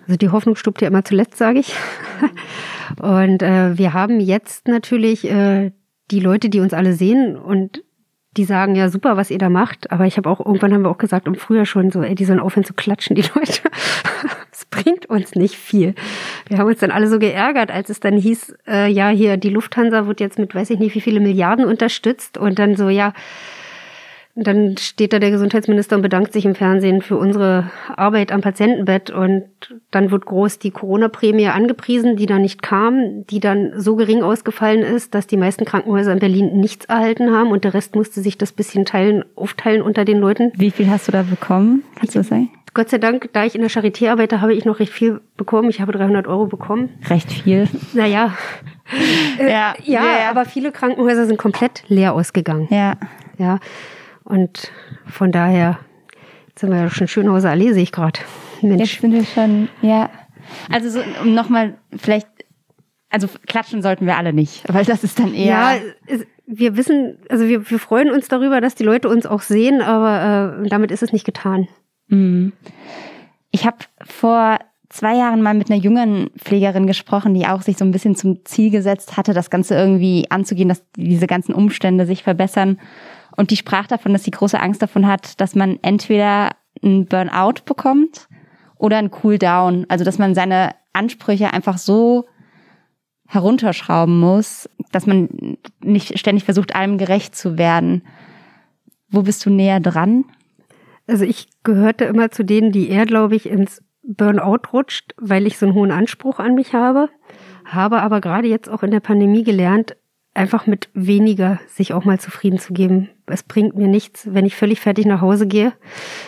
Also 0.06 0.16
die 0.16 0.28
Hoffnung 0.28 0.56
stirbt 0.56 0.82
ja 0.82 0.88
immer 0.88 1.04
zuletzt, 1.04 1.36
sage 1.36 1.60
ich. 1.60 1.74
Und 3.00 3.42
äh, 3.42 3.76
wir 3.78 3.94
haben 3.94 4.20
jetzt 4.20 4.68
natürlich 4.68 5.30
äh, 5.30 5.72
die 6.10 6.20
Leute, 6.20 6.50
die 6.50 6.60
uns 6.60 6.74
alle 6.74 6.92
sehen 6.92 7.36
und 7.36 7.82
die 8.36 8.44
sagen, 8.44 8.74
ja 8.74 8.88
super, 8.88 9.16
was 9.16 9.30
ihr 9.30 9.38
da 9.38 9.48
macht. 9.48 9.90
Aber 9.92 10.06
ich 10.06 10.16
habe 10.16 10.28
auch, 10.28 10.44
irgendwann 10.44 10.72
haben 10.72 10.82
wir 10.82 10.90
auch 10.90 10.98
gesagt, 10.98 11.26
im 11.26 11.36
Frühjahr 11.36 11.66
schon 11.66 11.90
so, 11.90 12.02
ey, 12.02 12.14
die 12.14 12.24
sollen 12.24 12.40
aufhören 12.40 12.64
zu 12.64 12.74
klatschen, 12.74 13.16
die 13.16 13.22
Leute. 13.34 13.60
Es 14.52 14.66
bringt 14.66 15.06
uns 15.06 15.34
nicht 15.34 15.56
viel. 15.56 15.96
Wir 16.46 16.58
haben 16.58 16.68
uns 16.68 16.78
dann 16.78 16.92
alle 16.92 17.08
so 17.08 17.18
geärgert, 17.18 17.72
als 17.72 17.90
es 17.90 17.98
dann 17.98 18.16
hieß, 18.16 18.54
äh, 18.68 18.88
ja, 18.88 19.08
hier, 19.08 19.36
die 19.36 19.48
Lufthansa 19.48 20.06
wird 20.06 20.20
jetzt 20.20 20.38
mit 20.38 20.54
weiß 20.54 20.70
ich 20.70 20.78
nicht 20.78 20.94
wie 20.94 21.00
viele 21.00 21.18
Milliarden 21.18 21.64
unterstützt 21.64 22.38
und 22.38 22.60
dann 22.60 22.76
so, 22.76 22.88
ja, 22.88 23.14
dann 24.36 24.76
steht 24.76 25.12
da 25.12 25.20
der 25.20 25.30
Gesundheitsminister 25.30 25.94
und 25.94 26.02
bedankt 26.02 26.32
sich 26.32 26.44
im 26.44 26.56
Fernsehen 26.56 27.02
für 27.02 27.16
unsere 27.16 27.70
Arbeit 27.96 28.32
am 28.32 28.40
Patientenbett 28.40 29.10
und 29.10 29.44
dann 29.92 30.10
wird 30.10 30.26
groß 30.26 30.58
die 30.58 30.72
Corona-Prämie 30.72 31.48
angepriesen, 31.48 32.16
die 32.16 32.26
dann 32.26 32.42
nicht 32.42 32.60
kam, 32.60 33.24
die 33.30 33.38
dann 33.38 33.72
so 33.76 33.94
gering 33.94 34.22
ausgefallen 34.22 34.82
ist, 34.82 35.14
dass 35.14 35.28
die 35.28 35.36
meisten 35.36 35.64
Krankenhäuser 35.64 36.12
in 36.12 36.18
Berlin 36.18 36.58
nichts 36.58 36.86
erhalten 36.86 37.30
haben 37.30 37.50
und 37.52 37.62
der 37.62 37.74
Rest 37.74 37.94
musste 37.94 38.20
sich 38.22 38.36
das 38.36 38.50
bisschen 38.52 38.84
teilen, 38.84 39.24
aufteilen 39.36 39.82
unter 39.82 40.04
den 40.04 40.18
Leuten. 40.18 40.52
Wie 40.56 40.72
viel 40.72 40.90
hast 40.90 41.06
du 41.06 41.12
da 41.12 41.22
bekommen? 41.22 41.84
Kannst 41.94 42.16
du 42.16 42.18
das 42.18 42.28
sagen? 42.28 42.50
Gott 42.74 42.90
sei 42.90 42.98
Dank, 42.98 43.30
da 43.32 43.44
ich 43.44 43.54
in 43.54 43.60
der 43.60 43.70
Charité 43.70 44.10
arbeite, 44.10 44.40
habe 44.40 44.52
ich 44.52 44.64
noch 44.64 44.80
recht 44.80 44.92
viel 44.92 45.20
bekommen. 45.36 45.70
Ich 45.70 45.80
habe 45.80 45.92
300 45.92 46.26
Euro 46.26 46.46
bekommen. 46.46 46.88
Recht 47.08 47.30
viel. 47.30 47.68
Naja. 47.92 48.34
ja, 49.38 49.44
äh, 49.44 49.48
ja, 49.48 49.74
ja, 49.84 50.02
ja, 50.02 50.30
aber 50.30 50.44
viele 50.44 50.72
Krankenhäuser 50.72 51.26
sind 51.26 51.38
komplett 51.38 51.84
leer 51.86 52.14
ausgegangen. 52.14 52.66
Ja. 52.70 52.94
Ja. 53.38 53.60
Und 54.24 54.72
von 55.06 55.32
daher 55.32 55.78
sind 56.58 56.70
wir 56.70 56.78
ja 56.78 56.90
schon 56.90 57.08
Schönhauser 57.08 57.50
Allee, 57.50 57.72
sehe 57.72 57.82
ich 57.82 57.92
gerade. 57.92 58.20
Mensch. 58.62 58.92
Jetzt 58.92 59.00
sind 59.02 59.12
wir 59.12 59.24
schon, 59.24 59.68
ja. 59.82 60.10
Also 60.70 60.90
so, 60.90 61.00
um 61.22 61.34
nochmal 61.34 61.74
vielleicht 61.96 62.28
Also 63.10 63.28
klatschen 63.46 63.82
sollten 63.82 64.06
wir 64.06 64.16
alle 64.16 64.32
nicht, 64.32 64.62
weil 64.72 64.84
das 64.84 65.04
ist 65.04 65.18
dann 65.18 65.34
eher. 65.34 65.46
Ja, 65.46 65.74
wir 66.46 66.76
wissen, 66.76 67.18
also 67.30 67.48
wir, 67.48 67.70
wir 67.70 67.78
freuen 67.78 68.10
uns 68.10 68.28
darüber, 68.28 68.60
dass 68.60 68.74
die 68.74 68.84
Leute 68.84 69.08
uns 69.08 69.26
auch 69.26 69.40
sehen, 69.40 69.80
aber 69.80 70.62
äh, 70.62 70.68
damit 70.68 70.90
ist 70.90 71.02
es 71.02 71.12
nicht 71.12 71.24
getan. 71.24 71.68
Mhm. 72.08 72.52
Ich 73.50 73.66
habe 73.66 73.78
vor 74.04 74.58
zwei 74.90 75.16
Jahren 75.16 75.42
mal 75.42 75.54
mit 75.54 75.70
einer 75.70 75.80
jungen 75.80 76.30
Pflegerin 76.38 76.86
gesprochen, 76.86 77.34
die 77.34 77.46
auch 77.46 77.62
sich 77.62 77.76
so 77.76 77.84
ein 77.84 77.92
bisschen 77.92 78.14
zum 78.14 78.44
Ziel 78.44 78.70
gesetzt 78.70 79.16
hatte, 79.16 79.32
das 79.32 79.50
Ganze 79.50 79.74
irgendwie 79.74 80.26
anzugehen, 80.30 80.68
dass 80.68 80.84
diese 80.96 81.26
ganzen 81.26 81.54
Umstände 81.54 82.06
sich 82.06 82.22
verbessern. 82.22 82.78
Und 83.36 83.50
die 83.50 83.56
sprach 83.56 83.86
davon, 83.86 84.12
dass 84.12 84.24
sie 84.24 84.30
große 84.30 84.60
Angst 84.60 84.82
davon 84.82 85.06
hat, 85.06 85.40
dass 85.40 85.54
man 85.54 85.78
entweder 85.82 86.50
einen 86.82 87.06
Burnout 87.06 87.62
bekommt 87.64 88.28
oder 88.76 88.98
einen 88.98 89.10
Cooldown. 89.10 89.86
Also 89.88 90.04
dass 90.04 90.18
man 90.18 90.34
seine 90.34 90.74
Ansprüche 90.92 91.52
einfach 91.52 91.78
so 91.78 92.26
herunterschrauben 93.26 94.18
muss, 94.18 94.68
dass 94.92 95.06
man 95.06 95.56
nicht 95.82 96.18
ständig 96.18 96.44
versucht, 96.44 96.74
allem 96.74 96.98
gerecht 96.98 97.34
zu 97.34 97.58
werden. 97.58 98.02
Wo 99.08 99.22
bist 99.22 99.44
du 99.46 99.50
näher 99.50 99.80
dran? 99.80 100.24
Also 101.06 101.24
ich 101.24 101.48
gehörte 101.62 102.04
immer 102.04 102.30
zu 102.30 102.44
denen, 102.44 102.72
die 102.72 102.88
eher, 102.88 103.06
glaube 103.06 103.36
ich, 103.36 103.46
ins 103.46 103.82
Burnout 104.02 104.72
rutscht, 104.72 105.14
weil 105.18 105.46
ich 105.46 105.58
so 105.58 105.66
einen 105.66 105.74
hohen 105.74 105.90
Anspruch 105.90 106.38
an 106.38 106.54
mich 106.54 106.74
habe. 106.74 107.08
Habe 107.64 108.02
aber 108.02 108.20
gerade 108.20 108.48
jetzt 108.48 108.68
auch 108.68 108.82
in 108.82 108.90
der 108.90 109.00
Pandemie 109.00 109.42
gelernt, 109.42 109.96
einfach 110.34 110.66
mit 110.66 110.88
weniger 110.94 111.60
sich 111.68 111.92
auch 111.92 112.04
mal 112.04 112.18
zufrieden 112.18 112.58
zu 112.58 112.72
geben. 112.72 113.08
Es 113.26 113.44
bringt 113.44 113.76
mir 113.76 113.88
nichts, 113.88 114.28
wenn 114.30 114.44
ich 114.44 114.56
völlig 114.56 114.80
fertig 114.80 115.06
nach 115.06 115.20
Hause 115.20 115.46
gehe, 115.46 115.72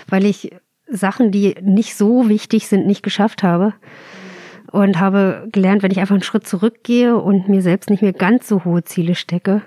weil 0.09 0.25
ich 0.25 0.53
Sachen, 0.89 1.33
die 1.33 1.57
nicht 1.61 1.97
so 1.97 2.29
wichtig 2.29 2.69
sind, 2.69 2.87
nicht 2.87 3.03
geschafft 3.03 3.43
habe. 3.43 3.75
Und 4.73 4.99
habe 4.99 5.49
gelernt, 5.53 5.83
wenn 5.83 5.93
ich 5.93 6.01
einfach 6.01 6.15
einen 6.15 6.25
Schritt 6.25 6.47
zurückgehe 6.47 7.17
und 7.17 7.49
mir 7.49 7.63
selbst 7.63 7.89
nicht 7.89 8.03
mehr 8.03 8.13
ganz 8.13 8.49
so 8.49 8.65
hohe 8.65 8.83
Ziele 8.83 9.15
stecke, 9.15 9.63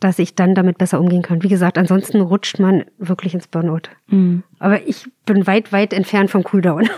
dass 0.00 0.18
ich 0.18 0.34
dann 0.34 0.54
damit 0.54 0.78
besser 0.78 0.98
umgehen 0.98 1.22
kann. 1.22 1.42
Wie 1.42 1.48
gesagt, 1.48 1.76
ansonsten 1.76 2.20
rutscht 2.22 2.58
man 2.58 2.84
wirklich 2.98 3.34
ins 3.34 3.48
Burnout. 3.48 3.90
Mhm. 4.08 4.42
Aber 4.58 4.86
ich 4.86 5.06
bin 5.26 5.46
weit, 5.46 5.72
weit 5.72 5.92
entfernt 5.92 6.30
vom 6.30 6.42
Cooldown. 6.42 6.88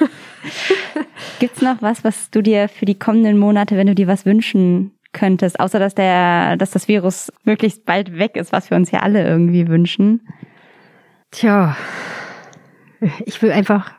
Gibt's 1.40 1.62
noch 1.62 1.82
was, 1.82 2.05
was 2.05 2.30
du 2.30 2.42
dir 2.42 2.68
für 2.68 2.86
die 2.86 2.98
kommenden 2.98 3.38
Monate, 3.38 3.76
wenn 3.76 3.88
du 3.88 3.94
dir 3.94 4.07
was 4.07 4.24
wünschen 4.24 4.92
könntest, 5.13 5.61
außer 5.61 5.79
dass 5.79 5.95
der, 5.95 6.57
dass 6.57 6.71
das 6.71 6.89
Virus 6.89 7.33
möglichst 7.45 7.85
bald 7.85 8.19
weg 8.19 8.37
ist, 8.37 8.53
was 8.53 8.71
wir 8.71 8.77
uns 8.77 8.91
ja 8.91 9.01
alle 9.01 9.27
irgendwie 9.27 9.69
wünschen? 9.69 10.27
Tja, 11.31 11.77
ich 13.25 13.41
will 13.43 13.53
einfach, 13.53 13.93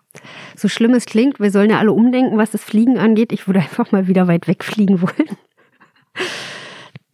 so 0.56 0.68
schlimm 0.68 0.94
es 0.94 1.06
klingt, 1.06 1.40
wir 1.40 1.52
sollen 1.52 1.70
ja 1.70 1.80
alle 1.80 1.92
umdenken, 1.92 2.38
was 2.38 2.52
das 2.52 2.64
Fliegen 2.64 2.98
angeht. 2.98 3.32
Ich 3.32 3.48
würde 3.48 3.60
einfach 3.60 3.92
mal 3.92 4.08
wieder 4.08 4.28
weit 4.28 4.48
wegfliegen 4.48 5.02
wollen. 5.02 5.38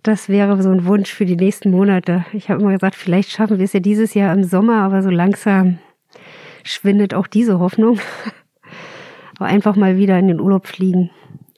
Das 0.04 0.30
wäre 0.30 0.62
so 0.64 0.70
ein 0.70 0.86
Wunsch 0.86 1.12
für 1.12 1.26
die 1.26 1.36
nächsten 1.36 1.70
Monate. 1.70 2.26
Ich 2.32 2.50
habe 2.50 2.62
immer 2.62 2.72
gesagt, 2.72 2.96
vielleicht 2.96 3.30
schaffen 3.30 3.58
wir 3.58 3.66
es 3.66 3.74
ja 3.74 3.80
dieses 3.80 4.14
Jahr 4.14 4.34
im 4.34 4.44
Sommer, 4.44 4.82
aber 4.82 5.02
so 5.02 5.10
langsam 5.10 5.80
schwindet 6.64 7.14
auch 7.14 7.28
diese 7.28 7.60
Hoffnung. 7.60 8.00
Aber 9.38 9.48
einfach 9.48 9.76
mal 9.76 9.98
wieder 9.98 10.18
in 10.18 10.30
den 10.30 10.40
Urlaub 10.40 10.66
fliegen. 10.66 11.12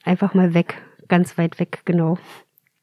Einfach 0.04 0.34
mal 0.34 0.54
weg, 0.54 0.82
ganz 1.10 1.38
weit 1.38 1.60
weg, 1.60 1.82
genau. 1.86 2.18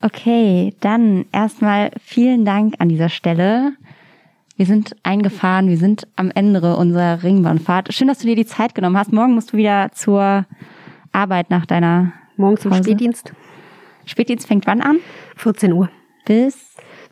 Okay, 0.02 0.74
dann 0.80 1.24
erstmal 1.32 1.90
vielen 2.02 2.44
Dank 2.44 2.74
an 2.78 2.88
dieser 2.88 3.08
Stelle. 3.08 3.72
Wir 4.56 4.66
sind 4.66 4.94
eingefahren, 5.02 5.68
wir 5.68 5.78
sind 5.78 6.06
am 6.16 6.30
Ende 6.30 6.76
unserer 6.76 7.22
Ringbahnfahrt. 7.22 7.92
Schön, 7.92 8.08
dass 8.08 8.18
du 8.18 8.26
dir 8.26 8.36
die 8.36 8.46
Zeit 8.46 8.74
genommen 8.74 8.96
hast. 8.96 9.12
Morgen 9.12 9.34
musst 9.34 9.52
du 9.52 9.56
wieder 9.56 9.90
zur 9.92 10.46
Arbeit 11.12 11.50
nach 11.50 11.66
deiner 11.66 12.12
Morgen 12.36 12.56
zum 12.58 12.70
Pause. 12.70 12.84
Spätdienst. 12.84 13.32
Spätdienst 14.04 14.46
fängt 14.46 14.66
wann 14.66 14.80
an? 14.82 14.98
14 15.36 15.72
Uhr. 15.72 15.90
Bis 16.24 16.65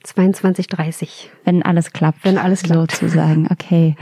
22.30 0.05 1.29
Wenn 1.45 1.63
alles 1.63 1.93
klappt. 1.93 2.25
Wenn 2.25 2.39
alles 2.39 2.63
klappt. 2.63 2.93
Sozusagen, 2.93 3.49
okay. 3.51 3.97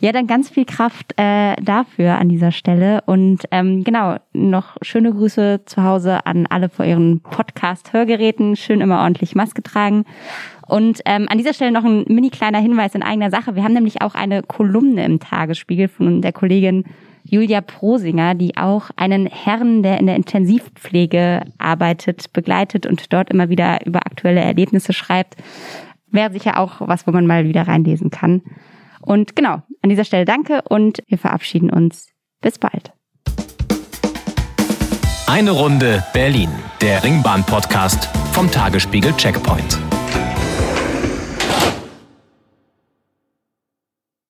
Ja, 0.00 0.12
dann 0.12 0.26
ganz 0.26 0.50
viel 0.50 0.64
Kraft 0.64 1.14
äh, 1.16 1.54
dafür 1.62 2.18
an 2.18 2.28
dieser 2.28 2.52
Stelle. 2.52 3.02
Und 3.06 3.44
ähm, 3.50 3.84
genau, 3.84 4.16
noch 4.32 4.76
schöne 4.82 5.12
Grüße 5.12 5.62
zu 5.64 5.82
Hause 5.82 6.26
an 6.26 6.46
alle 6.46 6.68
vor 6.68 6.84
ihren 6.84 7.20
Podcast-Hörgeräten. 7.20 8.56
Schön 8.56 8.80
immer 8.80 9.00
ordentlich 9.00 9.34
Maske 9.34 9.62
tragen. 9.62 10.04
Und 10.66 11.00
ähm, 11.04 11.26
an 11.28 11.38
dieser 11.38 11.54
Stelle 11.54 11.72
noch 11.72 11.84
ein 11.84 12.04
mini 12.08 12.30
kleiner 12.30 12.58
Hinweis 12.58 12.94
in 12.94 13.02
eigener 13.02 13.30
Sache. 13.30 13.54
Wir 13.54 13.62
haben 13.62 13.74
nämlich 13.74 14.02
auch 14.02 14.14
eine 14.14 14.42
Kolumne 14.42 15.04
im 15.04 15.20
Tagesspiegel 15.20 15.88
von 15.88 16.22
der 16.22 16.32
Kollegin 16.32 16.84
Julia 17.28 17.60
Prosinger, 17.60 18.34
die 18.34 18.56
auch 18.56 18.90
einen 18.96 19.26
Herrn, 19.26 19.82
der 19.82 19.98
in 19.98 20.06
der 20.06 20.16
Intensivpflege 20.16 21.42
arbeitet, 21.58 22.32
begleitet 22.32 22.86
und 22.86 23.12
dort 23.12 23.30
immer 23.30 23.48
wieder 23.48 23.84
über 23.84 24.06
aktuelle 24.06 24.40
Erlebnisse 24.40 24.92
schreibt. 24.92 25.36
Wäre 26.06 26.32
sicher 26.32 26.58
auch 26.58 26.76
was, 26.80 27.06
wo 27.06 27.10
man 27.10 27.26
mal 27.26 27.44
wieder 27.44 27.66
reinlesen 27.66 28.10
kann. 28.10 28.42
Und 29.00 29.34
genau, 29.34 29.62
an 29.82 29.90
dieser 29.90 30.04
Stelle 30.04 30.24
danke 30.24 30.62
und 30.68 31.02
wir 31.08 31.18
verabschieden 31.18 31.70
uns. 31.70 32.08
Bis 32.40 32.58
bald. 32.58 32.92
Eine 35.26 35.50
Runde 35.50 36.04
Berlin, 36.12 36.50
der 36.80 37.02
Ringbahn-Podcast 37.02 38.08
vom 38.32 38.50
Tagesspiegel 38.50 39.12
Checkpoint. 39.16 39.78